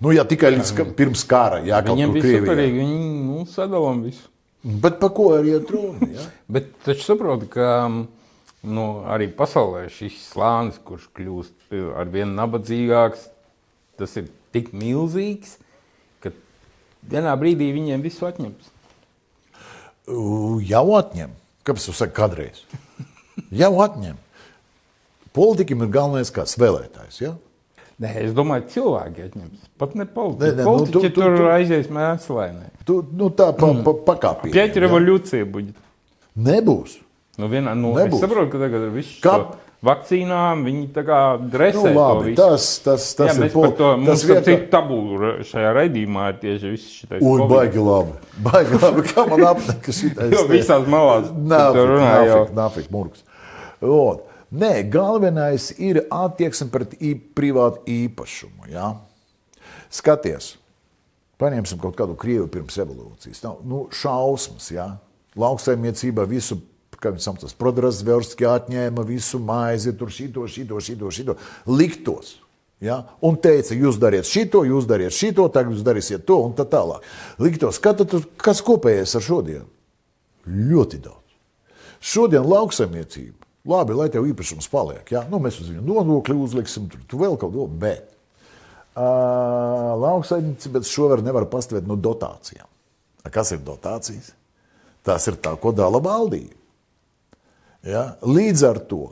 [0.02, 2.42] Nu, ja tikai līdz ka, pirms kara, ja kaut kur Krievijā.
[2.42, 4.26] superīgi, viņi nu, sadalām visu.
[4.82, 6.08] Bet par ko arī ir runa?
[6.14, 6.24] Ja?
[6.50, 7.68] Bet taču saprotu, ka
[8.62, 13.28] nu, arī pasaulē šis slānis, kurš kļūst ar vien nabadzīgāks,
[13.98, 15.56] tas ir tik milzīgs,
[16.22, 16.32] ka
[17.10, 18.70] vienā brīdī viņiem visu atņems.
[20.68, 21.34] Jau atņem.
[21.68, 22.62] Kāpēc jūs sakat, kādreiz?
[23.52, 24.16] Jau atņem.
[25.36, 27.18] Politiķim ir galvenais kāds vēlētājs.
[27.20, 27.34] Ja?
[28.00, 29.66] Nē, es domāju, cilvēki atņems.
[29.78, 30.54] Pat ne Nē, politiķi.
[30.56, 32.70] nē, nu, Politiķi tu- tu- tur tu- aizies mēslēnē.
[32.88, 34.54] Tu, nu, tā pa, pa, pakāpīgi.
[34.54, 35.74] Pieķa revolūcija buģi.
[36.48, 36.96] Nebūs.
[37.38, 38.18] Nu, vienā, nu, Nebūs.
[38.18, 38.88] es saprotu, ka tagad
[39.22, 43.74] Kā- šo vakcīnām, viņi tā kā dresē Nu, labi, tas, tas, tas Jā, ir par
[43.78, 44.42] to, tas vietā...
[44.48, 44.98] cik tabū
[45.46, 47.22] šajā raidījumā ir tieši viss šitais.
[47.22, 47.52] Ui, Covid.
[47.52, 48.16] baigi labi.
[48.48, 50.34] Baigi labi, kā man apnika šitais.
[50.34, 53.22] Jo visās malās Nafik, runā nafik, nafik, murgs.
[53.78, 54.24] Ot.
[54.58, 56.96] Nē, galvenais ir attieksme pret
[57.36, 58.70] privātu īpašumu.
[58.72, 58.94] Ja?
[59.92, 60.54] Skaties,
[61.38, 63.44] paņemsim kaut kādu Krievu pirms revolūcijas.
[63.44, 64.88] Nav, nu, šausmas, ja?
[65.38, 66.56] lauksaimniecībā visu,
[67.02, 71.36] kā viņi sauc, prodrazverski atņēma visu maizi, tur šito, šito, šito, šito,
[71.70, 72.36] liktos.
[72.84, 73.00] Ja?
[73.24, 77.06] Un teica, jūs dariet šito, jūs dariet šito, tagad jūs darīsiet to un tā tālāk.
[77.42, 79.66] Liktos, kad tad, kas kopējais ar šodienu?
[80.48, 81.24] Ļoti daudz.
[81.98, 85.02] Šodien lauksaimniecība, labi, lai tev īpašums paliek.
[85.10, 85.24] Ja?
[85.30, 88.06] Nu, mēs uz viņu nodokli uzliksim, tur tu vēl kaut ko, bet
[88.94, 92.66] uh, lauksaimniecība šovar nevar pastāvēt no dotācijām.
[93.28, 94.30] Kas ir dotācijas?
[95.04, 96.57] Tas ir tā, ko dala valdība.
[97.88, 98.04] Ja?
[98.26, 99.04] Līdz ar to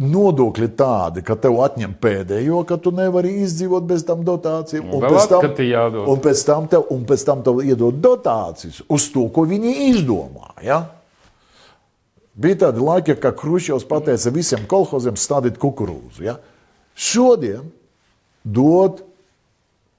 [0.00, 4.88] nodokļi tādi, ka tev atņem pēdējo, ka tu nevari izdzīvot bez tam dotācijām.
[4.96, 5.44] Un pēc tam,
[6.08, 10.54] un pēc tam tev, un pēc tam tev iedod dotācijas uz to, ko viņi izdomā.
[10.64, 10.86] Ja?
[12.40, 16.24] Bija tādi laiki, kad Krušjovs pateica visiem kolhoziem stādīt kukurūzu.
[16.24, 16.38] Ja?
[16.96, 17.68] Šodien
[18.44, 19.02] dod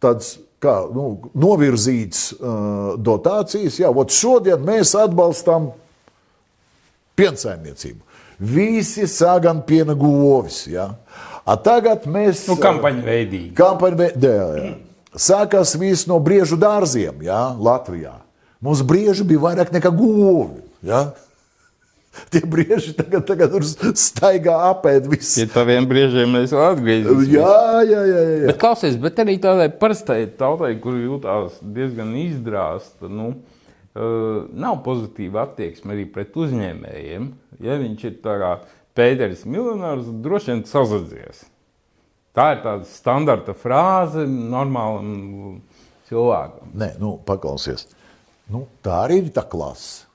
[0.01, 3.77] tāds kā, nu, novirzīts uh, dotācijas.
[3.81, 5.72] Jā, šodien mēs atbalstām
[7.22, 8.02] piensaimniecību.
[8.41, 10.64] Visi sāgan piena govis.
[10.72, 10.89] Ja?
[11.45, 12.48] A tagad mēs.
[12.49, 13.53] Nu, kampaņa veidīgi.
[13.57, 14.31] Kampaņa veidīgi.
[14.31, 14.72] Jā, jā.
[15.11, 18.15] Sākās viss no briežu dārziem jā, Latvijā.
[18.64, 20.61] Mums brieži bija vairāk nekā govi.
[20.85, 21.10] Ja?
[22.31, 23.64] Tie brieži tagad, tagad tur
[23.95, 25.39] staigā apēd visu.
[25.39, 27.30] Pie taviem briežiem mēs vēl atgriezīsimies.
[27.31, 27.53] Jā,
[27.88, 28.23] jā, jā.
[28.27, 28.49] jā.
[28.52, 33.31] Bet klausies, bet arī tādai parastai tautai, kur jūtās diezgan izdrāsta, nu,
[33.95, 37.31] nav pozitīva attieksme arī pret uzņēmējiem.
[37.63, 38.51] Ja viņš ir tā kā
[38.95, 41.45] Pēteris miljonārs, droši vien sazadzies.
[42.35, 45.59] Tā ir tāda standarta frāze normālam
[46.07, 46.72] cilvēkam.
[46.80, 47.89] Nē, nu, paklausies.
[48.51, 50.05] Nu, tā arī ir tā klase,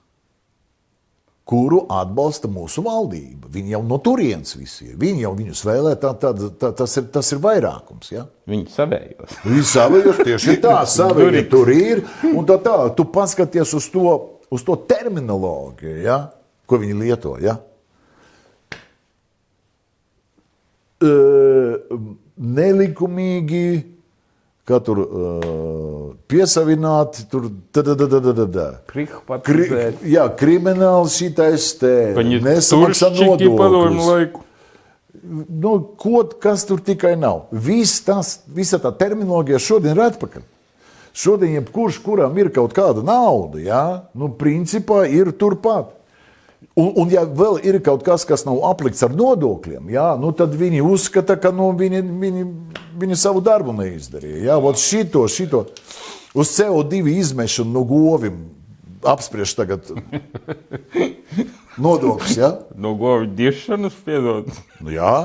[1.47, 3.47] kuru atbalsta mūsu valdība.
[3.55, 4.97] Viņi jau no turienes visi ir.
[4.98, 8.10] Viņi jau viņus vēlē, tā, tā, tā, tas, ir, tas ir vairākums.
[8.10, 8.24] Ja?
[8.51, 9.36] Viņi savējos.
[9.47, 12.02] Viņi savējos tieši tā, savēji tur ir.
[12.32, 14.16] Un tā tā, tu paskaties uz to,
[14.51, 16.18] uz to terminoloģiju, ja?
[16.66, 17.36] ko viņi lieto.
[17.39, 17.60] Ja?
[20.98, 21.12] E,
[22.59, 23.66] nelikumīgi,
[24.66, 27.48] kā tur uh, piesavināti, tur.
[29.47, 29.68] Kri,
[30.10, 34.43] jā, krimināls šitais te nesamaksā nodokļus.
[35.26, 37.48] Nu, ko, kas tur tikai nav?
[37.51, 40.44] Viss tas, visa tā terminoloģija šodien ir atpakaļ.
[41.16, 43.84] Šodien, jebkurš, kuram ir kaut kāda nauda, jā,
[44.18, 45.94] nu, principā ir turpat.
[46.77, 50.53] Un, un ja vēl ir kaut kas, kas nav aplikts ar nodokļiem, jā, nu, tad
[50.57, 52.45] viņi uzskata, ka nu, viņi, viņi,
[53.01, 54.43] viņi savu darbu neizdarīja.
[54.51, 55.66] Jā, Vot šito, šito
[56.37, 58.43] uz CO2 izmešanu no govim
[59.07, 59.89] apspriež tagad
[61.85, 62.37] nodokļus.
[62.39, 62.53] Jā?
[62.77, 64.51] No govju diršanas piedod.
[64.81, 65.16] Nu, jā.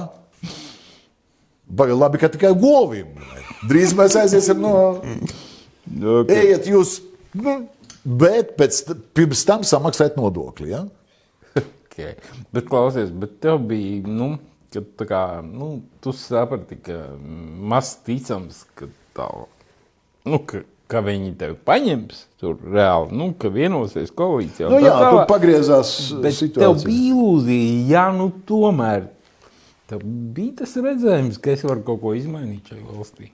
[1.72, 3.14] Baga, labi, ka tikai govim.
[3.70, 4.74] Drīz mēs aiziesim no.
[5.88, 6.36] Okay.
[6.38, 6.98] Ejiet, jūs.
[7.38, 7.62] Nu,
[8.04, 8.84] bet pēc,
[9.16, 10.74] pirms tam samaksāt nodokli.
[10.74, 10.86] Ja?
[12.02, 12.42] Okay.
[12.56, 14.34] Bet, klausies, bet tev bija, nu,
[14.74, 15.72] kad tā kā, nu,
[16.04, 17.00] tu saprati, ka
[17.72, 18.88] maz ticams, ka
[19.18, 19.28] tā,
[20.28, 24.70] nu, ka, ka viņi tevi paņems tur reāli, nu, ka vienosies koalīcijā.
[24.72, 25.28] Nu, tā jā, tur tālāk.
[25.32, 26.88] pagriezās Bet tev situācija.
[26.88, 29.08] bija ilūzija, ja nu tomēr
[29.92, 30.04] tev
[30.36, 33.32] bija tas redzējums, ka es varu kaut ko izmainīt šajā valstī.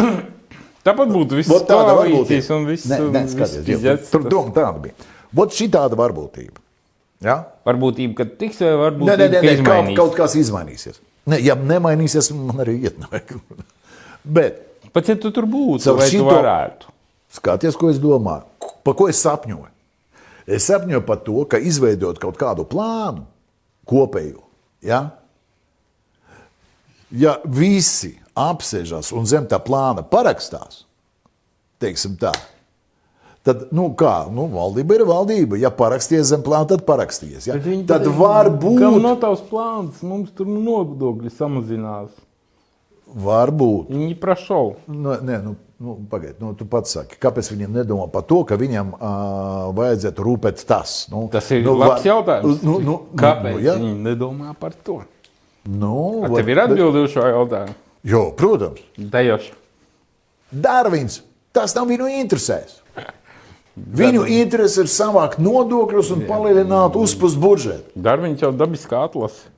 [0.86, 2.56] Tāpat būtu viss Vot tāda varbūtība.
[2.56, 2.86] un viss.
[2.88, 5.08] Nē, viss skaties, jā, pizdzets, tur doma tāda bija.
[5.36, 6.62] Vot šī tāda varbūtība.
[7.20, 7.36] Ja?
[7.68, 11.00] Varbūtība, ka tiks vai Nē, varbūtība, nē, nē, nē kaut, kaut kas izmainīsies.
[11.28, 13.36] Ne, ja nemainīsies, man arī iet nevajag.
[14.24, 16.88] Bet Pat ja tu tur būtu, vai tu šito- varētu?
[17.30, 18.42] Skaties, ko es domāju.
[18.82, 19.68] Par ko es sapņoju?
[20.50, 23.22] Es sapņoju par to, ka izveidot kaut kādu plānu
[23.86, 24.40] kopēju.
[24.82, 25.04] Ja,
[27.14, 30.84] ja visi apsēžas un zem tā plāna parakstās,
[31.82, 32.32] teiksim tā,
[33.46, 35.58] tad, nu kā, nu, valdība ir valdība.
[35.60, 37.46] Ja parakstījies zem plāna, tad parakstījies.
[37.48, 37.56] Ja?
[37.56, 37.64] Tad
[38.04, 40.02] pateica, var Kam būt, nav tavs plāns?
[40.06, 42.10] Mums tur nodokļi samazinās.
[43.10, 43.88] var būt.
[43.90, 44.76] Viņi prašau.
[44.86, 48.54] Nu, nē, nu, nu, pagaid, nu, tu pats saki, kāpēc viņiem nedomā par to, ka
[48.60, 51.08] viņam uh, vajadzētu rūpēt tas?
[51.10, 52.62] Nu, Tas ir nu, nu, labs var- jautājums.
[52.62, 53.74] Nu, nu, Kāpēc Nu, ja?
[53.80, 55.00] viņi nedomā par to?
[55.66, 57.74] nu, A, var- tev ir atbildi uz šo jautājumu?
[58.04, 59.52] Jo, protams, Dejoši.
[60.50, 61.20] Darvins,
[61.52, 62.79] tas nav viņu interesēs.
[64.00, 67.88] Viņu interese ir savākt nodokļus un palielināt uzpūst budžetu.
[67.96, 69.48] Darbiņš jau dabiski atlasa.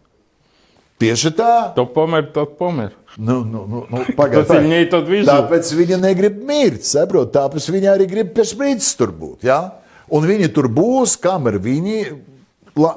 [1.03, 1.53] Tieši tā.
[1.77, 2.93] To pomer, to pomer.
[3.16, 5.28] Nu, nu, nu, nu, pagaid, Tas ir ņēma tad visu.
[5.28, 7.32] Tāpēc viņa negrib mirt, saprot?
[7.35, 9.49] Tāpēc viņa arī grib pie sprīdus tur būt.
[9.49, 9.59] Ja?
[10.12, 11.99] Un viņi tur būs, kamēr viņi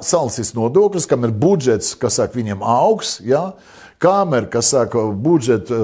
[0.06, 3.18] salasīs nodokļus, kamēr budžets, kas saka, viņiem augs.
[3.26, 3.50] Ja?
[4.00, 5.76] Kamēr, kas saka, budžeta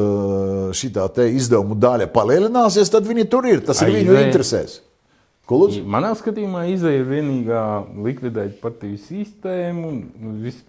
[0.77, 3.65] šitā te izdevumu daļa palielināsies, tad viņi tur ir.
[3.67, 4.81] Tas ir Ai, viņu interesēs.
[5.51, 5.83] Ko lūdzu?
[5.91, 7.63] Manā skatījumā izēja ir vienīgā
[8.07, 9.91] likvidēt partiju sistēmu.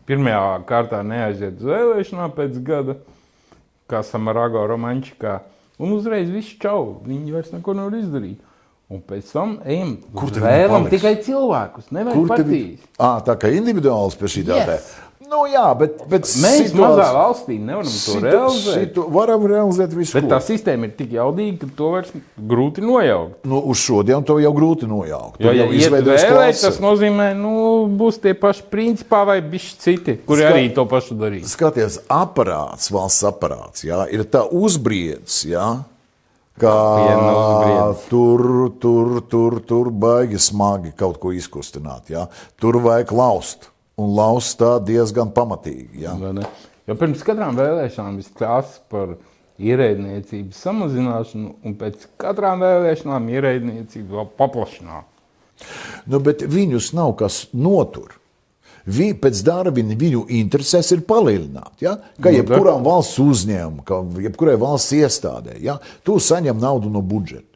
[0.10, 2.98] Pirmajā kārtā neaiziet uz vēlēšanām pēc gada,
[3.91, 5.41] kā Samarago romančikā.
[5.82, 8.41] Un uzreiz viss čau, viņi vairs neko nevar izdarīt.
[8.94, 12.84] Un pēc tam ejam, Kur vēlam tikai cilvēkus, te partijas.
[13.02, 14.44] Ā, tā kā individuāls pie šī.
[14.52, 14.90] Yes.
[15.30, 18.74] Nu, jā, bet, bet Mēs situācija- mazā valstī nevaram to situ- realizēt.
[18.80, 20.14] situ- Varam realizēt visu.
[20.14, 20.30] Bet ko.
[20.36, 23.45] tā sistēma ir tik jaudīga, ka to vairs grūti nojaukt.
[23.45, 25.40] Nu, uz šodienu to jau grūti nojaukt.
[25.40, 30.41] Jo, ja izveidojas vēlēt, tas nozīmē, nu, būs tie paši principā vai bišķi citi, kuri
[30.41, 31.45] Ska- arī to pašu darīs.
[31.56, 35.84] Skaties, aparāts, valsts aparāts, jā, ir tā uzbriedis, jā,
[36.60, 38.10] uzbriedis.
[38.10, 42.10] tur, tur, tur, tur baigi smagi kaut ko izkustināt.
[42.14, 42.28] Jā.
[42.60, 43.70] Tur vajag laust,
[44.04, 46.08] un laust tā diezgan pamatīgi.
[46.20, 46.48] Ne?
[46.90, 49.16] Jo pirms katrām vēlēšanām ir stāsts par
[49.64, 55.08] ierēdniecības samazināšanu, un pēc katrām vēlēšanām ierēdniecību vēl paplašināt.
[56.10, 58.18] Nu, bet viņus nav kas notur.
[58.84, 61.78] Vi, pēc darba viņi, viņu interesēs ir palielināt.
[61.80, 61.96] Ja?
[62.20, 65.78] Kā Nu, jebkuram valsts uzņēmumam, kā jebkurai valsts iestādē, ja?
[66.04, 67.48] tu saņem naudu no budžeta.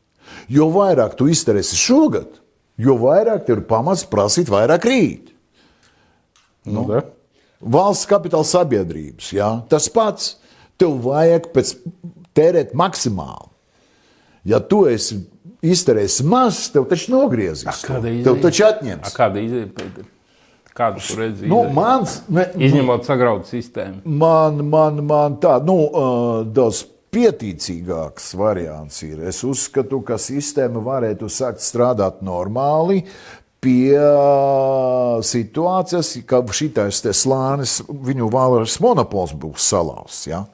[0.52, 2.40] Jo vairāk tu izterēsi šogad,
[2.80, 5.34] jo vairāk tev ir pamats prasīt vairāk rīt.
[6.74, 7.04] Nu, da?
[7.62, 9.54] Valsts kapitāla sabiedrības, ja?
[9.72, 10.36] tas pats.
[10.78, 11.72] Tev vajag pēc
[12.38, 13.50] tērēt maksimāli.
[14.48, 15.24] Ja tu esi
[15.66, 17.82] izterējis maz, tev taču nogriezīs.
[17.88, 19.10] Tev taču atņems.
[19.10, 19.42] A, Kāda
[19.74, 20.06] Pēter?
[20.78, 21.48] Kādu tu redzi?
[21.50, 24.04] Nu, mans, ne, Izņemot sagrautu sistēmu.
[24.06, 26.84] man, man, man tā, nu, uh, daudz
[27.14, 29.24] pieticīgāks variants ir.
[29.26, 33.02] Es uzskatu, ka sistēma varētu sākt strādāt normāli
[33.64, 33.98] pie
[35.26, 40.28] situācijas, ka šitais slānis, viņu valsts monopols būs salauzts.
[40.30, 40.46] Ja?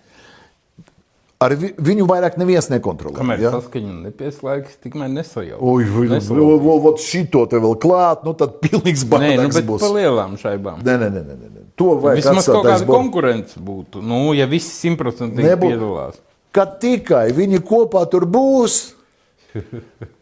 [1.43, 3.17] Ar vi, viņu vairāk neviens nekontrolē.
[3.17, 3.51] Kamēr ja?
[3.57, 5.59] saskaņa nepieslēgs, tikmēr nesajauc.
[5.59, 5.87] Oi,
[6.85, 9.83] vai šito te vēl klāt, nu tad pilnīgs Nē, nu, būs.
[9.83, 10.79] par lielām šaibām.
[10.85, 11.65] Nē, nē, nē, nē, nē.
[11.79, 13.01] To vajag Vismaz kaut kāda borta.
[13.01, 14.03] konkurence būtu.
[14.05, 16.21] Nu, ja visi simtprocentīgi piedalās.
[16.53, 18.92] Kad tikai viņi kopā tur būs,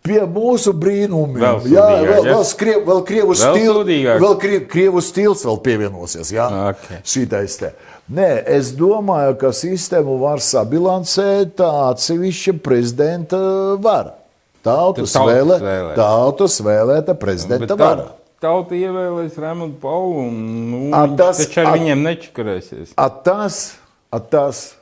[0.04, 1.40] pie mūsu brīnumiem.
[1.42, 3.92] Vēl jā, vēl, vēl, skriev, vēl krievu stils,
[4.22, 6.32] vēl krievu, krievu stils vēl pievienosies.
[6.36, 6.88] Jā, Ok.
[7.08, 7.74] šitais te.
[8.12, 13.40] Nē, es domāju, ka sistēmu var sabilancēt tā atsevišķa prezidenta
[13.80, 14.18] vara.
[14.62, 15.94] Tautas, Tautas vēlē, vēlē.
[15.98, 18.10] tautas vēlēta prezidenta tā, vara.
[18.44, 20.36] tauta ievēlēs Rēmonu Paulu, un
[20.70, 22.92] nu, A, tas- taču ar a- viņiem nečakarēsies.
[22.98, 23.78] A tas,
[24.12, 24.76] a tas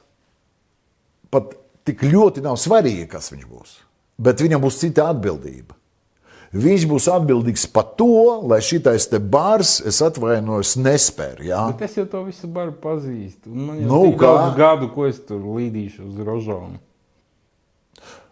[1.31, 1.53] pat
[1.85, 3.77] tik ļoti nav svarīgi, kas viņš būs.
[4.19, 5.75] Bet viņam būs cita atbildība.
[6.49, 8.07] Viņš būs atbildīgs par to,
[8.49, 11.43] lai šitais te bārs, es atvainojos, nespēr.
[11.45, 11.67] Ja?
[11.69, 13.51] Bet es jau to visu baru pazīstu.
[13.53, 14.31] Man jau Nu, kā?
[14.33, 16.79] daudz gadu, ko es tur līdīšu uz rožām.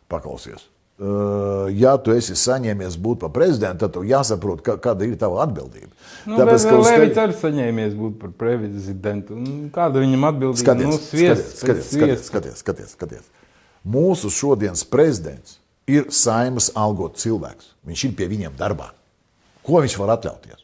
[0.10, 0.66] Paklausies.
[0.98, 5.44] Uh, ja tu esi saņēmies būt par prezidentu, tad tev jāsaprot, ka, kāda ir tava
[5.44, 5.92] atbildība.
[6.26, 9.38] Nu, Tāpēc, ka Levits tevi- arī saņēmies būt par prezidentu.
[9.76, 10.64] Kāda viņam atbildība?
[10.64, 13.30] Skaties, nu, sviests, skaties, skaties, skaties, skaties, skaties, skaties.
[13.86, 15.57] Mūsu šodienas prezidents
[15.88, 17.74] ir saimas algots cilvēks.
[17.88, 18.92] Viņš ir pie viņiem darbā.
[19.66, 20.64] Ko viņš var atļauties?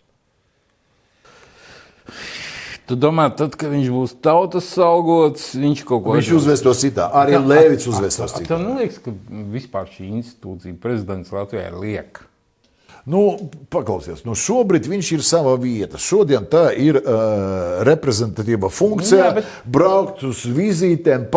[2.83, 7.07] Tu domā, tad, kad viņš būs tautas algots, viņš kaut ko Viņš uzvēs to citā.
[7.15, 8.49] Arī Lēvits uzvēs to A, citā.
[8.49, 9.13] Tev neliekas, ka
[9.53, 12.27] vispār šī institūcija, prezidents Latvijā ir lieka.
[13.05, 15.99] Nu, paklausies, nu šobrīd viņš ir savā vietā.
[15.99, 19.25] Šodien tā ir uh, reprezentatīva funkcija.
[19.25, 21.33] Jā, bet- Braukt uz vizītēm, Nu,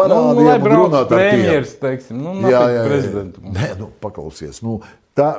[0.47, 2.85] un brauc runāt ar premjeras, teiksim, nu, jā, jā, jā.
[2.87, 3.43] prezidentu.
[3.57, 4.63] Nē, nu, paklausies.
[4.63, 4.79] Nu,
[5.19, 5.33] tā,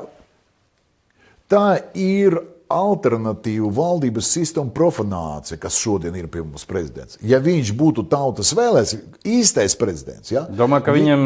[1.47, 1.63] tā
[1.95, 2.35] ir
[2.73, 7.19] alternatīva valdības sistēma profanācija, kas šodien ir pie mums prezidents.
[7.23, 10.43] Ja viņš būtu tautas vēlēts, īstais prezidents, ja?
[10.49, 11.23] Domā, ka viņam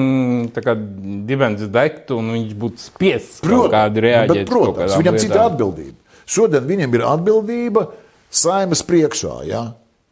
[0.56, 4.46] tā kā dibens degtu un viņš būtu spiests kaut kādu bet, reaģēt.
[4.46, 5.52] kaut protams, viņam cita lietām.
[5.52, 5.98] atbildība.
[6.32, 7.86] Šodien viņam ir atbildība
[8.32, 9.36] saimas priekšā.
[9.50, 9.64] Ja?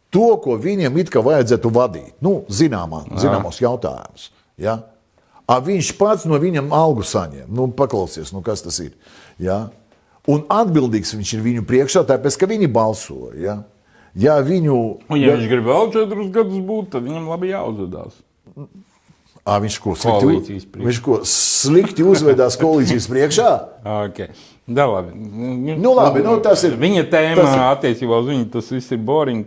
[0.10, 4.32] To, ko viņam it kā vajadzētu vadīt, nu, zināmā, zināmos jautājumus.
[4.60, 4.80] Ja?
[5.50, 7.48] A, viņš pats no viņam algu saņem.
[7.50, 8.94] Nu, paklausies, nu, kas tas ir.
[9.42, 9.68] Ja?
[10.28, 13.40] Un atbildīgs viņš ir viņu priekšā, tāpēc, ka viņi balsoja.
[13.40, 13.56] Ja?
[14.20, 14.76] Ja viņu,
[15.10, 18.18] Un, ja viņš grib vēl četrus gadus būt, tad viņam labi jāuzvedās.
[19.46, 23.50] à, viņš ko slikti, viņš ko slikti uzvedās koalīcijas priekšā,
[24.10, 24.30] Okay.
[24.70, 25.16] Da, labi.
[25.16, 26.36] Nu, labi, nu,
[26.68, 29.46] ir- Viņa tēma ir- attiecībā uz viņu, tas viss ir boring.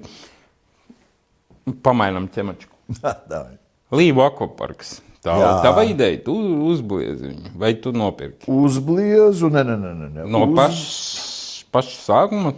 [1.83, 2.27] Pamainam.
[3.31, 3.59] Davai.
[3.93, 5.01] Līvu akvaparks.
[5.23, 6.19] Tā ir tava ideja.
[6.25, 6.35] Tu
[6.73, 8.49] uzbliezi viņu, vai tu nopirki?
[8.51, 9.93] Uzbliezu, ne, ne, ne.
[9.95, 10.25] ne, ne.
[10.27, 12.55] No Uz- paša, paša sākuma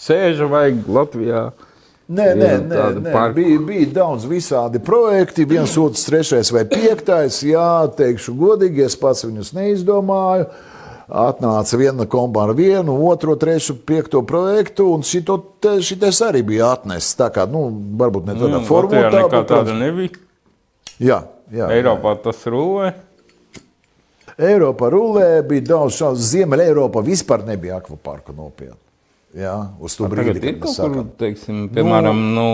[0.00, 1.44] sēža vajag Latvijā.
[2.10, 3.12] Nē, nē, nē, nē.
[3.36, 7.36] Bija, bija daudz visādi projekti, viens, otrs, trešais vai piektais.
[7.46, 10.48] Jā, teikšu godīgi, es pats viņus neizdomāju.
[11.10, 16.72] Atnāca viena kompa ar vienu, otru, trešo, piekto projektu, un šito te- šitais arī bija
[16.74, 17.14] atnesis.
[17.18, 17.68] Tā kā, nu,
[17.98, 20.10] varbūt ne tādā Mm, formā, nekā bet, tāda nebija.
[21.00, 22.92] jā, jā, Eiropā tas rulē.
[24.40, 26.22] Eiropā rulē, bija daudz šādu.
[26.30, 28.89] Ziemeļā Eiropā vispār nebija akvaparka nopietni.
[29.30, 31.10] Jā, uz to brīdi, kad mēs kaut kur, sākām.
[31.20, 32.46] teiksim, piemēram, nu,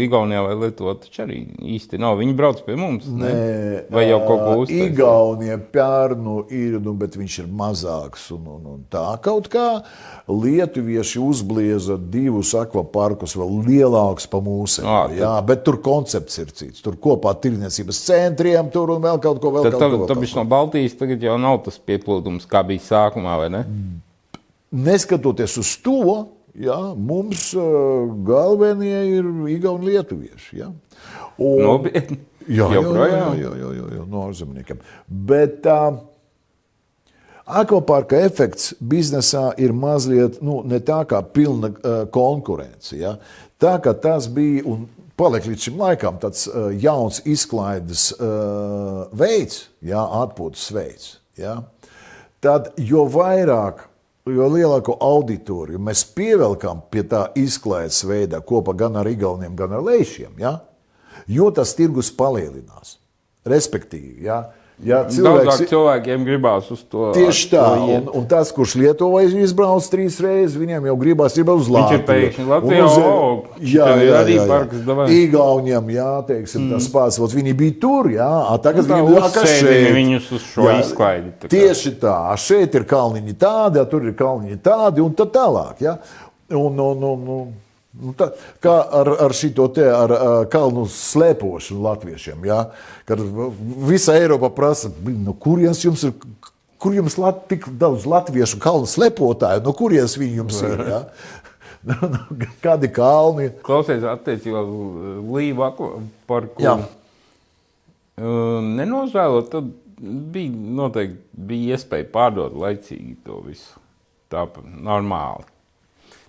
[0.00, 1.42] Igaunijā vai Lietuvā, taču arī
[1.74, 2.16] īsti nav.
[2.16, 3.04] Viņi brauc pie mums.
[3.12, 3.28] Ne?
[3.28, 4.86] Nē, Vai jau kaut ko ā, uztaisīja?
[4.94, 8.30] Igaunija pērnu ir, nu, bet viņš ir mazāks.
[8.32, 9.66] Un, un, un tā kaut kā
[10.32, 14.24] lietuvieši uzblieza divus akvaparkus, vēl lielākus.
[14.80, 16.80] Ā, tad- Jā, bet tur koncepts ir cits.
[16.80, 19.68] Tur kopā tirdzniecības centriem, tur un vēl kaut ko vēl.
[19.68, 22.64] Tad kaut ko, vēl tam kaut viņš no Baltijas tagad jau nav tas pieplūdums, kā
[22.66, 23.64] bija sākumā, vai ne?
[24.74, 25.98] Neskatoties uz to,
[26.58, 30.56] jā, mums uh, galvenie ir Igauni lietuvieši.
[30.62, 30.72] Jā.
[31.38, 32.18] Un, Nopietni.
[32.44, 33.38] Jā, jā, jā, Joprojām?
[33.40, 34.82] jā, jā, jā, jā no ārzemniekiem.
[35.08, 36.02] Bet uh,
[37.44, 42.96] akvaparka efekts biznesā ir mazliet nu, ne tā kā pilna uh, konkurence.
[42.98, 43.16] Ja?
[43.60, 44.86] Tā kā tas bija un
[45.16, 50.04] paliek līdz šim laikam tāds uh, jauns izklaides uh, veids, ja?
[50.24, 51.10] atpūtas veids.
[51.40, 51.60] Ja?
[52.44, 53.88] Tad jo vairāk.
[54.24, 59.82] Jo lielāko auditoriju mēs pievelkam pie tā izklaides veida kopā gan ar Igauniem, gan ar
[59.84, 60.54] Leišiem, ja?
[61.28, 62.96] jo tas tirgus palielinās.
[63.44, 64.38] Respektīvi, ja,
[64.82, 67.12] ja Daudzāk cilvēks cilvēkiem gribās uz to.
[67.14, 68.08] tieši tā, to iet.
[68.08, 71.76] un, un tas, kurš Lietuvā ir izbraucis trīs reizes, viņiem jau gribās ir uz Viņš
[71.76, 72.00] Latviju.
[72.00, 74.84] ir pēkšņi Latvijā, uz- o, jā, ir jā, arī jā, parks, jā.
[74.88, 75.06] davai.
[75.22, 79.16] Igauniem, jā, teiksim, tas pats, vot viņi bija tur, jā, a tagad Nu, tā viņi
[79.22, 79.94] uzsēdina šeit.
[79.94, 81.48] viņus uz šo izklaidi, tā.
[81.54, 85.98] Tieši tā, šeit ir kalniņi tādi, a tur ir kalniņi tādi un tā tālāk, jā.
[86.50, 87.54] Un, un, un, un,
[87.94, 92.64] Nu, tā, kā ar, ar šo te ar, ar kalnu slēpošanu latviešiem, ja?
[93.06, 93.22] kad
[93.86, 96.16] visa Eiropa prasa, "Blin, no kurienes jums ir,
[96.78, 100.84] kur jums lat, tik daudz latviešu kalnu slepotāju, no kurienes viņi jums ir?
[100.90, 101.02] Ja?
[101.84, 103.50] Nu, nu, Kādi kalni?
[103.60, 105.66] Klausies, attiecībā uz Līvu
[106.24, 106.62] parku.
[106.64, 106.78] Jā.
[108.16, 109.68] Uh, Nenožēlot, tad
[110.32, 110.48] bija
[110.80, 113.76] noteikti bija iespēja pārdot laicīgi to visu.
[114.32, 115.44] Tā normāli.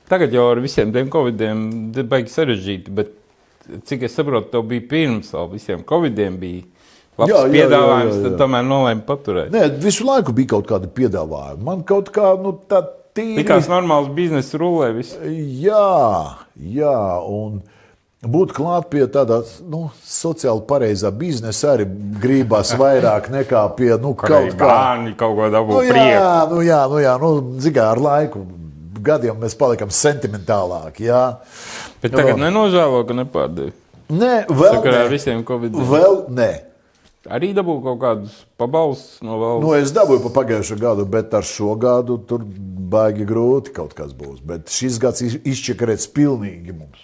[0.10, 1.68] Tagad jau ar visiem tiem covidiem
[2.06, 3.14] baigi sarežģīti, bet
[3.90, 6.64] cik es saprotu, tev bija pirms vēl visiem covidiem bija
[7.18, 8.26] labs Jā, jā, jā, piedāvājums, jā, jā.
[8.28, 9.54] tad tomēr nolēma paturēt.
[9.54, 11.64] Nē, visu laiku bija kaut kādi piedāvājumi.
[11.66, 12.84] Man kaut kā nu, tā
[13.16, 13.40] tīri.
[13.40, 15.16] Likās normāls biznesa rulē viss.
[15.64, 16.98] Jā, jā,
[17.32, 17.64] un
[18.26, 21.88] būt klāt pie tāda nu, sociāli pareizā biznesa arī
[22.22, 24.70] gribas vairāk nekā pie nu, kaut kā.
[24.70, 27.34] Bērni kaut ko dabū Nu, jā, nu, jā, nu, jā, nu,
[27.64, 28.44] zigā, ar laiku
[29.06, 31.08] gadiem mēs palikam sentimentālāki.
[31.10, 31.24] Jā.
[32.04, 33.74] Bet tagad nenožēlo, ka nepārdevi.
[34.14, 35.14] Nē, vēl Sakarā ar nē.
[35.16, 35.74] visiem covid.
[35.90, 36.52] Vēl nē.
[37.34, 39.64] Arī dabū kaut kādus pabalstus no valsts.
[39.66, 44.14] Nu, es dabūju pa pagājušo gadu, bet ar šo gadu tur baigi grūti kaut kas
[44.14, 44.44] būs.
[44.46, 47.02] Bet šis gads iz- izčakarēts pilnīgi mums.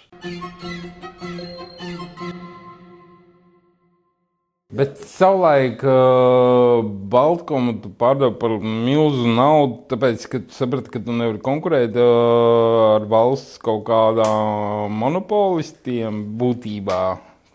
[4.72, 6.80] Bet savulaik uh,
[7.12, 12.94] Baltkomu tu pārdevi par milzu naudu, tāpēc, ka tu saprati, ka tu nevari konkurēt uh,
[12.94, 17.02] ar valsts kaut kādām monopolistiem būtībā.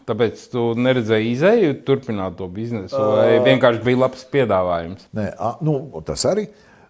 [0.08, 5.10] Tāpēc tu neredzēji izēju turpināt to biznesu, vai vienkārši bija labs piedāvājums.
[5.18, 5.76] Nē, a, nu,
[6.06, 6.46] tas arī.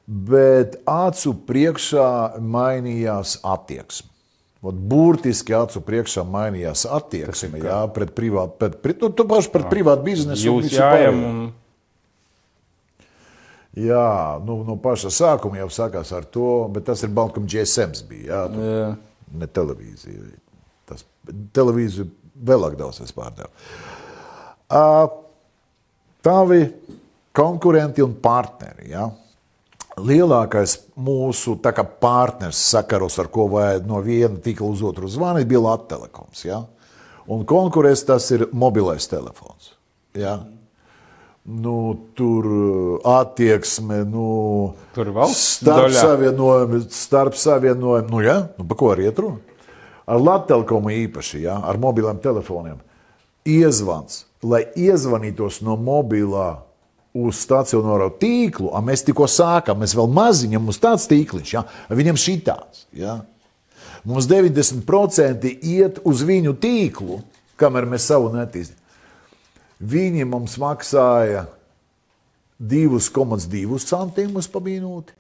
[0.08, 2.12] Bet acu priekšā
[2.44, 4.12] mainījās attieksme.
[4.66, 9.70] Ot, burtiski acu priekšā mainījās attieksme jā, pret privātu, pret, pret, nu, tu paši pret
[9.70, 10.48] privātu biznesu.
[10.50, 11.42] Jūs jājam un
[13.78, 17.94] Jā, nu, no paša sākuma jau sākās ar to, bet tas ir Baltkam GSM.
[18.10, 18.88] Bija, jā, tu, Jā.
[19.38, 20.24] ne televīzija.
[20.90, 21.06] Tas
[21.54, 22.08] televīziju
[22.48, 23.52] vēlāk daudz es pārdevu.
[24.68, 25.06] Uh,
[26.26, 26.64] tavi
[27.38, 28.90] konkurenti un partneri.
[28.96, 29.06] Ja?
[29.98, 35.64] Lielākais mūsu kā partners sakaros, ar ko vajag no viena tīkla uz otru zvanīt, bija
[35.64, 36.44] Latvijas telekoms.
[36.46, 36.60] Ja?
[37.28, 39.74] Un konkurents tas ir mobilais telefons.
[40.14, 40.38] Ja?
[41.48, 48.12] Nu, tur uh, attieksme, nu, Tur starp savienojumi, starp savienojumi.
[48.12, 48.42] Nu, ja?
[48.60, 49.40] nu, par ko arī runa?
[50.08, 51.58] Ar Latviju īpaši, ja?
[51.64, 52.78] ar mobiliem telefoniem.
[53.48, 56.67] Iezvans, lai iezvanītos no mobilā
[57.26, 61.64] uz stacionāro tīklu, a mēs tikko sākām, mēs vēl maziņam, mums tāds tīkliņš, ja?
[61.90, 62.86] viņam šitāds.
[62.96, 63.20] Ja?
[64.08, 67.22] Mums 90% iet uz viņu tīklu,
[67.60, 68.84] kamēr mēs savu netīstām.
[69.78, 71.46] Viņi mums maksāja
[72.58, 75.14] 2,2 centīmus par minūti,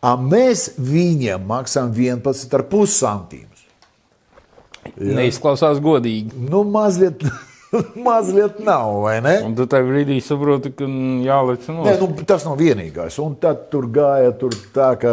[0.00, 3.66] a mēs viņiem maksājam 11,5 centīmus.
[4.96, 6.30] Neizklausās godīgi.
[6.46, 7.24] Nu, mazliet,
[8.06, 9.34] mazliet nav, vai ne?
[9.46, 13.14] Un tu tajā brīdī saproti, ka mm, jāliec no nu, tas nav vienīgais.
[13.22, 15.10] Un tad tur gāja tur tā, ka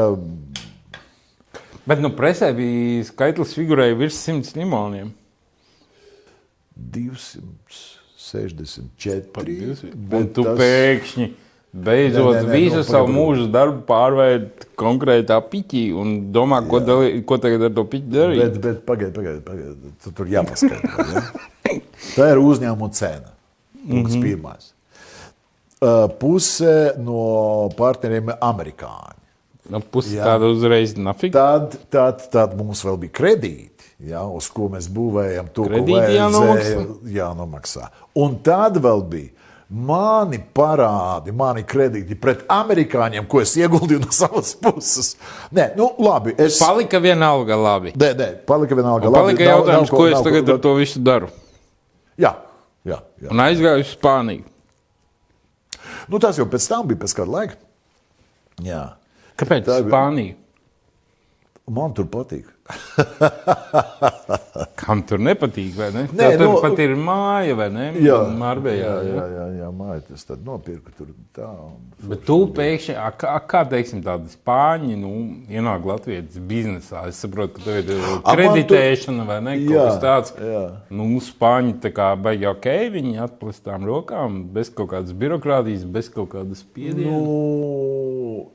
[1.83, 5.09] Bet nu, presē bija skaitlis figurēja virs simts limoniem.
[6.95, 9.91] 264.
[9.91, 10.57] Un tu tas...
[10.61, 11.27] pēkšņi
[11.73, 16.79] beidzot Nē, nē, nē, visu nu, savu mūžu darbu pārvērt konkrētā piķī un domā, ko,
[16.85, 18.39] dalī, ko tagad ar to piķi darīt.
[18.43, 19.91] Bet, bet pagaidi, pagaidi, pagaidi.
[20.05, 21.07] Tu tur jāpaskaidro.
[21.09, 21.21] Ja?
[22.15, 23.33] Tā ir uzņēmuma cena.
[23.83, 24.23] Punkts mm -hmm.
[24.23, 24.73] pirmais.
[25.83, 29.23] Uh, Puse no partneriem ir amerikāņi.
[29.69, 31.39] Nu, pusi tāda uzreiz nafika.
[31.39, 36.17] Tad, tad, tad mums vēl bija kredīti, ja, uz ko mēs būvējam to, Kredīti ko
[36.17, 36.81] jānomaksā?
[37.15, 37.87] jānomaksā.
[38.19, 39.29] Un tad vēl bija
[39.73, 45.13] mani parādi, mani kredīti pret amerikāņiem, ko es ieguldīju no savas puses.
[45.55, 46.35] Nē, nu labi.
[46.37, 46.59] Es...
[46.59, 47.95] Palika vienalga labi.
[47.95, 49.07] Nē, nē, palika vienalga.
[49.07, 51.31] Un labi, palika nav- jautājums, nav ko es nav tagad ar to visu daru.
[52.19, 52.33] Jā,
[52.85, 53.29] jā, jā.
[53.31, 54.43] Un aizgāju uz Spāniju.
[56.11, 57.55] Nu, tas jau pēc tam bija pēc kāda laika.
[58.63, 58.83] Jā.
[59.39, 60.35] Kāpēc Tā bija- Spānija?
[61.71, 62.49] Man tur patīk.
[64.83, 66.01] Kam tur nepatīk, vai ne?
[66.11, 67.85] Nē, tur nu- pat ir māja, vai ne?
[68.39, 69.13] Marbējā, jā, jā.
[69.15, 71.47] jā, jā, jā māja, tas tad nopirka tur tā.
[72.03, 75.11] Bet tu pēkšņi, a, kā, kā teiksim, tādi spāņi, nu,
[75.51, 77.05] ienāk Latvijas biznesā.
[77.11, 79.53] Es saprotu, ka tev ir uh, kreditēšana vai ne?
[79.63, 80.29] Kaut Jā, kas tāds.
[80.43, 80.65] jā.
[80.91, 82.67] Nu, spāņi tā kā baigi ok,
[82.97, 87.07] viņi atplestām rokām, bez kaut kādas birokrātijas, bez kaut kādas spiediena.
[87.07, 88.49] Nu,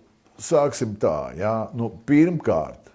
[0.45, 1.17] sāksim tā.
[1.41, 1.57] Jā.
[1.77, 2.88] Nu, pirmkārt,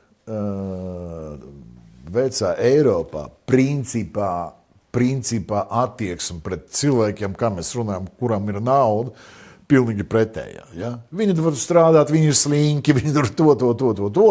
[2.14, 4.54] vecā Eiropā principā,
[4.94, 9.16] principā attieksme pret cilvēkiem, kā mēs runājam, kuram ir nauda.
[9.64, 10.66] Pilnīgi pretējā.
[10.76, 10.90] Ja?
[11.16, 14.26] Viņi var strādāt, viņi ir slinki, viņi tur to, to, to, to, to,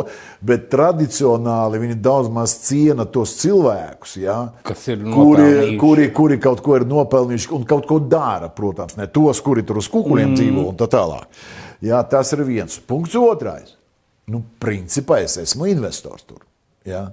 [0.45, 4.37] bet tradicionāli viņi daudz maz ciena tos cilvēkus, ja?
[5.17, 9.65] Kuri, kuri, kuri kaut ko ir nopelnījuši un kaut ko dara, protams, ne tos, kuri
[9.67, 10.39] tur uz kukuriem mm.
[10.39, 11.27] dzīvo un tā tālāk.
[11.83, 12.77] Jā, tas ir viens.
[12.87, 13.73] Punkts otrais.
[14.31, 16.45] Nu, principā es esmu investors tur.
[16.87, 17.09] Jā.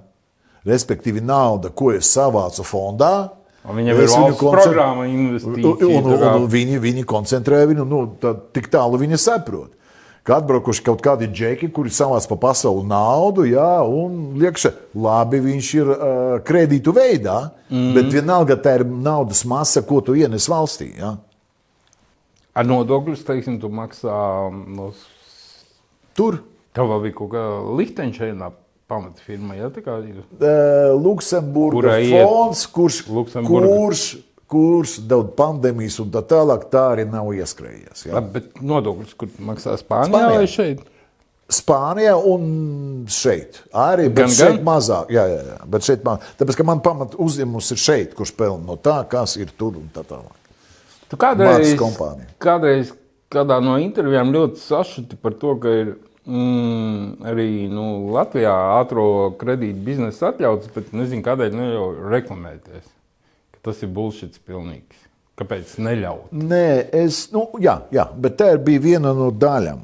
[0.66, 3.30] Respektīvi, nauda, ko es savācu fondā.
[3.64, 5.88] Un Viņam ir valsts koncent- programma Un, investīcija.
[5.98, 9.70] un, kā- un viņi, viņi koncentrē viņu, nu, tā, tik tālu viņi saprot.
[10.22, 15.70] Ka atbraukuši kaut kādi džeki, kuri savāc pa pasauli naudu, jā, un liekša, labi, viņš
[15.80, 17.94] ir uh, kredītu veidā, mm.
[17.96, 20.92] bet vienalga tā ir naudas masa, ko tu ienes valstī.
[21.00, 21.16] Jā.
[22.54, 24.12] Ar nodokļus, teiksim, tu maksā
[24.52, 24.90] no.
[26.14, 26.42] Tur
[26.76, 27.44] Tev vēl bija kaut kā
[27.80, 28.50] Liechtensteinā
[28.90, 30.20] pamatfirma, ja tā kā ir.
[32.00, 33.66] uh, iet fonds, kurš, Luksemburga?
[33.74, 34.04] kurš,
[34.50, 38.06] kurš daudz pandēmijas un tā tālāk, tā arī nav ieskrējies.
[38.08, 38.16] Jā.
[38.18, 40.40] Labi, bet nodokļus, kur maksā Spānijā, Spānijā.
[40.40, 40.80] vai šeit?
[41.50, 42.42] Spānijā un
[43.10, 43.62] šeit.
[43.74, 44.64] Arī Gan, šeit gan?
[44.68, 45.08] mazāk.
[45.10, 45.56] Jā, jā, jā.
[45.70, 49.34] Bet šeit man, tāpēc, ka man pamat uzņēmums ir šeit, kurš pelna no tā, kas
[49.40, 50.36] ir tur un tā tālāk.
[51.10, 51.72] Tu kādreiz,
[52.38, 52.92] kādreiz
[53.34, 55.90] kādā no intervijām ļoti sašuti par to, ka ir
[56.28, 59.04] mm, arī nu, Latvijā ātrā
[59.40, 62.88] kredīta biznesa atļauts, bet nezinu, kādēļ ne jau reklamēties.
[63.64, 65.06] Tas ir bullshits pilnīgs.
[65.40, 66.32] Kāpēc neļaut?
[66.36, 69.80] Nē, es, nu, jā, jā, bet tā bija viena no daļām.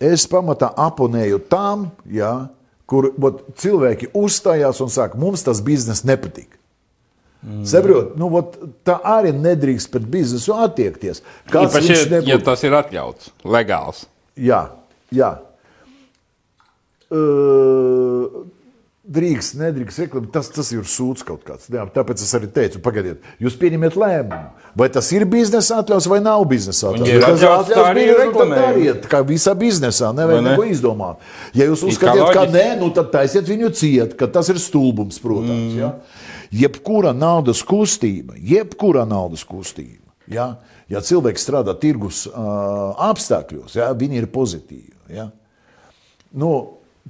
[0.00, 2.32] Es pamatā aponēju tam, jā,
[2.88, 6.56] kur ot, cilvēki uzstājās un saka, mums tas bizness nepatīk.
[7.44, 7.64] Mm.
[7.68, 8.56] Saprot, nu, ot,
[8.88, 11.20] tā arī nedrīkst pret biznesu attiekties.
[11.52, 14.06] Viņš ja, tas ir atļauts, legāls.
[14.40, 14.62] Jā,
[15.12, 15.34] jā.
[17.14, 18.44] Uh,
[19.04, 20.30] drīkst, nedrīkst reklamēt.
[20.34, 21.68] Tas, tas ir sūds kaut kāds.
[21.72, 24.68] Jā, tāpēc es arī teicu, pagaidiet, jūs pieņemiet lēmumu.
[24.78, 27.10] Vai tas ir biznesa atļauts vai nav biznesa atļauts?
[27.12, 28.54] ja Tas atļauts, reklamējam.
[28.58, 30.10] dariet, kā visā biznesā.
[30.16, 31.24] Nevajag neko izdomāt.
[31.56, 35.74] Ja jūs uzskatiet, ka nē, nu tad taisiet viņu ciet, ka tas ir stulbums, protams.
[35.74, 35.82] Mm.
[35.82, 35.92] Ja?
[36.64, 40.00] Jebkura naudas kustība, jebkura naudas kustība.
[40.30, 40.54] Ja,
[40.88, 44.94] ja cilvēks strādā tirgus uh, apstākļos, ja, viņi ir pozitīvi.
[45.12, 45.28] Ja.
[46.32, 46.54] Nu,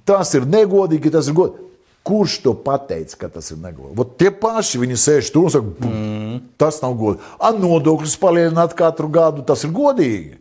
[0.09, 1.63] tas ir negodīgi, tas ir godīgi.
[2.05, 3.97] Kurš to pateica, ka tas ir negodīgi?
[3.97, 6.35] Vot Tie paši viņi sēž tur un saka, mm.
[6.61, 7.31] tas nav godīgi.
[7.41, 10.37] Ar nodokļus palielināt katru gadu, tas ir godīgi.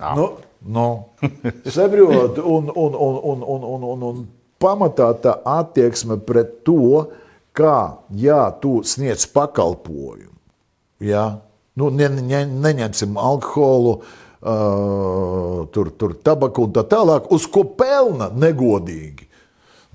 [0.00, 0.26] Nu,
[0.66, 0.88] nu,
[1.76, 4.26] saprot, un, un, un, un, un, un, un, un
[4.62, 7.06] pamatā tā attieksme pret to,
[7.56, 7.78] kā
[8.18, 10.34] jā, tu sniedz pakalpojumu.
[11.06, 11.36] Jā.
[11.76, 14.25] Nu, ne, ne, neņemsim alkoholu, uh,
[15.72, 19.26] tur, tur tabaku un tā tālāk, uz ko pelna negodīgi.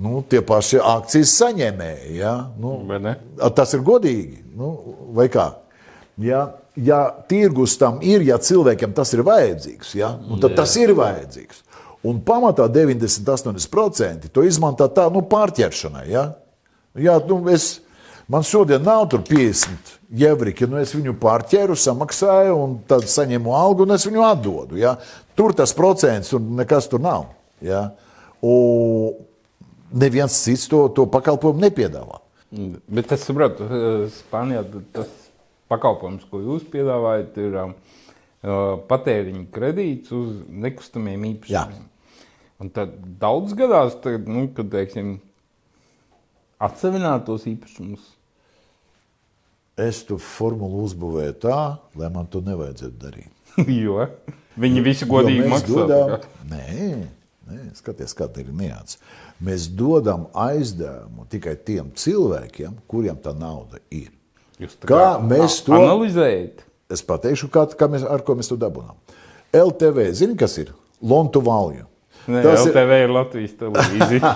[0.02, 2.15] nu, tie paši akcijas saņēmēji.
[2.18, 2.34] Ja?
[2.60, 3.15] Nu, Vai ne?
[3.38, 4.41] a, tas ir godīgi.
[4.57, 4.72] Nu,
[5.14, 5.52] vai kā?
[6.22, 10.15] Ja, ja tirgus tam ir, ja cilvēkiem tas ir vajadzīgs, ja?
[10.26, 11.64] nu, tad tas ir vajadzīgs.
[12.07, 16.07] Un pamatā 90-80% to izmanto tā nu, pārķeršanai.
[16.10, 16.32] Ja?
[16.98, 17.81] Jā, nu, es,
[18.32, 23.86] man šodien nav tur 50 jevriki, nu es viņu pārķēru, samaksāju, un tad saņemu algu,
[23.86, 24.80] un es viņu atdodu.
[24.80, 24.95] Ja?
[25.36, 27.30] Tur tas procents, un nekas tur nav.
[27.64, 27.90] Ja?
[28.41, 29.20] Un
[29.91, 32.22] neviens cits to, to pakalpojumu nepiedāvā.
[32.91, 35.12] Bet es saprotu, eh, Spānijā tas
[35.72, 37.72] pakalpojums, ko jūs piedāvājat, ir uh,
[38.90, 41.86] patēriņa kredīts uz nekustamiem īpašumiem.
[42.62, 45.16] Un tad daudz gadās, tad, nu, kad teiksim,
[46.62, 48.03] atsevināt tos īpašumus.
[49.82, 51.58] Es tu formulu uzbūvēju tā,
[51.98, 53.32] lai man to nevajadzētu darīt.
[53.84, 54.06] jo
[54.62, 55.86] viņi visi godīgi maksā.
[55.90, 56.18] Kā.
[56.52, 56.90] nē,
[57.49, 58.99] nē, skaties, kāda ir nianses.
[59.41, 64.12] Mēs dodam aizdevumu tikai tiem cilvēkiem, kuriem tā nauda ir.
[64.62, 66.66] Jūs tā Kā mēs to- analizējat?
[66.91, 68.98] Es pateikšu, kā, kā mēs, ar ko mēs to dabūjām.
[69.56, 70.74] LTV, zini, kas ir?
[71.02, 71.88] Lontu valju.
[72.28, 74.34] Nē, Tas ir- LTV ir Latvijas televīzija.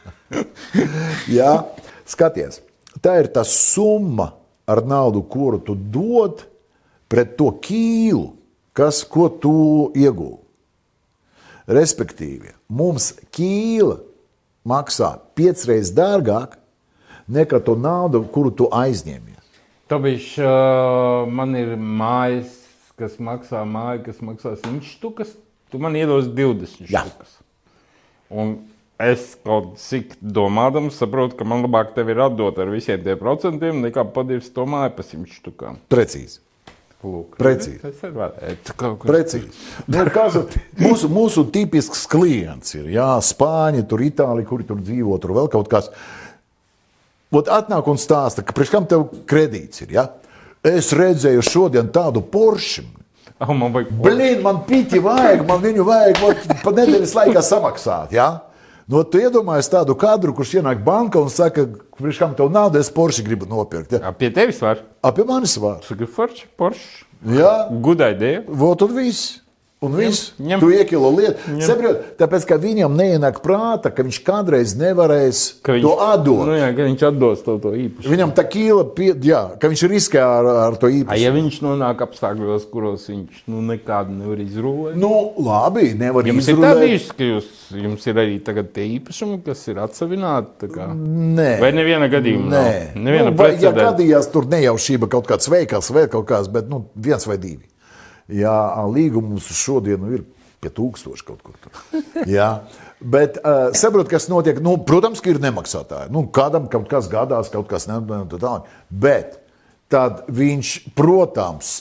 [1.38, 1.52] Jā,
[2.10, 2.60] skaties,
[3.02, 4.32] tā ir tā summa
[4.70, 6.44] ar naudu, kuru tu dod
[7.10, 8.30] pret to kīlu,
[8.76, 9.54] kas, ko tu
[9.98, 10.46] iegūti.
[11.70, 14.00] Respektīvi, mums kīla
[14.66, 16.56] maksā piecreiz dārgāk
[17.30, 19.38] nekā to naudu, kuru tu aizņēmies.
[19.90, 22.52] Tāpēc uh, man ir mājas,
[22.98, 25.34] kas maksā māju, kas maksā 100 štukas.
[25.70, 27.04] Tu man iedos 20 Jā.
[27.06, 27.36] štukas.
[28.30, 28.56] Un
[29.00, 33.80] es kaut cik domādams saprotu, ka man labāk tev ir atdot ar visiem tiem procentiem,
[33.86, 35.80] nekā padirst to māju pa 100 štukām.
[35.92, 36.40] Precīzi.
[37.00, 37.80] Lūk, Precīzi.
[39.06, 39.50] Precīzi.
[39.88, 40.34] Nu, kas,
[40.76, 45.70] mūsu, mūsu tipisks klients ir jā, Spāņi, tur Itālija, kuri tur dzīvo, tur vēl kaut
[45.72, 45.88] kas.
[47.32, 49.94] Ot, atnāk un stāsta, ka priekš kam tev kredīts ir.
[49.96, 50.06] Ja?
[50.66, 52.84] Es redzēju šodien tādu poršu.
[53.40, 58.12] Oh, man vajag Blīn, man pīķi vajag, man viņu vajag ot, pa nedēļas laikā samaksāt.
[58.12, 58.28] Ja?
[58.90, 61.62] Nu, tu iedomājies tādu kadru, kurš ienāk bankā un saka,
[61.94, 63.92] priekš kam tev nauda, es poršu gribu nopirkt.
[63.94, 64.00] Ja?
[64.08, 64.80] Jā, Pie tevis var.
[65.06, 65.78] Apie manis var.
[65.86, 66.88] Saka, forši, porši.
[67.36, 67.52] Jā.
[67.84, 68.48] Gudai dēļ.
[68.50, 69.36] Vot un viss.
[69.80, 70.34] Un viss.
[70.36, 70.60] ņem.
[70.60, 71.54] Tu iekilo lietu.
[71.64, 76.42] Saprot, tāpēc, ka viņam neienāk prāta, ka viņš kādreiz nevarēs Ka viņš, to atdot.
[76.50, 78.10] Nu, jā, ka viņš atdos tev to īpaši.
[78.12, 81.22] Viņam tā kīla, pie, jā, ka viņš riskē ar, ar to A, īpaši.
[81.24, 86.60] ja viņš nonāk apstākļos, kuros viņš nu, nekādu nevar izrūvēt, Nu, labi, nevar Jums ir
[86.60, 86.84] tā izrunāt.
[86.84, 87.48] bijis, ka jūs,
[87.80, 90.68] jums ir arī tagad tie īpašumi, kas ir atsevināti?
[90.76, 91.50] Nē.
[91.64, 92.52] Vai neviena gadījuma?
[92.52, 92.76] Nē?
[93.00, 96.84] Neviena nu, vai, ja gadījās tur nejaušība, kaut kāds veikals, vēl kaut kāds, bet nu,
[97.00, 97.64] viens vai divi.
[98.30, 98.54] Jā,
[98.94, 100.24] līgums mums šodien nu, ir
[100.60, 102.02] pie tūkstoša kaut kur tur.
[102.28, 102.60] Jā.
[103.00, 104.58] Bet uh, saprotiet, kas notiek.
[104.60, 106.10] Nu, protams, ka ir nemaksātāji.
[106.12, 108.66] Nu, kādam kaut kas gadās, kaut kas nedaudz.
[108.92, 109.38] Bet
[109.90, 111.78] tad viņš, protams,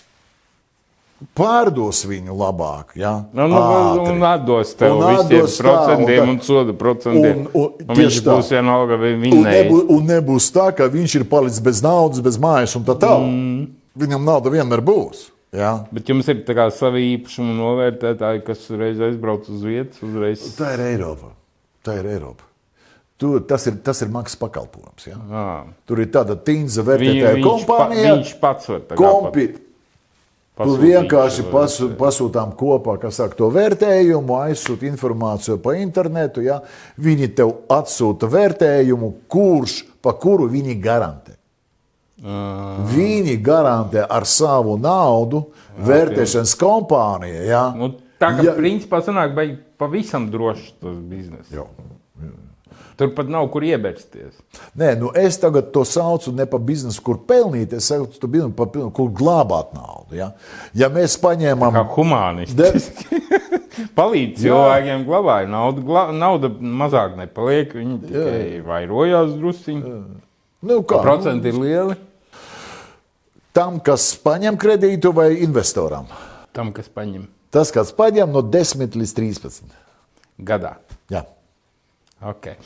[1.36, 2.94] pārdos viņu labāk.
[3.00, 3.26] Ja?
[3.36, 4.14] Nu, nu, Ātri.
[4.14, 7.42] un atdos tev Un atdos tā, procentiem un un tā- soda procentiem.
[7.44, 8.38] Un- un Un viņš tā.
[8.38, 9.66] būs vienalga, vai Un, vinnējis.
[9.66, 13.28] nebūs, un nebūs tā, ka viņš ir palicis bez naudas, bez mājas un tā tālāk.
[13.28, 13.68] Mm.
[14.00, 15.28] Viņam nauda vienmēr būs.
[15.56, 15.72] Ja?
[15.94, 20.44] Bet jums ir tā kā savi īpašumu novērtētāji, kas uzreiz aizbrauc uz vietas, uzreiz.
[20.58, 21.32] Tā ir Eiropa.
[21.86, 22.46] Tā ir Eiropa.
[23.20, 25.08] Tu, tas, ir, tas ir maksas pakalpojums.
[25.10, 25.18] Ja?
[25.28, 25.48] À,
[25.90, 28.14] Tur ir tāda Viņu, vērtētāja pa, kompānija.
[28.14, 29.66] viņš pats var tā Kompi, pat tu
[30.62, 36.46] pasūtīt vienkārši pasu, pasūtām kopā kas saka, to vērtējumu, aizsūti informāciju pa internetu.
[36.46, 36.62] Ja?
[37.02, 41.29] Viņi tev atsūta vērtējumu, kurš, pa kuru viņi garantē.
[42.22, 45.46] Viņi garantē ar savu naudu
[45.80, 47.46] vērtēšanas kompāniju.
[47.48, 47.70] Ja?
[47.76, 51.52] Nu, tā kā Ja- principā sanāk, vai pavisam drošs tas bizness.
[51.54, 51.68] Jau.
[53.00, 54.34] Tur pat nav kur iebersties.
[54.76, 58.52] Nē, nu es tagad to saucu ne par biznesu, kur pelnīt, es saucu to biznesu,
[58.58, 60.18] par biznesu, kur glābāt naudu.
[60.20, 60.34] Ja,
[60.76, 62.56] ja mēs paņēmām, Kā humanists.
[62.60, 62.74] De-
[63.96, 65.86] Palīdz cilvēkiem glabāt naudu.
[65.88, 67.72] Gla, nauda mazāk nepaliek.
[67.80, 69.94] Viņi tikai vairojās drusciņi.
[70.68, 71.96] nu, kā, Procenti ir lieli.
[73.56, 76.10] Tam, kas paņem kredītu vai investoram,
[76.54, 79.76] Tam, kas paņem tas, kas paņem no 10 līdz 13.
[80.46, 80.78] gadā.
[81.10, 81.26] Jā.
[82.20, 82.60] Okay.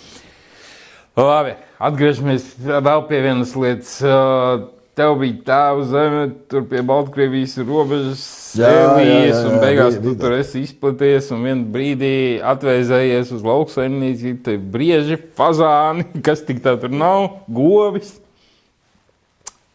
[1.17, 3.99] Labi, atgriežamies vēl pie vienas lietas.
[4.01, 8.19] Uh, Tev bija tēva zeme, tur pie Baltkrievijas robežas,
[8.53, 12.11] sēlījies, un beigās tu tur esi izplaties, un vienā brīdī
[12.45, 18.19] atvēzējies uz lauksaimniecību, te brieži, fazāni, kas tik tā tur nav, govis.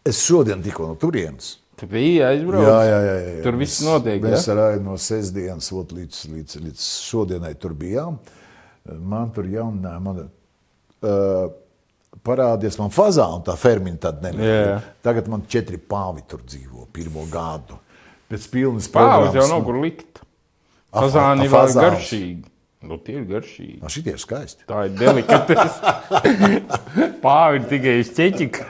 [0.07, 1.57] Es šodien tikko no turienes.
[1.79, 2.67] Tu biji aizbraucis.
[2.67, 3.39] Jā, jā, jā, jā.
[3.45, 4.19] Tur viss notiek.
[4.23, 4.55] Mēs ja?
[4.59, 8.17] ar no sestdienas ot, līdz, līdz, līdz šodienai tur bijām.
[8.99, 11.51] Man tur jaunā, man uh,
[12.25, 14.79] parādījās man fazāna, tā fermina tad nebija.
[15.05, 17.79] Tagad man četri pāvi tur dzīvo pirmo gadu.
[18.29, 20.19] Pēc pilnas Pāvis jau nav kur likt.
[20.89, 21.85] A, Fazāni a, vēl fazāns.
[21.85, 22.43] garšīgi.
[22.89, 23.79] Nu, tie ir garšīgi.
[23.83, 24.65] Ah, Šitie ir skaisti.
[24.69, 25.93] Tā ir delikatese.
[27.25, 28.67] Pāvi ir tikai uz ķeķika.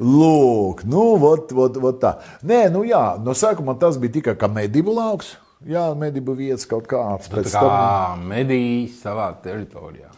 [0.00, 2.14] Lūk, nu, vot, vot, vot tā.
[2.46, 5.34] Nē, nu jā, no sākuma tas bija tikai kā medību lauks.
[5.68, 7.28] Jā, medību vietas kaut kāds.
[7.28, 10.08] Tā Pēc tam, kā medijas savā teritorijā.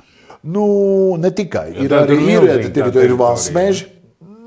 [0.43, 1.73] nu, ne tikai.
[1.83, 3.67] Ir arī tur ir, tur, tā tur ir valsts teritorija.
[3.73, 3.89] meži.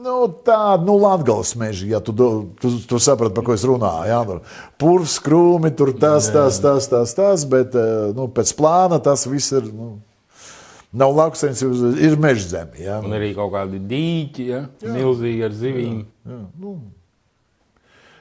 [0.05, 4.05] Nu, tā, nu, Latvijas meži, ja tu, do- tu, tu saprati, par ko es runāju.
[4.05, 4.41] Jā, tur
[4.77, 9.51] purvs, krūmi, tur tas, tas, tas, tas, tas, bet eh, nu, pēc plāna tas viss
[9.57, 9.65] ir.
[9.73, 9.95] Nu,
[10.95, 12.79] nav lauksaimniecības, ir meža zeme.
[12.81, 12.99] Jā.
[13.03, 14.61] Un arī kaut kādi dīķi, ja?
[14.83, 16.05] milzīgi ar zivīm.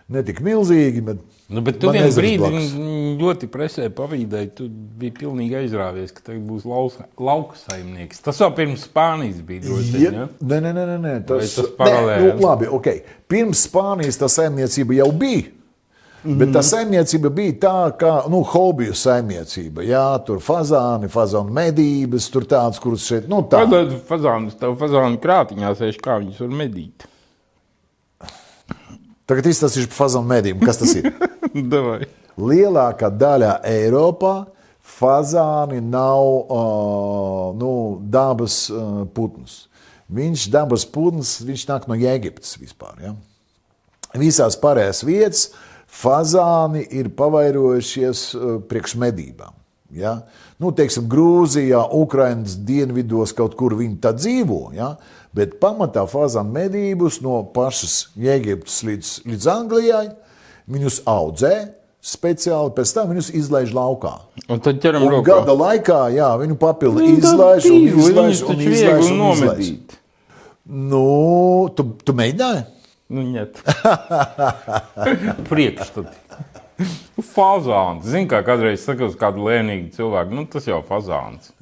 [0.05, 1.22] Ne tik milzīgi, bet.
[1.48, 2.60] Nu, bet tu vienā brīdī
[3.20, 4.51] ļoti presē pavīdēji.
[4.59, 4.66] Tu
[5.01, 8.20] biji pilnīgi aizrāvies, ka tagad būs lausa- lauka saimnieks.
[8.24, 10.14] Tas jau pirms Spānijas bija droši vien.
[10.14, 10.26] Ja?
[10.40, 11.14] Nē, nē, nē, nē, nē.
[11.28, 12.30] Tas, tas nē, paralēli?
[12.32, 12.88] nu, labi, ok.
[13.28, 15.52] Pirms Spānijas tā saimniecība jau bija.
[16.24, 19.84] Bet tā saimniecība bija tā, kā nu, hobiju saimniecība.
[19.84, 23.66] Jā, tur fazāni, fazānu medības, tur tādas, kuras šeit, nu, tā.
[23.68, 27.05] Tad fazāns, tev fazānu krātiņā sēž, kā viņus var medīt.
[29.28, 30.64] Tagad izstāstīšu par fazānu medību.
[30.64, 31.12] Kas tas ir?
[32.48, 34.34] Lielākā daļā Eiropā
[34.94, 39.64] fazāni nav uh, nu, dabas uh, putns.
[40.14, 42.98] Viņš dabas putns, viņš nāk no Jēkabtas vispār.
[43.05, 43.14] Ja?
[44.20, 45.46] Visās pārējās vietās
[45.94, 49.54] fazāni ir pavairojušies uh, priekš medībām.
[49.94, 50.18] Ja?
[50.58, 54.74] Nu, teiksim, Grūzijā, Ukraiņas dienvidos kaut kur viņi tā dzīvo.
[54.74, 54.94] Ja?
[55.34, 60.04] Bet pamatā fazāna medības no pašas Jēkabtas līdz, līdz Anglijai
[60.70, 61.54] viņus audzē
[62.04, 64.12] speciāli, pēc tam viņus izlaiž laukā.
[64.52, 65.24] Un tad ķeram rokā.
[65.30, 69.70] gada laikā, jā, viņu papildu Nu, izlaiž, un izlaiž, un izlaiž, un izlaiž.
[70.64, 71.04] Nu,
[71.76, 72.64] tu, tu mēģināji?
[73.14, 73.60] Nu, ņet.
[75.48, 76.16] Priekšstati.
[77.14, 78.02] Nu, Fazāns.
[78.10, 81.52] Zini, kā kādreiz saka uz kādu lēnīgu cilvēku, nu tas jau fazāns.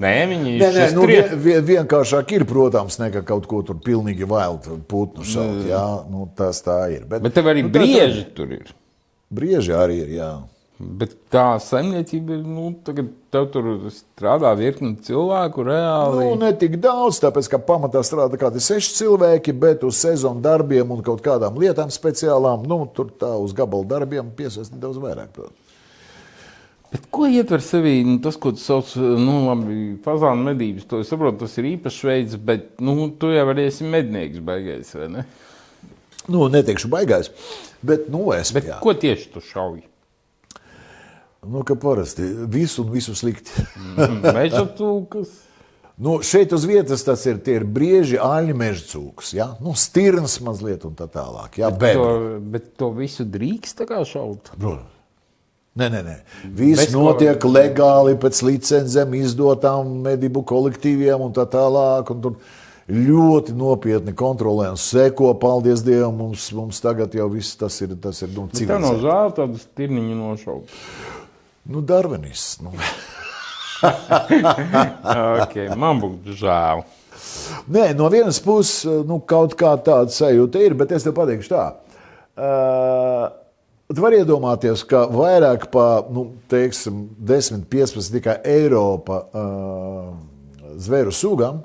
[0.00, 3.76] Nē, viņi Nē, nē, nu, trie- vien, vien, vienkāršāk ir, protams, nekā kaut ko tur
[3.84, 4.56] pilnīgi vēl
[4.88, 5.66] putnu šaut.
[5.68, 7.04] Jā, nu, tas tā ir.
[7.10, 8.72] Bet, Bet tev arī nu, tā- brieži tur ir.
[9.34, 10.30] Brieži arī ir, jā.
[10.74, 16.24] Bet tā saimniecība ir, nu, tagad tev tur strādā virkni cilvēku reāli.
[16.26, 20.90] Nu, ne tik daudz, tāpēc, ka pamatā strādā kādi seši cilvēki, bet uz sezonu darbiem
[20.90, 25.30] un kaut kādām lietām speciālām, nu, tur tā uz gabalu darbiem piesaistīt daudz vairāk.
[25.36, 25.62] protams.
[26.94, 30.90] Bet ko ietver sevī nu, tas, ko tu sauc nu, labi, fazānu medības?
[30.90, 34.92] To es saprotu, tas ir īpašs veids, bet nu, tu jau arī esi mednieks beigās,
[34.98, 35.24] vai ne?
[36.30, 37.30] Nu, neteikšu baigais,
[37.82, 38.50] bet, nu, es.
[38.54, 38.78] Bet jā.
[38.82, 39.82] ko tieši tu šauji?
[41.48, 43.64] Nu, ka parasti visu un visu slikti.
[43.96, 45.32] Meža cūkas.
[45.94, 49.44] Nu, šeit uz vietas tas ir, tie ir brieži, aļņu meža cūks, ja?
[49.62, 51.60] nu, stirns mazliet un tā tālāk.
[51.62, 52.08] Jā, bet, To,
[52.50, 54.50] bet to visu drīkst tā kā šaut.
[54.58, 54.90] Protams.
[55.78, 56.16] Nē, nē, nē.
[56.50, 62.10] Viss Bez ko- notiek legāli pēc licencēm, izdotām medību kolektīviem un tā tālāk.
[62.10, 62.36] Un tur
[62.90, 65.30] ļoti nopietni kontrolē un seko.
[65.38, 67.94] Paldies Dievam, mums, mums tagad jau viss tas ir.
[68.02, 69.06] Tas ir nu, Tā nav civilizēts.
[69.06, 70.74] žēl tādu stirniņu nošaut.
[71.70, 72.60] Nu, darvenists.
[72.64, 72.74] Nu.
[75.44, 76.80] Okay, man būtu žēl.
[77.68, 81.64] Nē, no vienas puses, nu, kaut kā tāda sajūta ir, bet es tev pateikšu tā.
[82.32, 83.26] Uh,
[83.84, 90.14] Tu vari iedomāties, ka vairāk par nu, teiksim, 10, 15 tikai Eiropa uh,
[90.80, 91.60] zvēru sugām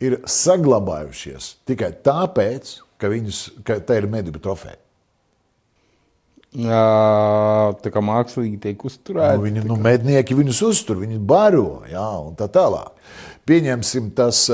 [0.00, 4.78] ir saglabājušies tikai tāpēc, ka, viņus, ka tā ir medību trofeja.
[6.52, 9.38] Jā, tā kā mākslīgi tiek uzturēta.
[9.38, 12.92] Nu, viņi, nu, mednieki viņus uztur, viņi baro jā, un tā tālāk.
[13.48, 14.44] Pieņemsim tas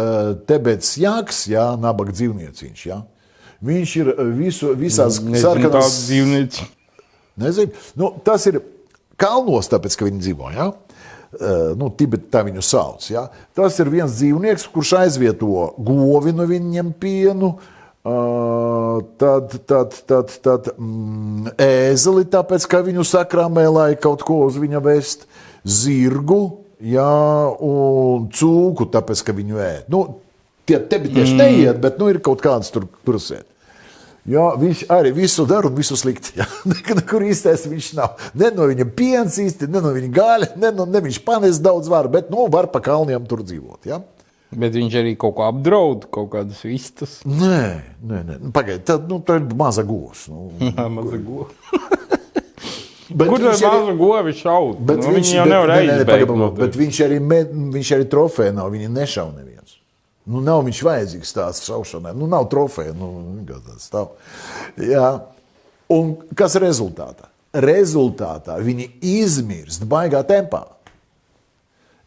[0.49, 2.85] tebets jāks, jā, nabaga dzīvnieciņš.
[2.87, 3.01] Jā.
[3.66, 6.69] Viņš ir visu, visās sarkanās dzīvnieci.
[7.43, 7.83] Nezinu.
[7.99, 8.61] Nu, tas ir
[9.19, 10.53] kalnos, tāpēc, ka viņi dzīvo.
[11.29, 13.05] Uh, nu, Tibetā tā viņu sauc.
[13.11, 13.27] Ja?
[13.59, 17.51] Tas ir viens dzīvnieks, kurš aizvieto govi no viņiem pienu.
[17.59, 24.57] Uh, tad, tad, tad, tad mm, ēzeli, tāpēc, ka viņu sakrāmē, lai kaut ko uz
[24.61, 25.27] viņa vest,
[25.65, 26.41] zirgu
[26.81, 27.11] jā,
[27.65, 29.93] un cūku, tāpēc, ka viņu ēd.
[29.93, 30.05] Nu,
[30.69, 31.43] tie tebi tieši mm.
[31.43, 33.47] neiet, bet nu, ir kaut kāds tur prasēt.
[34.29, 36.35] Jā, viņš arī visu dara un visu slikti.
[36.99, 38.19] Nekur īstais viņš nav.
[38.37, 41.89] Ne no viņa piens īsti, ne no viņa gaļa, ne, no, ne viņš panes daudz
[41.89, 43.89] var, bet nu, var pa kalniem tur dzīvot.
[43.89, 44.03] Jā.
[44.51, 47.19] Bet viņš arī kaut ko apdraud, kaut kādas vistas.
[47.29, 47.61] Nē,
[48.01, 48.37] nē, nē.
[48.47, 50.23] Nu, Pagaidiet, tā, nu, tā ir maza gūs.
[50.33, 50.47] Nu,
[50.97, 51.51] Maza gola.
[53.09, 54.81] Bet Kur viņš arī- govi šaut?
[54.85, 56.33] Bet nu, viņi jau bet- nevar aizbēgt.
[56.37, 57.39] no Bet viņš arī, me,
[57.77, 58.69] viņš arī trofeja nav.
[58.73, 59.77] Viņa nešauj neviens.
[60.29, 62.12] Nu, nav viņš vajadzīgs tās šaušanai.
[62.16, 62.93] Nu, nav trofeja.
[62.93, 63.09] Nu,
[63.49, 64.11] tāds stāv.
[64.77, 65.23] Jā.
[65.89, 67.31] Un kas rezultātā?
[67.57, 70.66] Rezultātā viņi izmirst baigā tempā.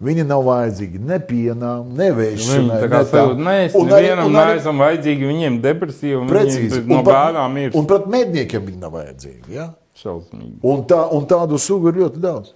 [0.02, 2.80] Viņi nav vajadzīgi ne pienām, ne vēšanai.
[2.82, 3.12] tā kā ne tam.
[3.12, 6.82] sajūta, Mēs Un nevienam un arī- neesam vajadzīgi, viņiem depresija un Precīzi.
[6.82, 9.50] viņi no bērnām ir Un pat medniekiem viņi nav vajadzīgi.
[9.54, 9.68] Ja?
[10.02, 10.58] šausmīgi.
[10.64, 12.54] Un, tā, un tādu sugu ir ļoti daudz.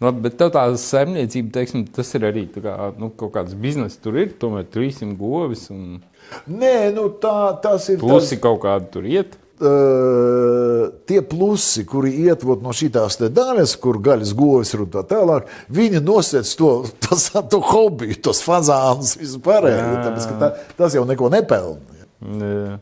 [0.00, 3.96] Labi, bet tev tā saimniecība, teiksim, tas ir arī tā kā, nu, kaut kāds bizness.
[3.96, 6.00] Tur ir tomēr 300 govis un
[6.48, 7.98] Nē, nu, tā, tas ir.
[7.98, 9.36] plusi kaut kādi tur iet.
[9.62, 12.92] Uh, tie plusi, kuri iet vot, no šīs
[13.32, 16.72] daļas, kur gaļas govis ir un tā tālāk, viņi nosēc to,
[17.06, 19.70] tas, to hobiju, tos fazānus vispār.
[19.70, 22.02] Tāpēc, tā, tas jau neko nepelna.
[22.22, 22.76] Jā.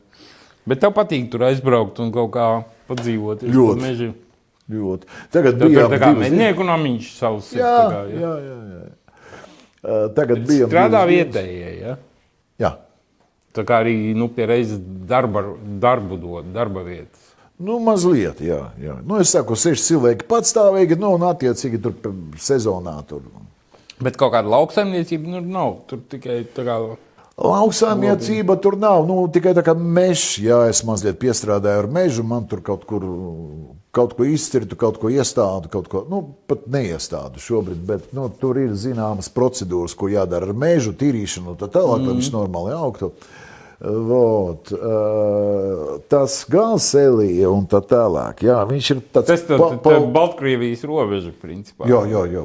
[0.69, 2.49] Bet tev patīk tur aizbraukt un kaut kā
[2.91, 3.47] padzīvot.
[3.49, 3.81] Ļoti.
[3.85, 4.11] Meži.
[4.71, 5.09] Ļoti.
[5.35, 7.55] Tagad bija tā kā mednieku namiņš savs.
[7.57, 8.59] ir, Jā, tā kā, jā, jā.
[8.75, 8.83] jā.
[9.81, 10.69] Uh, tagad bija.
[10.69, 11.97] Strādā vietējie, ja?
[12.61, 12.71] Jā.
[13.57, 14.79] Tā kā arī, nu, reizes
[15.11, 15.43] darba,
[15.83, 17.31] darbu dod, darba vietas.
[17.61, 18.71] Nu, mazliet, jā.
[18.81, 18.97] jā.
[19.05, 21.97] Nu, es saku, seši cilvēki patstāvīgi, nu, un attiecīgi tur
[22.41, 22.95] sezonā.
[23.09, 23.27] Tur.
[24.01, 25.83] Bet kaut kāda lauksaimniecība nu, nav.
[25.91, 26.79] Tur tikai tā kā.
[27.41, 29.03] Lauksaimniecība tur nav.
[29.09, 33.05] Nu, tikai tā kā mežs, jā, es mazliet piestrādāju ar mežu, man tur kaut kur
[33.91, 37.83] kaut ko izcirtu, kaut ko iestādu, kaut ko nu, pat neiestādu šobrīd.
[37.87, 42.17] Bet nu, tur ir zināmas procedūras, ko jādara ar mežu, tīrīšanu un tā tālāk, lai
[42.19, 43.11] viss normāli augtu.
[43.81, 48.43] Vot, uh, tas galselija un tā tālāk.
[48.45, 51.87] Jā, viņš ir tāds Tas ir pa, Baltkrievijas robeža, principā.
[51.89, 52.43] Jā, jā, jā.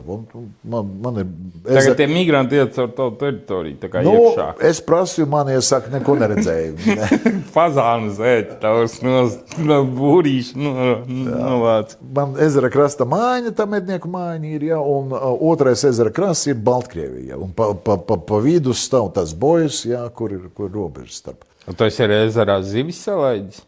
[0.63, 1.33] Man, man ir.
[1.65, 4.45] Tagad tie migranti iet caur tavu teritoriju, tā kā nu, iekšā.
[4.69, 6.95] es prasīju, man iesaka, neko neredzēju.
[7.57, 9.25] Fazānu zēt, tavs no,
[9.59, 11.97] no būrīša, no, no vāc.
[12.15, 16.63] Man ezera krasta mājiņa, tā mednieku mājiņa ir, ja, un uh, otrais ezera krasts ir
[16.63, 17.35] Baltkrievija.
[17.43, 21.24] Un pa, pa, pa, pa vidu stāv tas bojas, ja, kur ir, kur ir robežas.
[21.65, 23.63] Un tu esi arī ezerā zivis salaidis.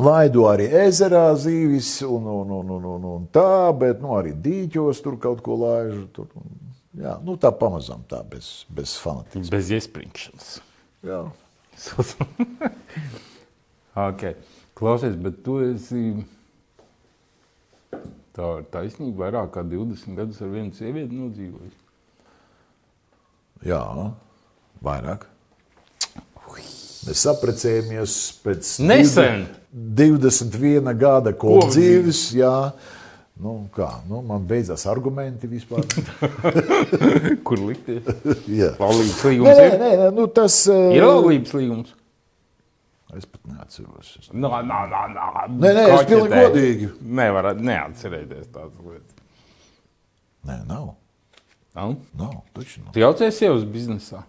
[0.00, 5.02] Laidu arī ezerā zīvis un, un, un, un, un, un tā, bet nu, arī dīķos
[5.04, 6.06] tur kaut ko laižu.
[6.14, 6.54] Tur, un,
[7.02, 9.50] jā, nu, tā pamazām, tā bez, bez fanatisma.
[9.52, 10.52] Bez iespringšanas.
[11.06, 11.24] Jā.
[14.08, 14.38] okay.
[14.78, 16.04] Klausies, bet tu esi.
[18.36, 21.76] Tā ir taisnība, vairāk kā 20 gadus ar vienu sievieti nodzīvojis.
[23.66, 23.82] jā,
[24.86, 25.26] vairāk.
[27.06, 28.14] Mēs apprecējāmies
[28.44, 29.46] pēc Nesen.
[29.72, 32.24] 21 gada kopdzīves.
[32.36, 32.52] Jā,
[33.40, 35.86] nu, kā, nu, man beidzās argumenti vispār.
[37.46, 38.04] Kur likties?
[38.60, 38.72] Jā.
[38.80, 41.94] Laulības Nē, līgums nē, nē, nē, nu, tas uh, Ir laulības līgums.
[43.16, 44.10] Es pat neatceros.
[44.20, 45.30] Es- No, no, no, no.
[45.56, 46.90] Nē, nē, es pilnīgi godīgi.
[47.20, 49.16] Nevar neatcerēties tādas lietas.
[50.46, 50.92] Nē, nav.
[51.78, 51.96] Nav?
[52.18, 52.92] nav taču nav.
[52.94, 54.22] Tu jaucies sievas biznesā.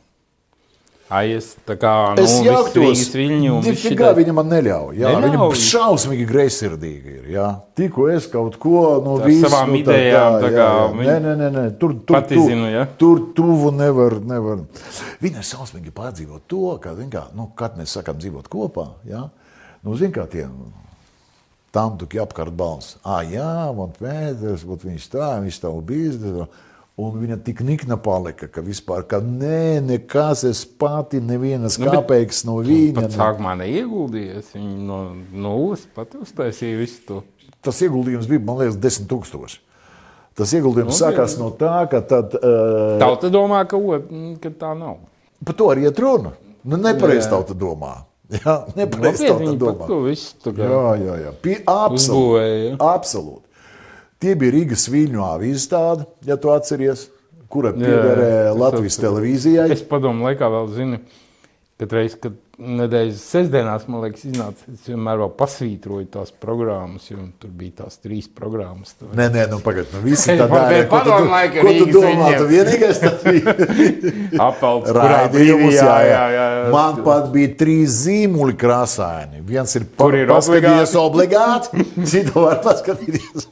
[1.11, 3.57] Ai, es tā kā nu, Es jauktos, viņu.
[3.65, 4.95] Nifigā viņa man neļauj.
[4.95, 5.33] Jā, Neļauj?
[5.33, 7.25] viņa šausmīgi greizsirdīga ir.
[7.33, 7.47] Jā.
[7.75, 11.65] Tikko es kaut ko no Ar visas savām idejām, tā kā viņa Nē, nē, nē.
[11.81, 12.85] Tur, tur, tur, zina, ja?
[13.01, 14.21] tur tuvu nevar.
[14.23, 14.63] nevar.
[15.23, 19.25] Viņa šausmīgi pārdzīvo to, ka, kā, nu, kad mēs sakām dzīvot kopā, jā,
[19.83, 20.47] nu, zin kā tie
[21.75, 22.97] tam tuki apkārt balss.
[23.03, 26.47] Ah, jā, man pēdējais, viņš tā, viņš tā biznesu.
[26.99, 32.41] Un viņa tik nikna palika, ka vispār, ka nē, nekas, es pati, nevienas Nu, kāpēc
[32.45, 32.97] no viņa.
[32.99, 34.51] Pat sākumā neieguldījies.
[34.57, 34.97] Viņa no
[35.31, 37.22] nulles pat uztaisīja visu to.
[37.63, 39.61] Tas ieguldījums bija, man liekas, 10 tūkstoši.
[40.38, 44.07] Tas ieguldījums Nu, sākās no tā, ka tad, uh, Tauta domā, ka, ot,
[44.43, 44.99] ka tā nav.
[45.45, 46.35] par to arī iet runa.
[46.63, 47.31] Nu, nepareizi Jā.
[47.34, 47.95] tauta domā.
[48.35, 49.88] Jā, Nopietni tauta domā.
[50.55, 51.31] Jā, jā, jā.
[51.43, 52.76] Pie, absolūti.
[52.80, 53.51] absolūti.
[54.22, 57.07] Tie bija Rīgas viļņu avīzes tāda, ja tu atceries,
[57.52, 59.02] kura piederēja es Latvijas atceros.
[59.07, 59.68] televīzijai.
[59.73, 60.99] Es padomu laikā vēl zinu,
[61.81, 67.18] kad reiz, kad nedēļas sestdienās, man liekas, iznāca, es vienmēr vēl pasvītroju tās programmas, jo
[67.41, 68.93] tur bija tās trīs programmas.
[68.99, 69.10] Tur.
[69.18, 72.30] Nē, nē, nu pagaidi, nu visi Es tā te Ko tu, laika ko tu domā?
[72.30, 72.38] viļņiem.
[72.38, 73.56] Tu vienīgais tas bija.
[74.45, 76.48] Apelts, kurā brīdī, jā, jā, jā.
[76.77, 79.41] Man pat bija trīs zīmuļi krāsaini.
[79.49, 83.49] Viens ir pa, ir paskatījies obligāti, citu var paskatīties.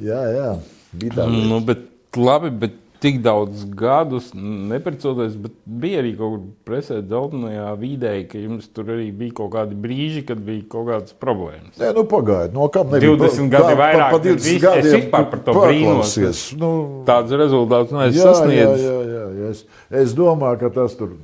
[0.00, 0.52] Jā, jā,
[0.94, 1.26] bija tā.
[1.28, 1.78] Nu, bet
[2.16, 8.38] labi, bet tik daudz gadus neprecoties, bet bija arī kaut kur presē dzeltenajā vidē, ka
[8.38, 11.74] jums tur arī bija kaut kādi brīži, kad bija kaut kādas problēmas.
[11.82, 14.54] Nē, nu pagaidi, no kam nebija 20 gadi kā- vairāk, Pa, pa bet 20 visi-
[14.54, 16.44] es gadiem vispār par to paklausies.
[16.56, 16.70] Nu,
[17.04, 18.86] Tāds rezultāts neesmu jā, jā, sasniedzis.
[18.86, 19.50] jā, jā, jā.
[19.50, 21.16] Es, es domāju, ka tas tur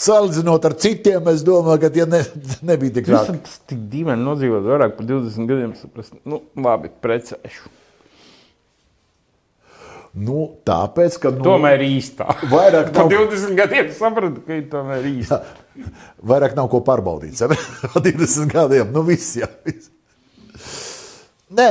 [0.00, 2.22] Salīdzinot ar citiem, es domāju, ka tie ne,
[2.64, 3.34] nebija tik traki.
[3.44, 5.74] tas tik dīvaini nodzīvot vairāk par 20 gadiem.
[5.76, 7.68] Saprast, nu, labi, precēšu.
[10.10, 12.26] Nu, tāpēc, ka nu, Tomēr īstā.
[12.50, 15.38] Vairāk nav- 20 gadiem sapratu, ka ir tomēr īsta.
[16.32, 17.36] vairāk nav ko pārbaudīt.
[17.38, 17.86] saprati?
[17.92, 18.90] Ar 20 gadiem.
[18.94, 19.92] Nu, viss, jā, viss.
[21.50, 21.68] Nē,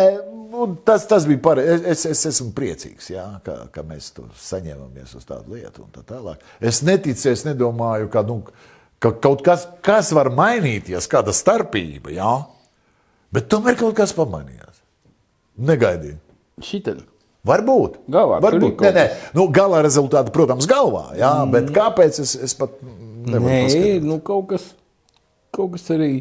[0.88, 1.76] tas, tas bija pareizi.
[1.88, 5.86] Es, es, es esmu priecīgs, jā, ka, ka mēs tur saņēmamies uz tādu lietu.
[5.86, 6.42] un Tā tālāk.
[6.60, 8.42] es neticu, es nedomāju, ka, nu,
[9.04, 12.12] ka kaut kas, kas var mainīties, kāda starpība.
[12.16, 12.34] Jā?
[13.36, 14.80] Bet tomēr kaut kas pamainījās.
[15.60, 16.20] Negaidīju.
[16.64, 16.96] Šitā.
[17.48, 18.02] Varbūt.
[18.12, 18.82] Galvā, Varbūt.
[18.84, 19.06] Nē, nē.
[19.38, 21.06] Nu, galā rezultāti, protams, galvā.
[21.18, 21.54] Jā, mm.
[21.56, 24.04] Bet kāpēc es, es pat nevaru paskatīties?
[24.10, 24.66] nu kaut kas,
[25.56, 26.12] kaut kas arī.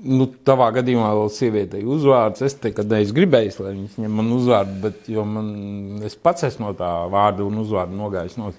[0.00, 2.44] Nu, tavā gadījumā vēl sievietei uzvārds.
[2.46, 5.50] Es te kādreiz gribēju, lai viņas ņem man uzvārdu, bet man,
[6.06, 8.54] es pats esmu no tā vārda un uzvārda nogājis no.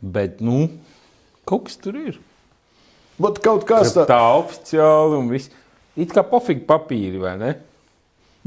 [0.00, 0.68] Bet, nu,
[1.48, 2.20] kaut kas tur ir.
[3.20, 5.50] Vat kaut kas Tā, tā oficiāli un viss.
[5.98, 7.50] It kā pofīgi papīri, vai ne?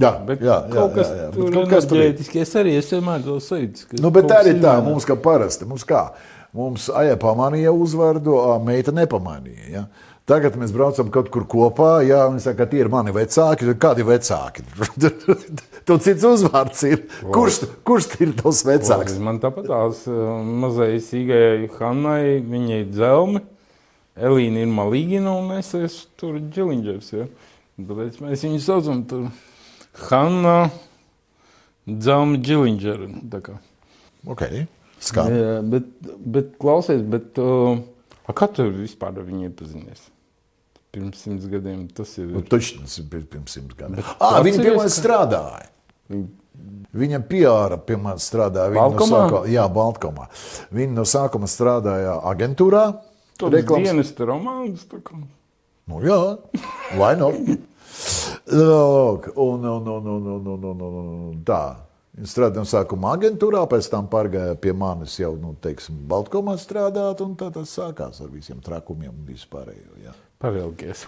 [0.02, 1.92] Jā, Bet jā, jā, kaut kas Bet kaut kas ir.
[1.94, 2.40] enerģētiski.
[2.42, 4.00] Es arī esmu vienmēr to sajūtu.
[4.02, 5.68] Nu, bet tā arī kas tā, mums kā parasti.
[5.70, 6.08] Mums kā?
[6.54, 9.68] Mums aja pamanīja uzvārdu, a meita nepamanīja.
[9.70, 9.84] Ja?
[10.30, 13.74] Tagad mēs braucam kaut kur kopā, ja viņi saka, ka tie ir mani vecāki.
[13.76, 14.64] Kādi vecāki?
[15.88, 17.02] Tur cits uzvārds ir.
[17.28, 19.18] Kurš, kurš ir tavs vecāks?
[19.20, 23.44] Man tāpat tās mazai sīgai Hannai, viņai ir dzelme,
[24.14, 27.14] Elīna ir malīgina un es esmu tur džiliņģers.
[27.18, 27.26] Ja?
[27.82, 29.28] Tāpēc mēs viņu saucam tur
[30.10, 30.72] Hanna
[33.32, 33.58] tā kā.
[34.34, 34.66] Okay.
[35.04, 35.36] Skaidrs.
[35.36, 35.90] Jā, bet,
[36.36, 37.76] bet klausies, bet uh,
[38.24, 40.06] a, kā tu vispār ar viņu iepazinies?
[40.94, 42.30] Pirms simts gadiem tas ir.
[42.32, 44.00] Nu, Taču tas pir- pirms simts gadiem.
[44.22, 45.70] Ah, viņa atceries, pie manis strādāja.
[46.94, 48.72] Viņa PR pie manis strādāja.
[48.72, 49.20] Viņa no Baltkomā?
[49.24, 50.28] sākuma, jā, Baltkomā.
[50.78, 52.84] Viņa no sākuma strādāja aģentūrā.
[53.42, 54.86] Tāds reklāmas- dienas romāns.
[54.88, 55.18] tā kā.
[55.90, 56.20] Nu, jā,
[56.96, 57.34] vai nu?
[58.54, 61.64] Lūk, un, un, un, un, un, un, un, un, un tā.
[62.14, 67.34] Viņa strādāja sākumā aģentūrā, pēc tam pārgāja pie manis jau, nu, teiksim, Baltkomā strādāt, un
[67.40, 69.98] tā tas sākās ar visiem trakumiem un vispārējo.
[70.04, 70.14] Jā.
[70.44, 71.08] Pavilkies.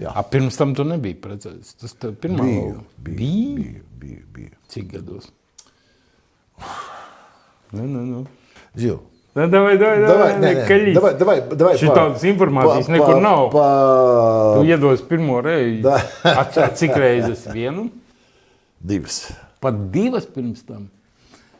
[0.00, 0.14] Jā.
[0.16, 1.74] A, pirms tam tu nebija precējies.
[1.82, 3.58] Tas tev pirmā biju, bija.
[3.58, 4.56] biju, biju, biju.
[4.72, 5.28] Cik gados?
[7.74, 8.24] Nu, nu, nu.
[8.78, 8.98] Žil,
[9.36, 10.94] Davai, davai, Davai, davai, nē, nē, kaļīs.
[10.96, 13.42] davai, davai, davai, Šī tādas informācijas pa- nekur pa- nav.
[13.52, 13.64] Pa,
[14.56, 15.82] Tu iedos pirmo reizi.
[15.84, 15.98] Da.
[16.24, 17.90] At, cik reizes vienu?
[18.80, 19.18] divas.
[19.60, 20.88] Pat divas pirms tam.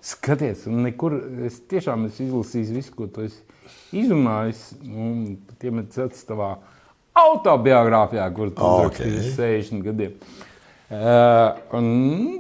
[0.01, 3.43] Skaties, un nekur es tiešām esmu izlasījis visu, ko tu esi
[3.93, 4.65] izrunājis.
[4.87, 6.55] Un tie ir cits tavā
[7.17, 8.95] autobiogrāfijā, kur tu Ok.
[8.95, 10.13] uzrakstīji uz 60 gadiem.
[10.87, 11.87] Eh, un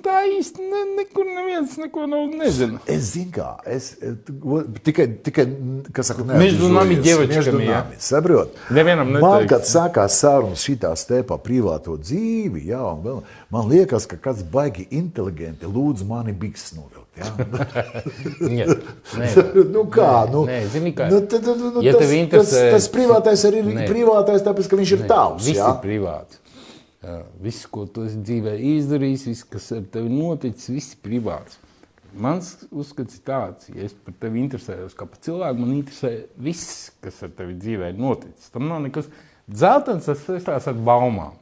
[0.05, 2.78] tā īsti ne, nekur neviens neko nav nezina.
[2.86, 3.48] Es zinu, kā.
[3.66, 4.14] Es eh,
[4.86, 5.47] tikai, tikai
[5.97, 6.77] kas saka, neapžūjies.
[6.77, 7.81] Mēs ģevačkami, jā.
[8.06, 8.55] Saprot?
[8.70, 9.27] Nevienam neteiks.
[9.27, 13.18] Man, kad sākās sārunas šitā stēpā privāto dzīvi, jā, un vēl,
[13.51, 17.18] man liekas, ka kāds baigi inteligenti lūdz mani biks novilkt.
[17.18, 17.35] Jā,
[19.18, 19.28] nē,
[19.74, 21.10] nu kā, nu, nē, zini, kā.
[21.10, 24.98] Nu, tad, nu, ja tas, interesē, tas, tas privātais arī ir privātais, tāpēc, ka viņš
[25.01, 25.47] ir nē, tavs.
[25.51, 25.74] Viss jā?
[25.74, 26.44] ir privāts.
[27.43, 31.59] Viss, ko tu esi dzīvē izdarījis, viss, kas ar tevi noticis, viss ir privāts.
[32.16, 36.89] Mans uzskats ir tāds, ja es par tevi interesējos kā par cilvēku, man interesē viss,
[37.05, 38.49] kas ar tevi dzīvē noticis.
[38.55, 39.11] Tam nav nekas
[39.47, 41.35] dzeltens, tas saistās ar baumām.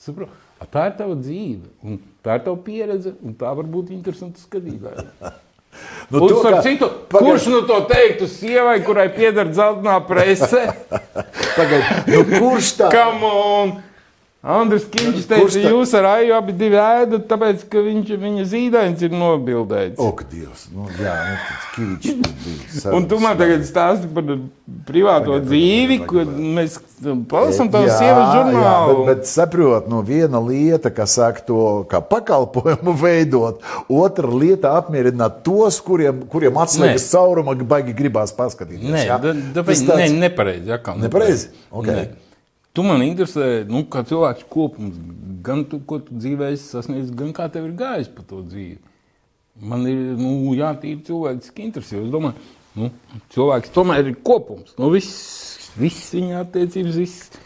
[0.00, 0.32] Saprot?
[0.62, 4.42] A, Tā ir tava dzīve, un tā ir tava pieredze, un tā var būt interesanta
[4.42, 5.06] skatītājai.
[6.12, 10.58] Nu, Un, to, kā- citu, pagaid- kurš nu to teiktu sievai, kurai pieder dzeltenā prese?
[11.56, 12.90] Pagaid, nu, kurš tā?
[12.92, 13.72] Come on!
[14.42, 19.12] Andris Kurš teica, tā- jūs ar Aiju abi ēdat, tāpēc, ka viņš, viņa zīdainis ir
[19.14, 20.00] nobildēts.
[20.02, 21.68] Ak, Dievs, nu, jā, nu, tas
[22.82, 22.94] bija.
[22.96, 24.24] Un tu man tagad stāsti par
[24.88, 26.24] privāto Pagaid, dzīvi, ko
[26.58, 26.80] mēs
[27.30, 28.96] palasām tavu Jā, sievas jā, žurnālu.
[29.06, 35.44] Bet, bet saprot, nu, viena lieta, kas sāk to kā pakalpojumu veidot, otra lieta apmierināt
[35.46, 37.14] tos, kuriem, kuriem atslēgas Nē.
[37.14, 38.90] cauruma baigi gribās paskatīties.
[38.90, 39.22] Nē, jā?
[39.54, 40.66] tāpēc tāds- ne, nepareizi.
[40.66, 41.48] jā, kā Nepareizi?
[41.70, 41.86] Ok.
[41.94, 42.08] Nē.
[42.72, 44.96] Tu man interesē, nu, kā cilvēks kopums,
[45.44, 48.78] gan tu, ko tu dzīvē esi sasniedzis, gan kā tev ir gājis pa to dzīvi.
[49.68, 51.98] Man ir nu, jātīra cilvēciski interesi.
[52.00, 52.40] Es domāju,
[52.80, 52.88] nu,
[53.34, 54.72] cilvēks tomēr ir kopums.
[54.80, 57.42] Nu, viss, viss viņa attiecības, viss.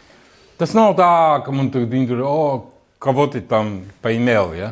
[0.57, 1.09] Tas nav tā,
[1.43, 2.69] ka man tagad ir, oh,
[3.03, 4.55] kā voti tam pa e-mail.
[4.55, 4.71] Ja?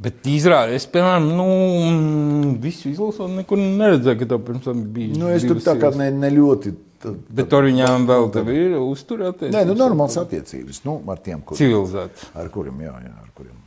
[0.00, 5.20] Bet izrādās, es, piemēram, nu, visu izlasot, nekur neredzēju, ka tev pirms tam bija.
[5.20, 6.72] Nu, es tur tā kā ne, ne ļoti.
[7.04, 9.52] Tad- Bet ar viņām vēl tev ir uzturēties.
[9.54, 10.80] Nē, nu, normāls attiecības.
[10.88, 12.26] Nu, ar tiem, kur, Civilizēts.
[12.34, 13.60] ar kuriem, jā, jā, ar kuriem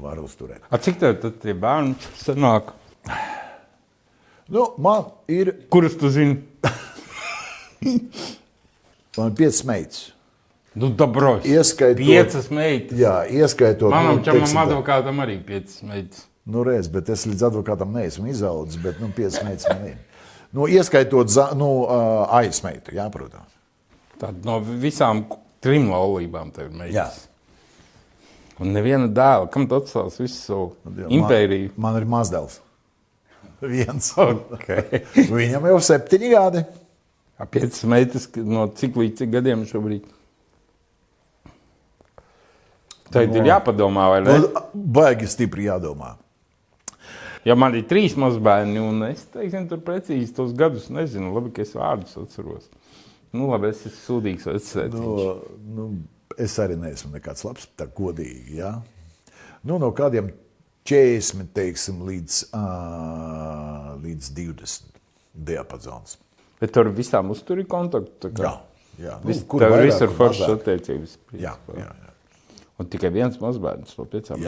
[0.00, 0.62] var uzturēt.
[0.70, 2.70] A cik tev tad tie bērni sanāk?
[4.50, 6.40] Nu, man ir, Kurus tu zini?
[9.18, 10.00] man ir piecas meitas.
[10.74, 11.44] Nu, dabrojas.
[11.50, 12.98] Ieskaitot- Piecas meitas.
[12.98, 13.90] Jā, ieskaitot.
[13.90, 16.26] Manam nu, čamam advokātam arī piecas meitas.
[16.46, 19.98] Nu, reiz, bet es līdz advokātam neesmu izaudzis, bet nu, piecas meitas man ir.
[20.52, 21.86] Nu, ieskaitot za- nu,
[22.30, 23.52] aizmeitu, jā, protams.
[24.18, 25.24] Tad no visām
[25.62, 26.94] trim laulībām tev ir meitas.
[26.96, 27.26] Jā.
[28.60, 30.66] Un neviena dēla, kam tu atstās visu savu
[31.08, 31.70] impēriju?
[31.76, 32.58] Man, man ir mazdēls.
[33.60, 34.12] Viens.
[34.18, 35.04] Okay.
[35.38, 36.64] Viņam jau septiņi gadi.
[37.50, 40.04] Piecas meitas no cik līdz cik gadiem šobrīd?
[43.10, 44.34] Tad ir jāpadomā, vai ne?
[44.38, 46.12] Nu, Baigi stipri jādomā.
[47.46, 51.64] Ja man ir trīs mazbērni, un es teiksim, tur precīzi tos gadus nezinu, labi, ka
[51.64, 52.68] es vārdus atceros.
[53.32, 54.92] Nu, labi, es esmu sūdīgs vecais.
[54.92, 55.36] Nu,
[55.76, 55.86] nu,
[56.40, 58.58] es arī neesmu nekāds labs, tā godīgi.
[58.58, 58.74] Ja?
[59.64, 60.32] Nu, no kādiem
[60.88, 65.00] 40 teiksim, līdz, uh, līdz 20
[65.48, 66.18] diapazons.
[66.60, 68.16] Bet tur visām uzturi kontaktu.
[68.26, 68.44] tā kā?
[68.44, 69.18] Jā, jā.
[69.24, 71.18] Vis, kur tev vairāk, viss ir foršas attiecības.
[71.40, 72.14] Jā, jā, jā.
[72.80, 74.44] Un tikai viens mazbērns no piecām.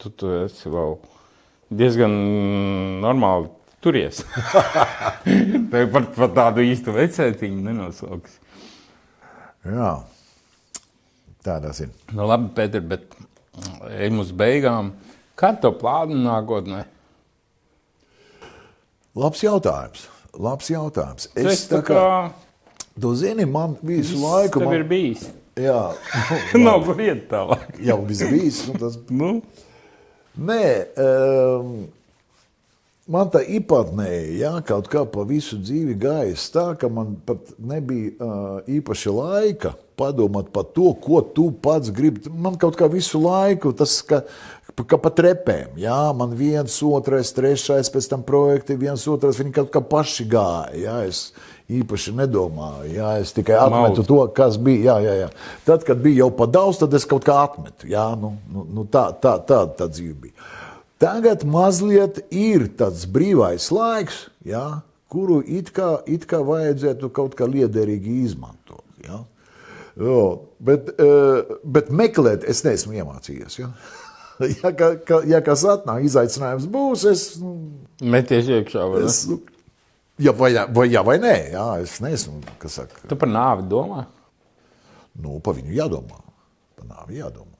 [0.00, 0.98] Tu, tu esi vēl
[1.70, 2.12] diezgan
[3.02, 3.48] normāli
[3.80, 4.22] turies.
[5.72, 8.38] Tev par, par tādu īstu vecētiņu nenosauks.
[9.66, 9.92] jā.
[11.40, 11.88] Tādas ir.
[12.12, 13.14] Nu, labi, Pēter, bet
[13.88, 14.90] ejam uz beigām.
[15.40, 16.82] Kā tev plāni nākotnē?
[19.16, 20.02] Labs jautājums.
[20.36, 21.30] Labs jautājums.
[21.34, 24.60] Es esi tā tā kā, kā tu zini, man visu laiku.
[24.60, 25.24] tev Man, ir bijis.
[25.58, 25.80] jā,
[26.66, 27.80] Nav kur iet tālāk.
[27.88, 28.60] jau viss bijis.
[28.68, 29.30] Nu, tas Nu,
[30.40, 30.64] Nē,
[30.96, 31.72] um,
[33.12, 38.14] man tā īpatnēji, jā, kaut kā pa visu dzīvi gājis tā, ka man pat nebija
[38.16, 42.32] uh, īpaši laika padomāt par to, ko tu pats gribi.
[42.32, 44.22] Man kaut kā visu laiku tas, ka,
[44.80, 49.74] ka pa trepēm, jā, man viens, otrais, trešais, pēc tam projekti, viens, otrais, viņi kaut
[49.74, 51.26] kā paši gāja, jā, es
[51.78, 54.08] īpaši nedomāju, jā, es tikai atmetu Maudz.
[54.08, 55.30] to, kas bija, jā, jā, jā.
[55.68, 58.86] Tad, kad bija jau pa daudz, tad es kaut kā atmetu, jā, nu, nu, nu
[58.90, 60.50] tā, tā, tā, tā dzīve bija.
[61.00, 67.48] Tagad mazliet ir tāds brīvais laiks, jā, kuru it kā, it kā vajadzētu kaut kā
[67.48, 68.84] liederīgi izmantot.
[69.06, 69.22] Jā.
[70.00, 70.20] Jo,
[70.62, 73.58] bet, eh, bet meklēt es neesmu iemācījies.
[73.60, 73.70] Ja,
[74.62, 77.56] ja, ka, ka, ja kas atnāk, izaicinājums būs, es, nu,
[78.00, 78.86] meties iekšā.
[79.02, 79.40] es nu,
[80.20, 84.06] ja vai, vai, ja, vai nē, jā, es neesmu, kas saka, Tu par nāvi domā?
[85.18, 86.20] nu, pa viņu jādomā.
[86.78, 87.56] Pa nāvi jādomā.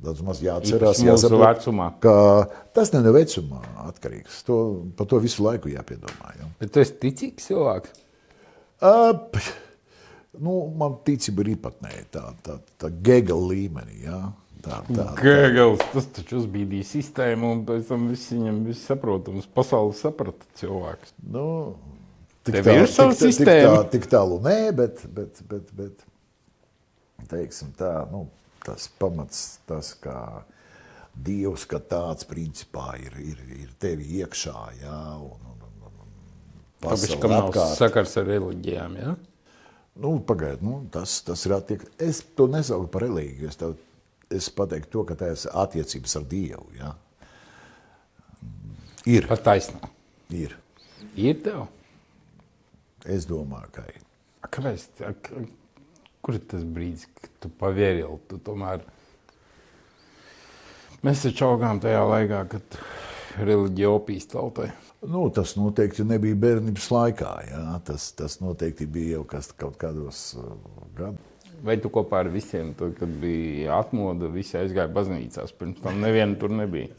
[0.00, 1.66] Daudz maz jāatcerās, jāsaprot,
[2.00, 2.12] ka
[2.76, 4.38] tas ne no vecumā atkarīgs.
[4.48, 4.56] To,
[4.96, 6.30] par to visu laiku jāpiedomā.
[6.38, 6.48] Ja.
[6.60, 7.98] Bet tu esi ticīgs cilvēks.
[8.88, 9.36] Ap,
[10.40, 14.06] nu, man ticība ir īpatnēja, tā, tā, tā gegala līmenī.
[14.06, 14.22] Ja.
[14.60, 19.46] Tā, tā, Gēgls, tas taču uzbīdīja sistēmu, un pēc tam viss viņam viss saprotams.
[19.56, 21.14] Pasauli saprata cilvēks.
[21.32, 21.44] nu,
[22.44, 23.72] tik, Tev ir sava tik, tik, sistēma?
[23.78, 26.04] tā, tik tālu nē, bet, bet, bet, bet
[27.32, 28.26] teiksim tā, nu,
[28.66, 30.18] tas pamats, tas kā
[31.20, 36.12] Dievs, ka tāds principā ir, ir, ir tevi iekšā, jā, un, un, un, un, un
[36.84, 37.76] Tāpēc, pasaule kam nav apkārt.
[37.80, 39.16] sakars ar reliģijām, ja?
[40.00, 41.96] Nu, Pagaidiet, nu, tas, tas ir attiecības.
[42.06, 43.48] Es to nesaucu par reliģiju.
[43.50, 43.74] Es, tev,
[44.30, 46.66] es pateiktu to, ka tas ir attiecības ar Dievu.
[46.78, 46.94] Ja?
[49.08, 49.26] Ir.
[49.30, 49.90] Pat taisnā.
[50.30, 50.56] ir.
[51.16, 51.66] Ir tev?
[53.08, 54.02] Es domāju, ka ir.
[54.50, 54.86] Kāpēc?
[56.20, 58.84] Kur ir tas brīdis, kad tu pavēri, tu tomēr.
[61.06, 62.78] Mēs taču augām tajā laikā, kad
[63.40, 64.68] reliģija opīs tautai.
[65.00, 67.32] Nu, tas noteikti nebija bērnības laikā.
[67.48, 67.64] Ja?
[67.88, 70.52] Tas, tas noteikti bija jau kas, kaut kādos uh,
[70.98, 71.29] gados.
[71.64, 75.52] Vai tu kopā ar visiem, tad, kad bija atmoda, visi aizgāja baznīcās?
[75.58, 76.94] Pirms tam neviena tur nebija.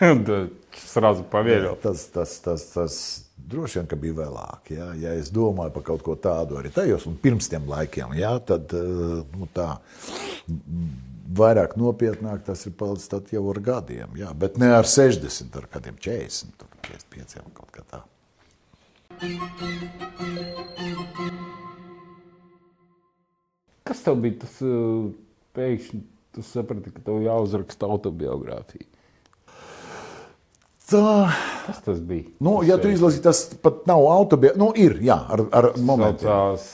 [0.90, 1.70] Srazu pavēri.
[1.82, 2.96] Tas, tas, tas, tas
[3.36, 4.72] droši vien ka bija vēlāk.
[4.74, 4.90] Ja?
[4.98, 8.36] ja es domāju par kaut ko tādu arī tajos, un pirms tiem laikiem, ja?
[8.42, 9.76] tad uh, nu, tā.
[11.36, 15.98] Vairāk nopietnāk tas ir palicis jau ar gadiem, jā, bet ne ar 60, ar kādiem
[15.98, 18.00] 40, tur 55 kaut kā tā.
[23.86, 25.08] Kas tev bija tas uh,
[25.56, 26.02] pēkšņi?
[26.36, 28.84] Tu saprati, ka tev jāuzraksta autobiogrāfija.
[30.86, 31.04] Tā,
[31.66, 32.28] Kas tas bija?
[32.44, 34.60] nu, ja tu izlasi, tas pat nav autobiogrāfija.
[34.60, 36.28] Nu, ir, jā, ar, ar momentiem.
[36.28, 36.66] Saucās,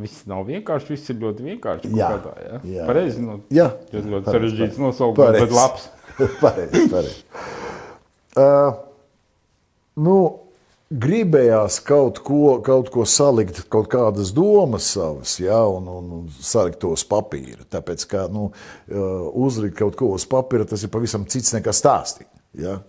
[0.00, 1.90] viss nav vienkārši, viss ir ļoti vienkārši.
[1.98, 2.60] Jā, kādā, ja?
[2.76, 2.86] jā.
[2.88, 3.66] Pareizi, nu, Jā.
[3.90, 5.88] ļoti, ļoti sarežģīts nosaukums, bet labs.
[6.44, 7.18] pareizi, pareizi.
[8.38, 8.78] Uh,
[10.06, 10.16] nu,
[10.90, 16.80] gribējās kaut ko, kaut ko salikt, kaut kādas domas savas, ja, un, un, un salikt
[16.82, 17.62] to uz papīra.
[17.70, 22.28] Tāpēc, ka nu, uh, uzlikt kaut ko uz papīra, tas ir pavisam cits nekā stāstīt.
[22.58, 22.80] Ja.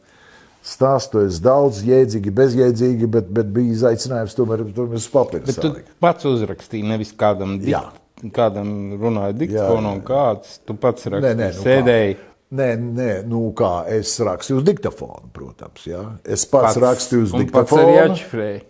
[0.65, 5.45] stāstojis daudz, jēdzīgi, bezjēdzīgi, bet, bet bija izaicinājums tomēr tur uz papīra.
[5.45, 5.71] Bet tu
[6.01, 7.83] pats uzrakstīji, nevis kādam, Jā.
[8.17, 12.17] dikt, kādam runāja diktafonu, un kāds tu pats Nē, rakstīji, nē, nu sēdēji.
[12.17, 12.30] Kā?
[12.51, 15.85] Nē, nē, nu kā es rakstu uz diktafonu, protams.
[15.87, 16.01] Ja?
[16.25, 17.93] Es pats, pats rakstu uz diktafonu.
[17.93, 18.65] Pats atšifrēju.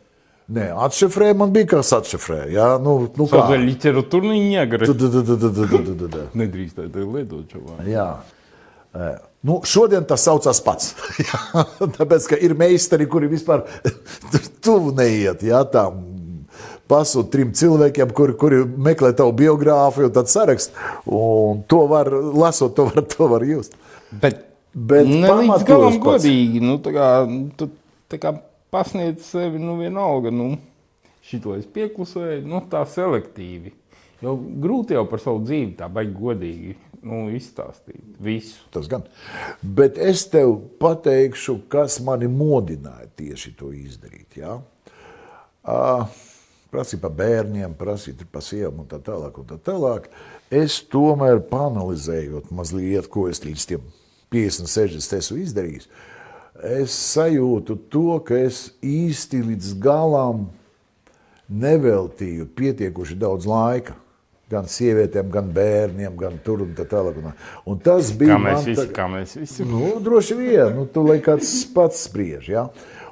[0.51, 2.49] Nē, atšifrēju man bija kas atšifrēja.
[2.53, 2.67] Ja?
[2.83, 4.89] Nu, nu kā tāda literatūra negara.
[6.41, 7.79] Nedrīkst tādā lietot, čovā.
[7.87, 8.07] Jā.
[9.47, 10.91] Nu, šodien tas saucās pats.
[11.97, 13.63] Tāpēc, ka ir meistari, kuri vispār
[14.65, 16.03] tuvu neiet ja, tam
[16.91, 20.75] pasūta trim cilvēkiem, kuri, kuri meklē tavu biogrāfiju, tad sarakst.
[21.07, 23.77] Un to var, lasot, to var, to var just.
[24.11, 26.61] Bet, Bet ne līdz galam godīgi.
[26.63, 27.07] Nu, tā kā,
[27.59, 27.67] tu
[28.11, 28.35] tā kā
[28.71, 30.53] pasniedz sevi, nu vienalga, nu,
[31.27, 33.75] šito es pieklusēju, nu tā selektīvi.
[34.21, 36.75] Jo grūti jau par savu dzīvi tā baigi godīgi
[37.07, 38.61] nu, izstāstīt visu.
[38.73, 39.05] Tas gan.
[39.61, 44.37] Bet es tev pateikšu, kas mani modināja tieši to izdarīt.
[44.37, 44.59] Ja?
[45.61, 46.05] Uh,
[46.71, 49.37] prasīja par bērniem, prasīja par sievām un tā tālāk.
[49.41, 50.07] Un tā tālāk.
[50.51, 53.83] Es tomēr panalizējot mazliet, ko es līdz tiem
[54.31, 55.87] 50, 60 esmu izdarījis,
[56.63, 60.49] es sajūtu to, ka es īsti līdz galam
[61.51, 63.97] neveltīju pietiekuši daudz laika.
[64.51, 67.21] Gan sievietēm, gan bērniem, gan tur un tā tālāk.
[67.65, 69.63] Un- tas bija Kā mēs visi, tā- kā mēs visi.
[69.63, 72.49] Nu, droši vien, nu, tu lai kāds pats spriež.
[72.49, 72.69] Ja?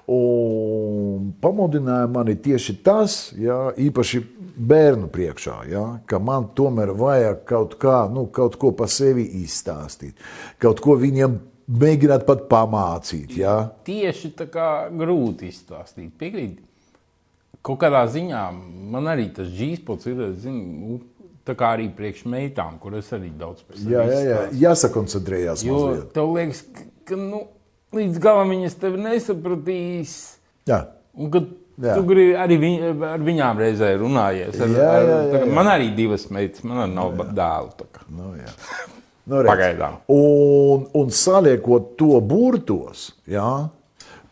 [0.10, 4.24] Un pamudināja mani tieši tas, ja, īpaši
[4.60, 10.18] bērnu priekšā, ja, ka man tomēr vajag kaut, kā, nu, kaut ko par sevi izstāstīt,
[10.62, 11.38] kaut ko viņiem
[11.70, 13.36] mēģināt pat pamācīt.
[13.38, 13.60] Ja.
[13.86, 16.10] Tieši tā kā grūti izstāstīt.
[16.18, 16.58] Piekrīt.
[17.62, 18.42] Kaut kādā ziņā
[18.94, 21.00] man arī tas dzīspots ir, zinu, nu,
[21.46, 25.66] tā kā arī priekš meitām, kur es arī daudz par sevi Jā, jā, jā, jāsakoncentrējās
[25.68, 26.12] Jo mazliet.
[26.16, 27.42] tev liekas, ka, ka nu,
[27.96, 30.14] līdz galam viņas tevi nesapratīs.
[30.70, 30.84] Jā.
[31.18, 31.50] Un, kad
[31.80, 31.96] Jā.
[31.96, 34.60] tu gribi arī viņ, ar viņām reizē runājies.
[34.60, 35.50] Ar, Jā, jā, jā, jā.
[35.56, 37.90] Man arī divas meitas, man arī nav dēlu.
[38.12, 38.54] Nu, jā.
[39.30, 39.44] Nu.
[39.46, 40.00] Pagaidām.
[40.10, 43.70] Un, un saliekot to burtos, jā,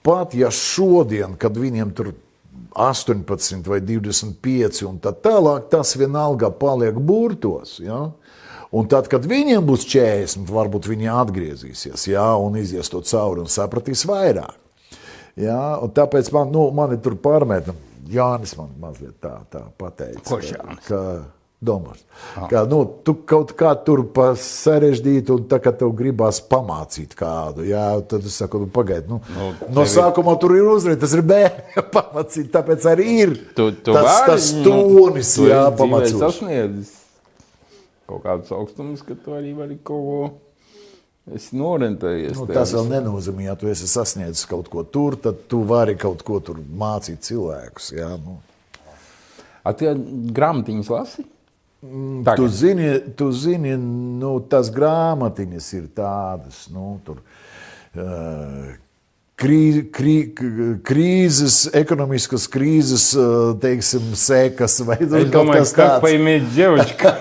[0.02, 2.16] pat ja šodien, kad viņiem tur
[2.78, 7.78] 18 vai 25 un tā tālāk, tas vienalga paliek burtos.
[7.82, 8.08] Jā.
[8.76, 13.52] Un tad, kad viņiem būs 40, varbūt viņi atgriezīsies jā, un izies to cauri un
[13.52, 14.58] sapratīs vairāk.
[15.38, 17.76] Jā, un tāpēc man, nu, man ir pārmēta.
[18.08, 20.24] Jānis man mazliet tā, tā pateica.
[20.28, 20.86] Kurš Jānis?
[20.88, 21.02] Ka,
[21.58, 22.04] Domāts.
[22.52, 24.04] Kā, nu, tu kaut kā tur
[24.38, 29.10] sarežģīti, un tā kā tev gribās pamācīt kādu, jā, tad es saku, nu, pagaidi.
[29.10, 33.34] Nu, Nu, no, no sākuma tur ir uzreiz, tas ir bērns pamācīt, tāpēc arī ir
[33.58, 36.22] Tu, tu tas, tas nu, tonis, tu jā, pamācīt.
[38.08, 40.20] Kaut kādus augstumus, ka tu arī vari kaut ko.
[41.36, 42.38] Es norentējies.
[42.40, 46.24] Nu, tas vēl nenozīmē, ja tu esi sasniedzis kaut ko tur, tad tu vari kaut
[46.24, 47.90] ko tur mācīt cilvēkus.
[47.98, 48.38] Jā, nu.
[49.68, 49.92] A, tu
[50.38, 51.28] grāmatiņas lasi?
[51.82, 52.50] Tu Tagad.
[52.50, 52.88] zini,
[53.20, 57.20] tu zini nu, tas grāmatiņas ir tādas, nu, tur.
[57.98, 58.72] Uh,
[59.38, 60.16] Krī, krī,
[60.82, 66.02] krīzes, ekonomiskas krīzes, uh, teiksim, sekas vai Es domāju, kas ka tāds.
[66.08, 67.12] paimiet ģevčku.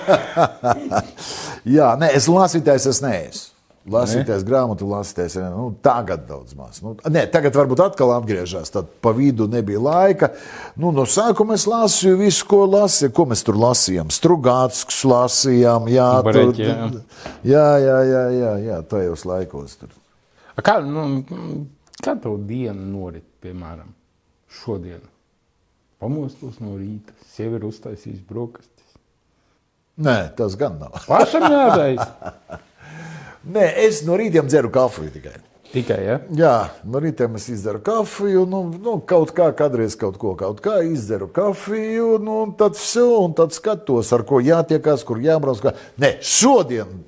[1.76, 3.52] Jā, nē, es lasītājs es neesmu.
[3.86, 6.80] Lasītājs grāmatu, lasītājs nu, tagad daudz maz.
[6.82, 8.72] Nu, nē, tagad varbūt atkal atgriežas.
[8.74, 10.32] Tad pa vidu nebija laika.
[10.74, 13.12] Nu, no sākuma es lasīju visu, ko lasīju.
[13.14, 14.10] Ko mēs tur lasījām?
[14.10, 15.86] Strugātskus lasījām.
[15.92, 16.90] Jā, tur, Bareķi, jā.
[17.52, 19.78] jā, jā, jā, jā, jā tajos laikos.
[19.78, 19.94] Tur.
[20.58, 21.06] A Kā, nu,
[22.04, 23.92] Kā tev diena norit, piemēram,
[24.62, 25.04] šodien?
[26.02, 28.96] Pamostos no rīta, sieviete ir uztaisījusi brokastis.
[29.96, 30.98] Nē, tas gan nav.
[31.08, 32.32] Pašam jādaisa.
[33.56, 35.38] Nē, es no rīta dzeru kafiju tikai.
[35.72, 36.16] Tikai, ja?
[36.36, 36.54] Jā,
[36.86, 41.26] no rīta es izdzeru kafiju, nu, nu, kaut kā, kādreiz kaut ko kaut kā izdzeru
[41.34, 45.64] kafiju, nu, un tad visu, un tad skatos, ar ko jātiekās, kur jābrauc.
[45.64, 45.74] Kā.
[46.02, 47.00] Nē, šodien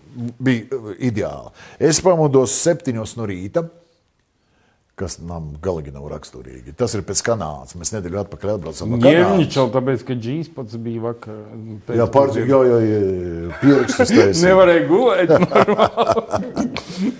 [0.43, 1.55] bija uh, ideāli.
[1.90, 3.69] Es pamodos septiņos no rīta
[4.98, 6.74] kas man galīgi nav raksturīgi.
[6.78, 7.76] Tas ir pēc kanālas.
[7.78, 9.30] Mēs nedēļu atpakaļ atbraucām no Kanādas.
[9.36, 11.38] Ņemņķel, tāpēc, ka Džīs pats bija vakar.
[11.94, 14.42] Jā, pārdzīvi, jā, jā, jā, pierakstus taisīt.
[14.48, 17.14] Nevarēja gulēt normāli.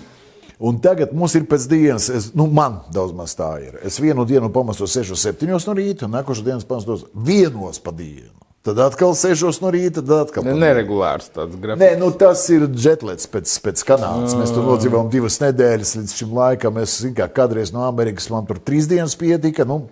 [0.59, 3.77] Un tagad mums ir pēc dienas, es, nu, man daudz maz tā ir.
[3.87, 8.35] Es vienu dienu pamostos 6, 7 no rīta, un nākošais dienas pamostos 1 pa dienu.
[8.67, 10.43] Tad atkal 6 no rīta, tad atkal.
[10.43, 10.59] dienu.
[10.59, 11.79] Neregulārs tāds grafiks.
[11.79, 14.35] Nē, nu tas ir jetlets pēc, pēc Kanādas.
[14.35, 16.79] Mēs tur nodzīvojām divas nedēļas līdz šim laikam.
[16.83, 19.63] Es zinu, kā kādreiz no Amerikas man tur trīs dienas pietika.
[19.67, 19.85] Nu,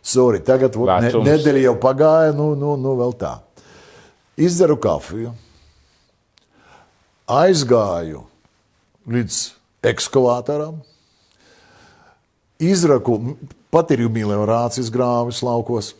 [0.00, 3.34] sorry, tagad vot, ne, nedēļa jau pagāja, nu, nu, nu vēl tā.
[4.40, 5.34] Izdaru kafiju,
[7.36, 8.24] aizgāju
[9.12, 9.42] līdz
[9.92, 10.80] ekskavātoram,
[12.64, 13.20] izraku,
[13.72, 15.92] pat ir jubileārācijas grāvis laukos.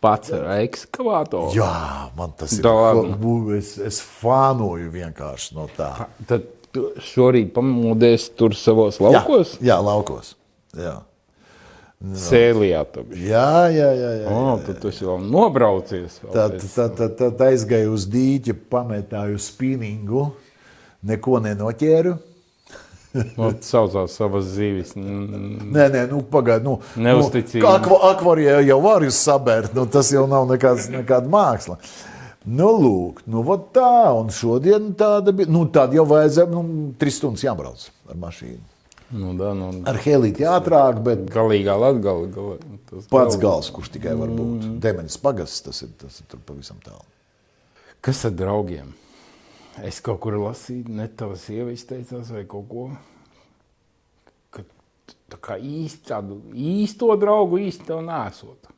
[0.00, 1.50] Pats ar ekskavātoru.
[1.58, 2.62] Jā, man tas ir.
[3.18, 6.06] Nu, Es, es fānoju vienkārši no tā.
[6.30, 6.46] Tad
[7.02, 9.56] šorīt pamodies tur savos Jā, laukos?
[9.64, 10.34] jā laukos.
[10.78, 11.00] Jā,
[11.98, 12.84] Sēlijā.
[12.92, 13.24] tu biji.
[13.32, 13.88] jā, jā.
[13.98, 14.30] jā, jā.
[14.30, 16.20] O, tad tu esi vēl nobraucies.
[16.22, 20.28] vēl Tad, tad, tad, tad aizgāju uz dīķi, pametāju spinningu,
[21.02, 22.14] neko nenoķēru.
[23.38, 24.92] Nu, saucās savas zivis.
[24.98, 26.64] Mm, Nē, nē, nu, pagaidiet.
[26.66, 27.62] Nu, Neusticīgi.
[27.64, 31.78] Nu, akva, akvarijā jau var jūs sabērt, nu, tas jau nav nekāds, nekāda māksla.
[32.48, 33.42] Nu, lūk, nu,
[33.74, 35.50] tā, un šodien tāda bija.
[35.52, 38.62] Nu, tad jau vajadzēja, nu, trīs stundas jābrauc ar mašīnu.
[39.18, 42.28] nu, da, nu, Ar helīti ātrāk, bet galīgā latgala.
[42.32, 42.54] Gal,
[43.10, 44.54] pats gal- gals, kurš tikai var būt.
[44.62, 44.78] Mm.
[44.84, 47.04] Demenis pagasts, tas ir, tas ir pavisam tālu.
[48.04, 48.94] Kas ar draugiem?
[49.86, 52.86] Es kaut kur lasīju, ne tavas sievas teicās, vai kaut ko.
[54.54, 58.70] Ka tu tā kā īsti tādu īsto draugu īsti tev nesot.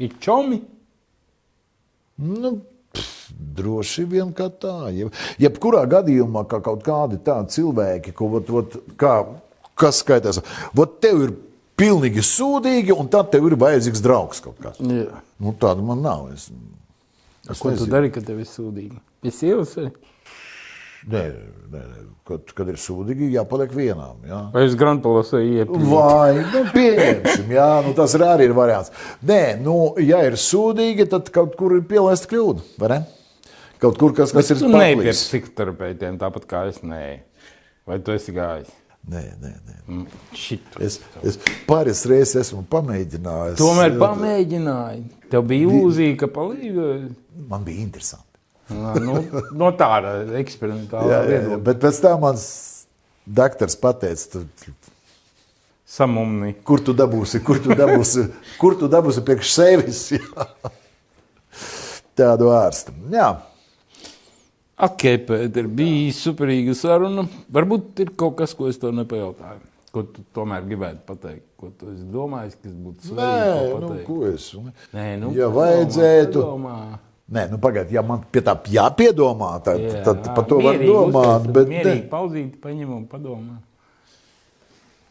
[0.00, 0.60] Ir čomi.
[2.20, 2.52] Nu,
[2.96, 4.76] pff, droši vien kā tā.
[4.96, 5.12] Jeb,
[5.42, 9.16] jebkurā gadījumā, kā kaut kādi tādi cilvēki, ko, vot, vot, kā,
[9.76, 10.40] kas skaitās,
[10.76, 11.34] vot tev ir
[11.76, 14.80] pilnīgi sūdīgi, un tad tev ir vajadzīgs draugs kaut kāds.
[14.80, 15.20] Jā.
[15.42, 16.30] Nu, tāda man nav.
[16.32, 16.48] Es,
[17.44, 17.92] es Ko tu nezinu.
[17.92, 18.96] dari, kad tev ir sūdīgi?
[19.24, 19.76] Pie sievas
[21.06, 21.20] Nē,
[21.70, 22.04] nē, nē.
[22.26, 24.16] Kad, kad ir sūdīgi, jāpaliek vienam.
[24.26, 24.40] Jā.
[24.50, 25.84] vai uz Grandpalas vai iepīt?
[25.86, 28.90] Vai, nu, pieņemsim, jā, nu, tas ir arī ir variants.
[29.22, 32.98] Nē, nu, ja ir sūdīgi, tad kaut kur ir pielaista kļūda, vai ne?
[33.78, 37.22] Kaut kur kas, kas ir Tu neej pie psihoterapeitiem, tāpat kā es neju.
[37.86, 38.74] Vai tu esi gājis?
[39.06, 39.74] Nē, nē, nē.
[39.86, 40.80] Mm, Šitu.
[40.82, 41.36] Es, es
[41.68, 43.60] pāris reizes esmu pamēģinājis.
[43.60, 45.04] Tomēr pamēģināji.
[45.30, 47.12] Tev bija ilūzija, ka palīdzēja.
[47.46, 48.25] Man bija interesanti.
[48.68, 49.20] Nu,
[49.54, 51.58] no tāda eksperimentāla viedokļa.
[51.68, 52.46] Bet pēc tam mans
[53.26, 54.74] doktors pateica, tu,
[55.86, 56.54] Samumni.
[56.66, 58.26] kur tu dabūsi, kur tu dabūsi,
[58.58, 60.00] kur tu dabūsi priekš sevis.
[60.16, 60.48] Jā.
[62.18, 62.94] Tādu ārstu.
[63.12, 63.36] Jā,
[64.76, 67.22] Ok, Pēter, bija superīga saruna.
[67.48, 69.62] Varbūt ir kaut kas, ko es tev nepajautāju.
[69.88, 71.46] Ko tu tomēr gribētu pateikt?
[71.56, 73.70] Ko tu esi domājis, kas būtu nē, svarīgi?
[73.70, 74.50] ko nu, ko es.
[74.92, 76.42] Nē, nu, ja padomā, vajadzētu.
[76.42, 76.74] padomā.
[77.26, 81.08] Nē, nu pagaidiet, ja man pie tā jāpiedomā, tad, Jā, tad par to var domāt.
[81.10, 83.56] uztaisam, Bet, Mierīgi ne, pauzīti, paņem un padomā.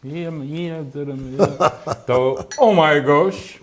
[0.06, 1.50] Iem, iedzeram, jā.
[2.08, 2.28] Tev,
[2.62, 3.58] oh my gosh!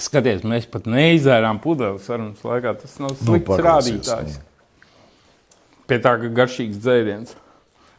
[0.00, 2.74] Skaties, mēs pat neizērām pudeli sarunas laikā.
[2.80, 4.40] Tas nav slikts nu, rādītājs.
[5.88, 7.36] Pie tā, ka garšīgs dzēriens.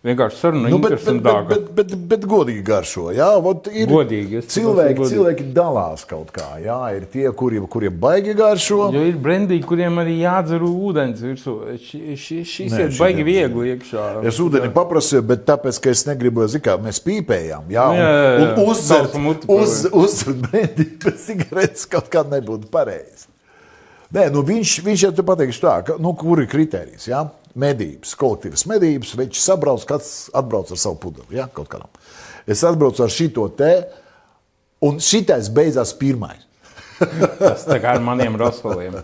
[0.06, 1.48] Vienkārši saruna nu, bet, bet, interesantāka.
[1.50, 3.08] bet, bet, bet, bet godīgi garšo.
[3.18, 5.10] Jā, vot ir Godīgi, cilvēki, godīgi.
[5.16, 6.46] cilvēki dalās kaut kā.
[6.62, 8.92] Jā, ir tie, kuriem, kuriem baigi garšo.
[8.94, 11.56] Jo ir brendīgi, kuriem arī jādzer ūdens virsū.
[11.82, 14.06] Ši- ši- Šis Nē, ir baigi gan- viegli iekšā.
[14.30, 17.66] Es ūdeni paprasīju, bet tāpēc, ka es negribu, zinu, kā mēs pīpējām.
[17.74, 19.16] Jā, un, Jā, jā, jā.
[19.18, 23.26] un muti uz, uzdzert brendī bez cigaretes kaut kā nebūtu pareizi.
[24.16, 27.26] Nē, nu viņš, viņš jau te pateikšu tā, ka, nu, kur ir kriterijs, jā?
[27.58, 31.90] Medības, kolektīvas medības, viņš sabrauc, kāds atbrauc ar savu pudeli, jā, kaut kādam.
[32.48, 33.72] Es atbraucu ar šito te,
[34.86, 36.46] un šitais beidzās pirmais.
[37.42, 39.02] Tas tā kā ar maniem rosoliem.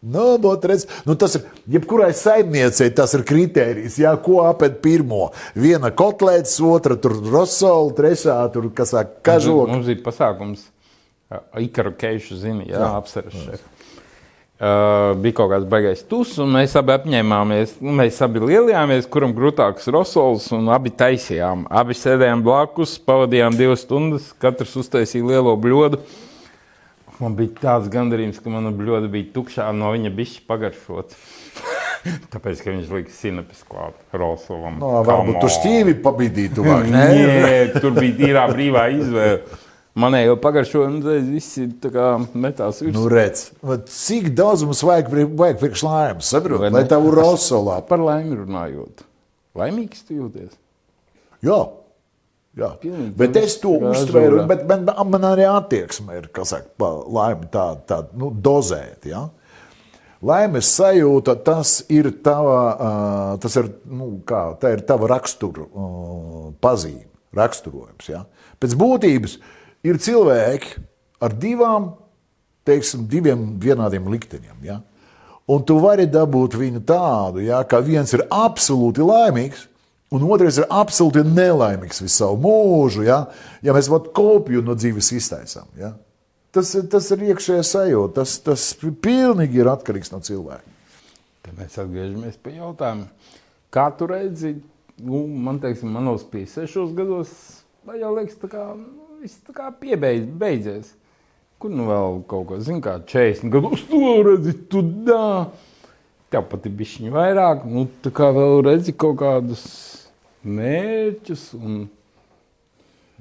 [0.00, 1.42] Nu, būt redz, nu, tas ir
[1.74, 3.98] jebkurai saimniecei, tas ir kriterijs.
[4.00, 5.26] Jā, ko apēd pirmo?
[5.52, 9.74] Viena kotlēts, otra rosola, trešā tur kas sāk kažoka.
[9.74, 10.62] Mums ir pasākums,
[11.60, 12.80] Ikaru Keišu zini, jā,
[13.12, 13.66] šeit.
[14.60, 17.78] Uh, bija kaut kāds baigais tus, un mēs abi apņēmāmies.
[17.80, 21.62] nu, Mēs abi lielījāmies, kuram grūtāks rosols, un abi taisījām.
[21.72, 26.02] Abi sēdējām blakus, pavadījām divas stundas, katrs uztaisīja lielo bļodu.
[27.20, 31.16] Man bija tāds gandarījums, ka mana bļoda bija tukšā, no viņa bija pagaršot.
[32.32, 34.76] Tāpēc, ka viņš lika sinepes klāt rosolam.
[34.80, 36.84] No, Nu, varbūt tur šķīvi pabīdīja tuvāk.
[36.94, 39.40] Nē, tur bija tīrā brīvā izvēle.
[40.00, 42.94] Manējo pagaršoju, un uzreiz viss ir tā kā metās virsū.
[42.96, 46.88] Nu, redz, vat cik daudz mums vajag, vajag priekš laimes, saprot, lai ne?
[46.88, 47.80] tavu rosolā.
[47.88, 49.04] Par laimi runājot.
[49.60, 50.54] Laimīgs tu jūties.
[51.44, 51.60] Jā.
[52.58, 52.72] Jā.
[52.82, 57.46] Pilnīgi Bet es to uztvēru, bet man, man arī attieksme ir, kas saka, pa laimi
[57.52, 59.06] tāda, tā, nu, dozēt.
[59.10, 59.28] Ja?
[60.26, 65.64] Laimes sajūta, tas ir tava, tas ir, nu, kā, tā ir tava rakstura
[66.60, 67.06] pazīme,
[67.38, 68.10] raksturojums.
[68.10, 68.24] Ja?
[68.60, 69.38] Pēc būtības
[69.86, 70.78] ir cilvēki
[71.20, 71.90] ar divām,
[72.68, 74.58] teiksim, diviem vienādiem likteņiem.
[74.66, 74.80] Ja?
[75.50, 79.66] Un tu vari dabūt viņu tādu, ja, ka viens ir absolūti laimīgs,
[80.14, 83.04] un otrs ir absolūti nelaimīgs visu savu mūžu.
[83.08, 83.24] Ja,
[83.64, 85.68] ja mēs vat kopiju no dzīves iztaisām.
[85.78, 85.94] Ja.
[86.54, 90.66] Tas, tas ir iekšējais sajūta, tas, tas pilnīgi ir atkarīgs no cilvēka.
[91.46, 93.06] Tad mēs atgriežamies pie jautājuma.
[93.70, 94.56] Kā tu redzi
[95.02, 97.30] nu, man teiksim, manos 56 gados,
[97.86, 98.64] vai jau liekas, tā kā
[99.22, 100.94] viss tā kā piebeidz, beidzies.
[101.60, 105.50] Kur nu vēl kaut ko, zin kā 40 gados, tu vēl redzi, tu dā.
[106.30, 109.64] Tev pat ir bišķiņi vairāk, nu tā kā vēl redzi kaut kādus
[110.46, 111.82] mērķus un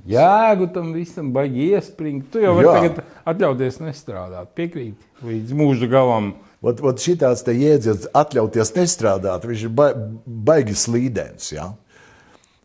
[0.08, 2.30] jēgu tam visam, baigi iespringt.
[2.32, 2.76] Tu jau vari Jā.
[2.78, 3.02] tagad
[3.34, 6.34] atļauties nestrādāt, piekrīt līdz mūža galam.
[6.64, 9.92] Vat, vat šitāds te jēdziens atļauties nestrādāt, viņš ir ba
[10.26, 11.54] baigi slīdens.
[11.56, 11.70] Ja?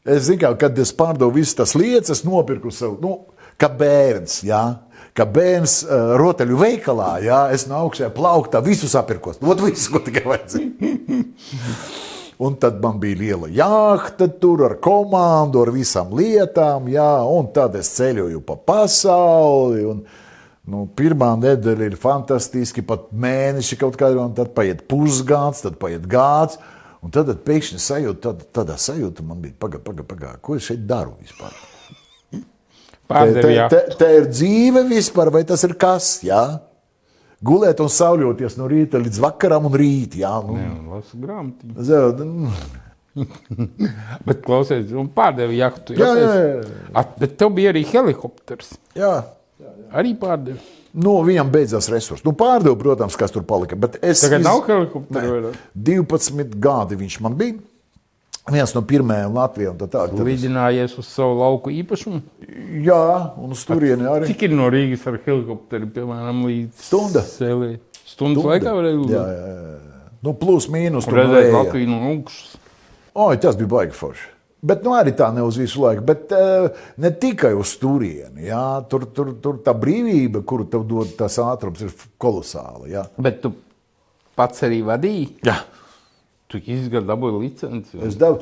[0.05, 3.17] Es zinu, kā, kad es pārdevu visas tās lietas, es nopirku sev, nu,
[3.61, 4.43] kā bērns.
[4.45, 4.63] Ja?
[5.17, 7.39] Kā bērns uh, rotaļu veikalā, ja?
[7.55, 9.41] es no augšā plauktā visu sapirkos.
[9.41, 10.75] Ot visu, ko tikai vajadzēja.
[12.45, 17.79] Un tad man bija liela jahta, tur ar komandu, ar visām lietām, jā, un tad
[17.79, 19.85] es ceļoju pa pasauli.
[19.87, 20.03] Un,
[20.69, 26.11] nu, pirmā nedēļa ir fantastiski, pat mēneši kaut kādā, un tad paiet pusgads, tad paiet
[26.11, 26.59] gads.
[27.05, 30.87] Un tad pēkšņi sajūta, tad, tādā sajūta man bija, pagaidi, pagaidi, pagaidi, ko es šeit
[30.89, 31.57] daru vispār?
[34.01, 36.17] Te ir dzīve vispār, vai tas ir kas?
[36.25, 36.41] Jā?
[37.45, 40.17] Gulēt un sauļoties no rīta līdz vakaram un rīt.
[40.17, 41.75] Jā, nu, Jā, lasu grāmatiņu.
[42.25, 42.53] Nu,
[44.27, 45.95] Bet klausies, un pārdevi jahtu.
[45.99, 46.63] Jā, jā, jā.
[46.97, 48.73] At, bet tev bija arī helikopters.
[49.61, 49.75] jā.
[49.95, 50.59] Arī pārdevi.
[50.95, 52.23] Nu, viņam beidzās resursi.
[52.25, 53.75] Nu, pārdevu, protams, kas tur palika.
[53.77, 54.61] Bet es Tagad iz- nav
[55.11, 55.57] vairāk.
[55.75, 57.55] 12 gadi viņš man bija.
[58.53, 59.71] Viens no pirmajiem Latvijā.
[59.73, 62.21] un Tā, tā, tad, Lidinājies uz savu lauku īpašumu.
[62.85, 64.27] jā, un uz turieni arī.
[64.29, 67.21] Cik ir no Rīgas ar helikopteru, piemēram, līdz Stunda.
[67.25, 67.79] Sēlē?
[68.05, 69.11] Stundas laikā varēja Jā, lidot.
[69.11, 69.79] jā, jā.
[70.23, 71.05] Nu, plus mīnus.
[71.09, 71.65] Tur Redzēt vēja.
[71.65, 72.57] Latviju no augšas.
[73.17, 74.29] Oi, tas bija baigi forši.
[74.65, 76.71] Bet nu, arī tā ne uz visu laiku, bet uh,
[77.01, 78.47] ne tikai uz turieni.
[78.49, 78.65] Jā.
[78.89, 82.89] Tur, tur, tur tā brīvība, kuru tev dod tas ātrums, ir kolosāla.
[82.89, 83.05] Jā.
[83.21, 83.53] Bet tu
[84.39, 85.31] pats arī vadīji.
[85.45, 85.59] Jā.
[86.49, 88.01] Tu izgāji dabūji licenci.
[88.07, 88.41] Es, dab,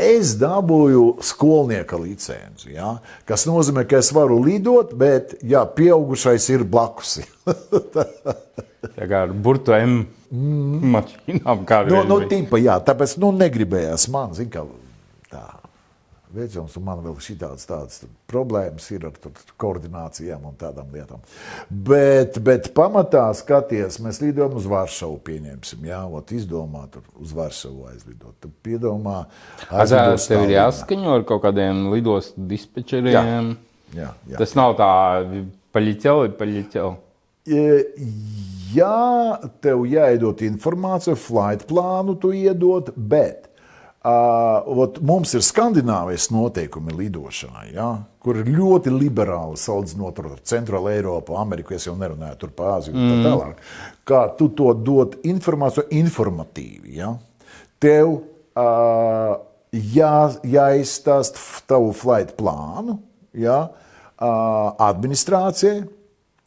[0.00, 2.96] es dabūju skolnieka licenci, jā,
[3.28, 7.20] kas nozīmē, ka es varu lidot, bet jā, pieaugušais ir blakus.
[8.82, 10.00] Tā kā ar burtu M
[10.32, 12.28] mašīnām nu, nu, bija.
[12.30, 14.64] tipa, jā, tāpēc nu, negribējās man, zin, kā.
[16.34, 19.16] Veicams, un man vēl šitādas tādas problēmas ir ar
[19.60, 21.22] koordinācijām un tādām lietām.
[21.68, 27.90] Bet, bet pamatā skaties, mēs lidojam uz Varšavu, pieņemsim, jā, ot izdomā tur uz Varšavu
[27.92, 28.36] aizlidot.
[28.42, 29.24] Tad piedomā,
[29.68, 33.54] Azā, aizlido tev ir jāskaņo ar kaut kādiem lidostu dispečeriem.
[33.92, 34.38] Jā, jā.
[34.40, 34.92] Tas nav tā,
[35.76, 36.94] paļķeli, paļķeli.
[37.52, 37.64] E,
[38.72, 43.50] Jā, tev jāiedod informācija, flight plānu tu iedod, bet
[44.02, 47.88] ot, mums ir skandināvijas noteikumi lidošanai, ja,
[48.22, 51.76] kur ir ļoti liberāli salīdzinot ar Centrālu Eiropu, Ameriku.
[51.76, 53.62] Es jau nerunāju tur par Āziju un tā tālāk.
[54.08, 56.96] Kā tu to dod informāciju informatīvi.
[56.98, 57.12] Ja?
[57.82, 58.10] Tev
[58.58, 59.38] uh,
[59.70, 61.38] jā, jāizstāst
[61.70, 62.98] tavu flight plānu
[63.38, 63.64] ja?
[63.70, 65.84] uh, administrācijai.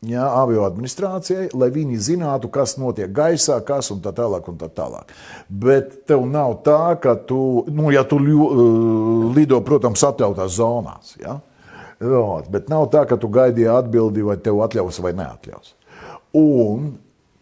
[0.05, 4.49] Jā, avio administrācijai, lai viņi zinātu, kas notiek gaisā, kas un tā tālāk.
[4.51, 5.13] Un tā tālāk.
[5.49, 8.59] Bet tev nav tā, ka tu, nu, ja tu uh,
[9.35, 11.15] lido, protams, atļautās zonās.
[11.21, 11.39] Ja?
[12.05, 15.73] Ot, Bet nav tā, ka tu gaidīji atbildi, vai tev atļaus vai neatļaus.
[16.35, 16.91] Un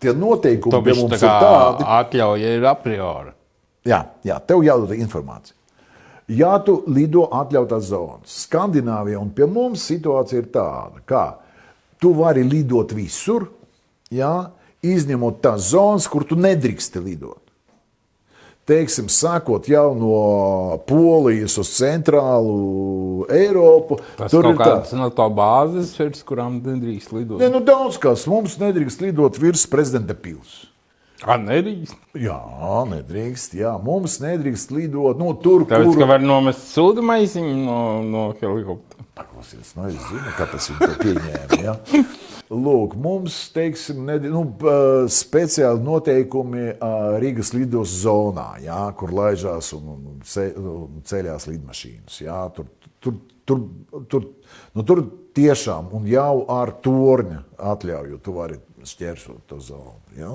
[0.04, 3.34] tie noteikumi Tobišķi mums tā ir tādi, atļauja ir a priori.
[3.90, 5.58] Jā, jā, tev jādod informācija.
[6.32, 11.24] Ja tu lido atļautās zonas, Skandināvijā un pie mums situācija ir tāda, ka
[12.04, 13.48] tu vari lidot visur,
[14.12, 14.34] jā,
[14.84, 17.40] izņemot tās zonas, kur tu nedrīksti lidot.
[18.64, 23.98] Teiksim, sākot jau no Polijas uz centrālu Eiropu.
[24.16, 27.40] Tas tur ir tā- kāds no tā bāzes, virs kurām nedrīkst lidot.
[27.44, 30.70] Ne, nu, daudz kas mums nedrīkst lidot virs prezidenta pilsētas.
[31.24, 31.96] Kā nedrīkst?
[32.20, 32.40] Jā,
[32.90, 33.56] nedrīkst.
[33.56, 33.78] Jā.
[33.84, 39.08] Mums nedrīkst lidot nu, tur, Tāpēc, kur ka var nomest sūdu maisiņu no, no helikoptera.
[39.14, 41.60] Paklausies, nu es zinu, kāpēc viņi to pieņēma.
[41.62, 41.76] Ja?
[42.54, 44.42] Lūk, mums, teiksim, ned, nu,
[45.14, 46.74] speciāli noteikumi
[47.22, 48.82] Rīgas lidos zonā, ja?
[48.98, 52.20] kur laižās un, un ce, un ceļās lidmašīnas.
[52.26, 52.40] Ja?
[52.58, 52.68] Tur,
[53.04, 53.64] tur, tur,
[54.12, 54.28] tur,
[54.74, 55.06] nu, tur
[55.38, 57.44] tiešām un jau ar torņa
[57.74, 60.00] atļauju tu vari šķērsot to zonu.
[60.18, 60.34] Ja?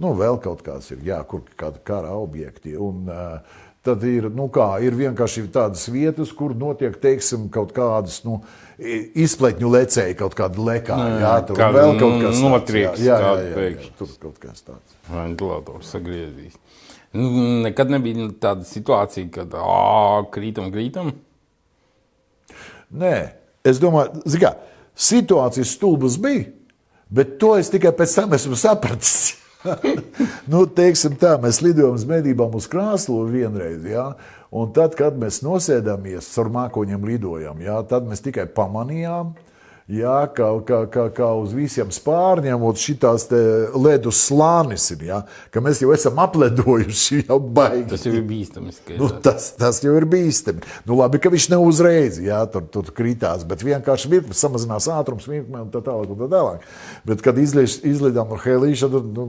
[0.00, 2.76] Nu, vēl kaut kāds ir, jā, kur kāda kara objekti.
[2.76, 8.20] Un, uh, Tad ir, nu kā, ir vienkārši tādas vietas, kur notiek teiksim, kaut kādas
[8.22, 8.36] nu,
[8.78, 10.98] izpletņu lecēji, kaut kāda lekā.
[11.18, 12.44] Jā, tur kā vēl kaut nu- kas tāds.
[12.46, 14.94] notrieks jā, jā, jā, jā, jā, tur kaut kas tāds.
[15.10, 16.54] Ventilators sagriezīs.
[17.12, 17.26] Nu,
[17.66, 21.10] Nekad nebija tāda situācija, kad ā, krītam, krītam.
[22.94, 23.14] Nē,
[23.66, 24.54] es domāju, zin kā,
[24.94, 26.52] situācijas stulbas bija,
[27.10, 29.41] bet to es tikai pēc tam esmu sapratis.
[30.52, 34.10] nu, teiksim tā, mēs lidojam uz medībām uz Krāslu vienreiz, jā,
[34.52, 39.30] Un tad, kad mēs nosēdāmies ar mākoņiem lidojam, jā, tad mēs tikai pamanījām,
[39.90, 43.32] jā, ka, ka, ka, ka uz visiem spārņiem šīs
[43.74, 45.04] ledus slānis ir.
[45.08, 45.20] Jā,
[45.54, 47.88] ka mēs jau esam apledojuši, jau baigi.
[47.92, 48.74] Tas jau ir bīstami.
[49.00, 50.62] Nu, tas, tas jau ir bīstami.
[50.88, 55.28] Nu, labi, ka viņš ne uzreiz jā, tur, tur kritās, bet vienkārši virkni samazinās ātrums,
[55.30, 56.12] virkni un tā tālāk.
[56.12, 56.70] Un tā tālāk.
[57.08, 59.28] Bet, kad izlidām no Helīša, nu,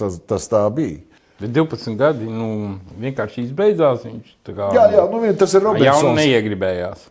[0.00, 1.02] tas, tas tā bija.
[1.40, 4.04] Bet 12 gadi nu, vienkārši izbeidzās.
[4.04, 5.86] Viņš kā, jā, jā nu, tas ir Roberts.
[5.88, 7.06] Jau neiegribējās.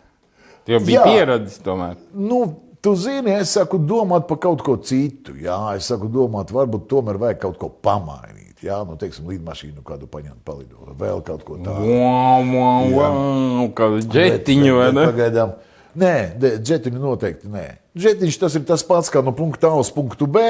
[0.69, 1.05] Jau bija jā.
[1.07, 1.95] pieredzējis tomēr.
[2.13, 2.43] Nu,
[2.79, 5.33] Tu zini, es saku, domāt par kaut ko citu.
[5.35, 8.61] Jā, es saku, domāt, varbūt tomēr vajag kaut ko pamainīt.
[8.63, 11.89] Jā, nu, teiksim, lidmašīnu kādu paņemt, palidot, vēl kaut ko tādu.
[11.91, 15.05] Wow, wow, wow, kādu džetiņu, vai ne?
[15.11, 15.53] Pagaidām.
[15.99, 17.65] Nē, džetiņu noteikti nē.
[17.99, 20.43] Džetiņš tas ir tas pats, kā no punkta A uz punktu B,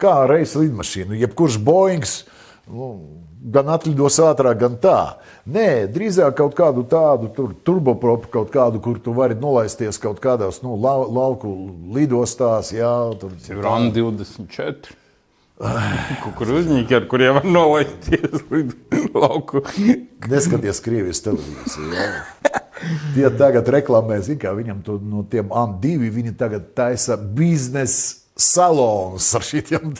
[0.00, 1.16] kā reisa lidmašīna.
[1.20, 2.14] Jebkurš Boeings
[2.68, 2.90] nu,
[3.40, 4.98] gan atlidos ātrāk, gan tā.
[5.50, 10.60] Nē, drīzāk kaut kādu tādu tur, turbopropu, kaut kādu, kur tu vari nolaisties kaut kādās
[10.64, 11.52] nu, lau, lauku
[11.94, 12.74] lidostās.
[12.76, 14.96] Jā, tur ir RAN 24.
[16.22, 19.64] Kukurūzņiki, ar kuriem var nolaisties līdz lauku.
[20.30, 21.90] Neskaties Krievijas televīziju.
[21.96, 22.08] Jā.
[23.14, 29.46] Tie tagad reklamē, zina, viņam to, no tiem AN2 viņi tagad taisa biznesa salonus ar
[29.46, 29.94] šiem.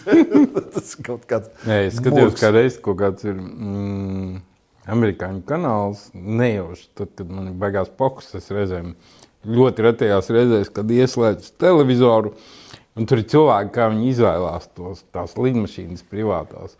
[1.68, 4.40] Nē, es skatījos, kā reiz kaut kāds ir mm,
[4.90, 8.94] amerikāņu kanāls, nejauši, tad, kad man beigās pokus, es reizēm
[9.48, 12.34] ļoti retajās reizēs, kad ieslēdzu televizoru,
[12.98, 16.76] un tur ir cilvēki, kā viņi izvēlās tos, tās lidmašīnas privātās.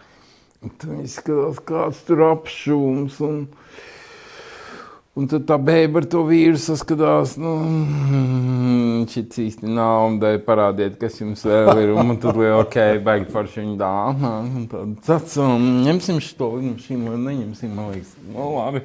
[0.61, 3.21] Un tad viņi skatās, kāds tur apšūms.
[3.25, 3.45] Un,
[5.19, 7.57] Un tad tā beiga ar to vīru saskatās, nu,
[9.11, 11.91] šis īsti nav, un dēļ parādiet, kas jums vēl ir.
[11.99, 14.31] Un tad liela ok, baigi forši viņa dāma.
[15.09, 18.85] Tāds, um, ņemsim šo līniju, vai neņemsim, man liekas, nu, labi.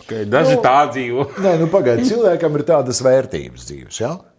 [0.00, 1.28] Okay, daži nu, tā dzīvo.
[1.46, 4.10] nē, nu, pagaidi, cilvēkam ir tādas vērtības dzīves, jā?
[4.10, 4.29] Ja?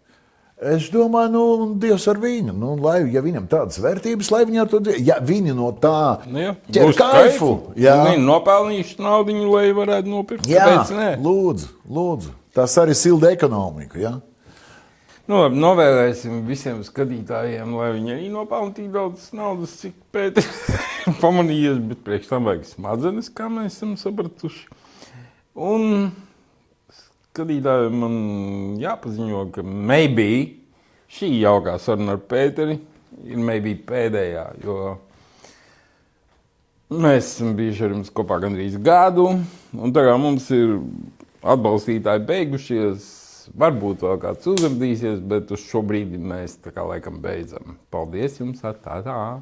[0.61, 1.43] Es domāju, nu,
[1.81, 2.53] Dievs ar viņu.
[2.53, 5.05] Nu, lai, ja viņam tādas vērtības, lai viņi to dzīvo.
[5.07, 7.49] Ja viņi no tā nu, ķer kaifu,
[7.81, 7.95] jā.
[7.97, 10.45] Nu, viņi nopelnījuši naudu, lai varētu nopirkt.
[10.45, 10.83] Jā,
[11.17, 12.35] lūdzu, lūdzu.
[12.53, 14.03] Tas arī silda ekonomiku.
[14.03, 14.19] Jā.
[15.31, 20.49] Nu, novēlēsim visiem skatītājiem, lai viņi arī nopelnītu daudz naudas, cik Pēters
[21.23, 24.67] pamanījies, bet priekš tam vajag smadzenes, kā mēs esam sapratuši.
[25.57, 26.11] Un
[27.31, 28.15] skatītājiem man
[28.81, 30.27] jāpaziņo, ka maybe
[31.15, 32.75] šī jaukā saruna ar Pēteri
[33.23, 34.97] ir maybe pēdējā, jo
[36.91, 39.29] mēs esam bijuši ar jums kopā gandrīz gadu,
[39.71, 40.75] un tagad mums ir
[41.41, 43.09] atbalstītāji beigušies.
[43.57, 47.75] Varbūt vēl kāds uzrādīsies, bet uz šo brīdi mēs tā kā laikam beidzam.
[47.91, 48.61] Paldies jums!
[48.61, 49.41] Tā, tā.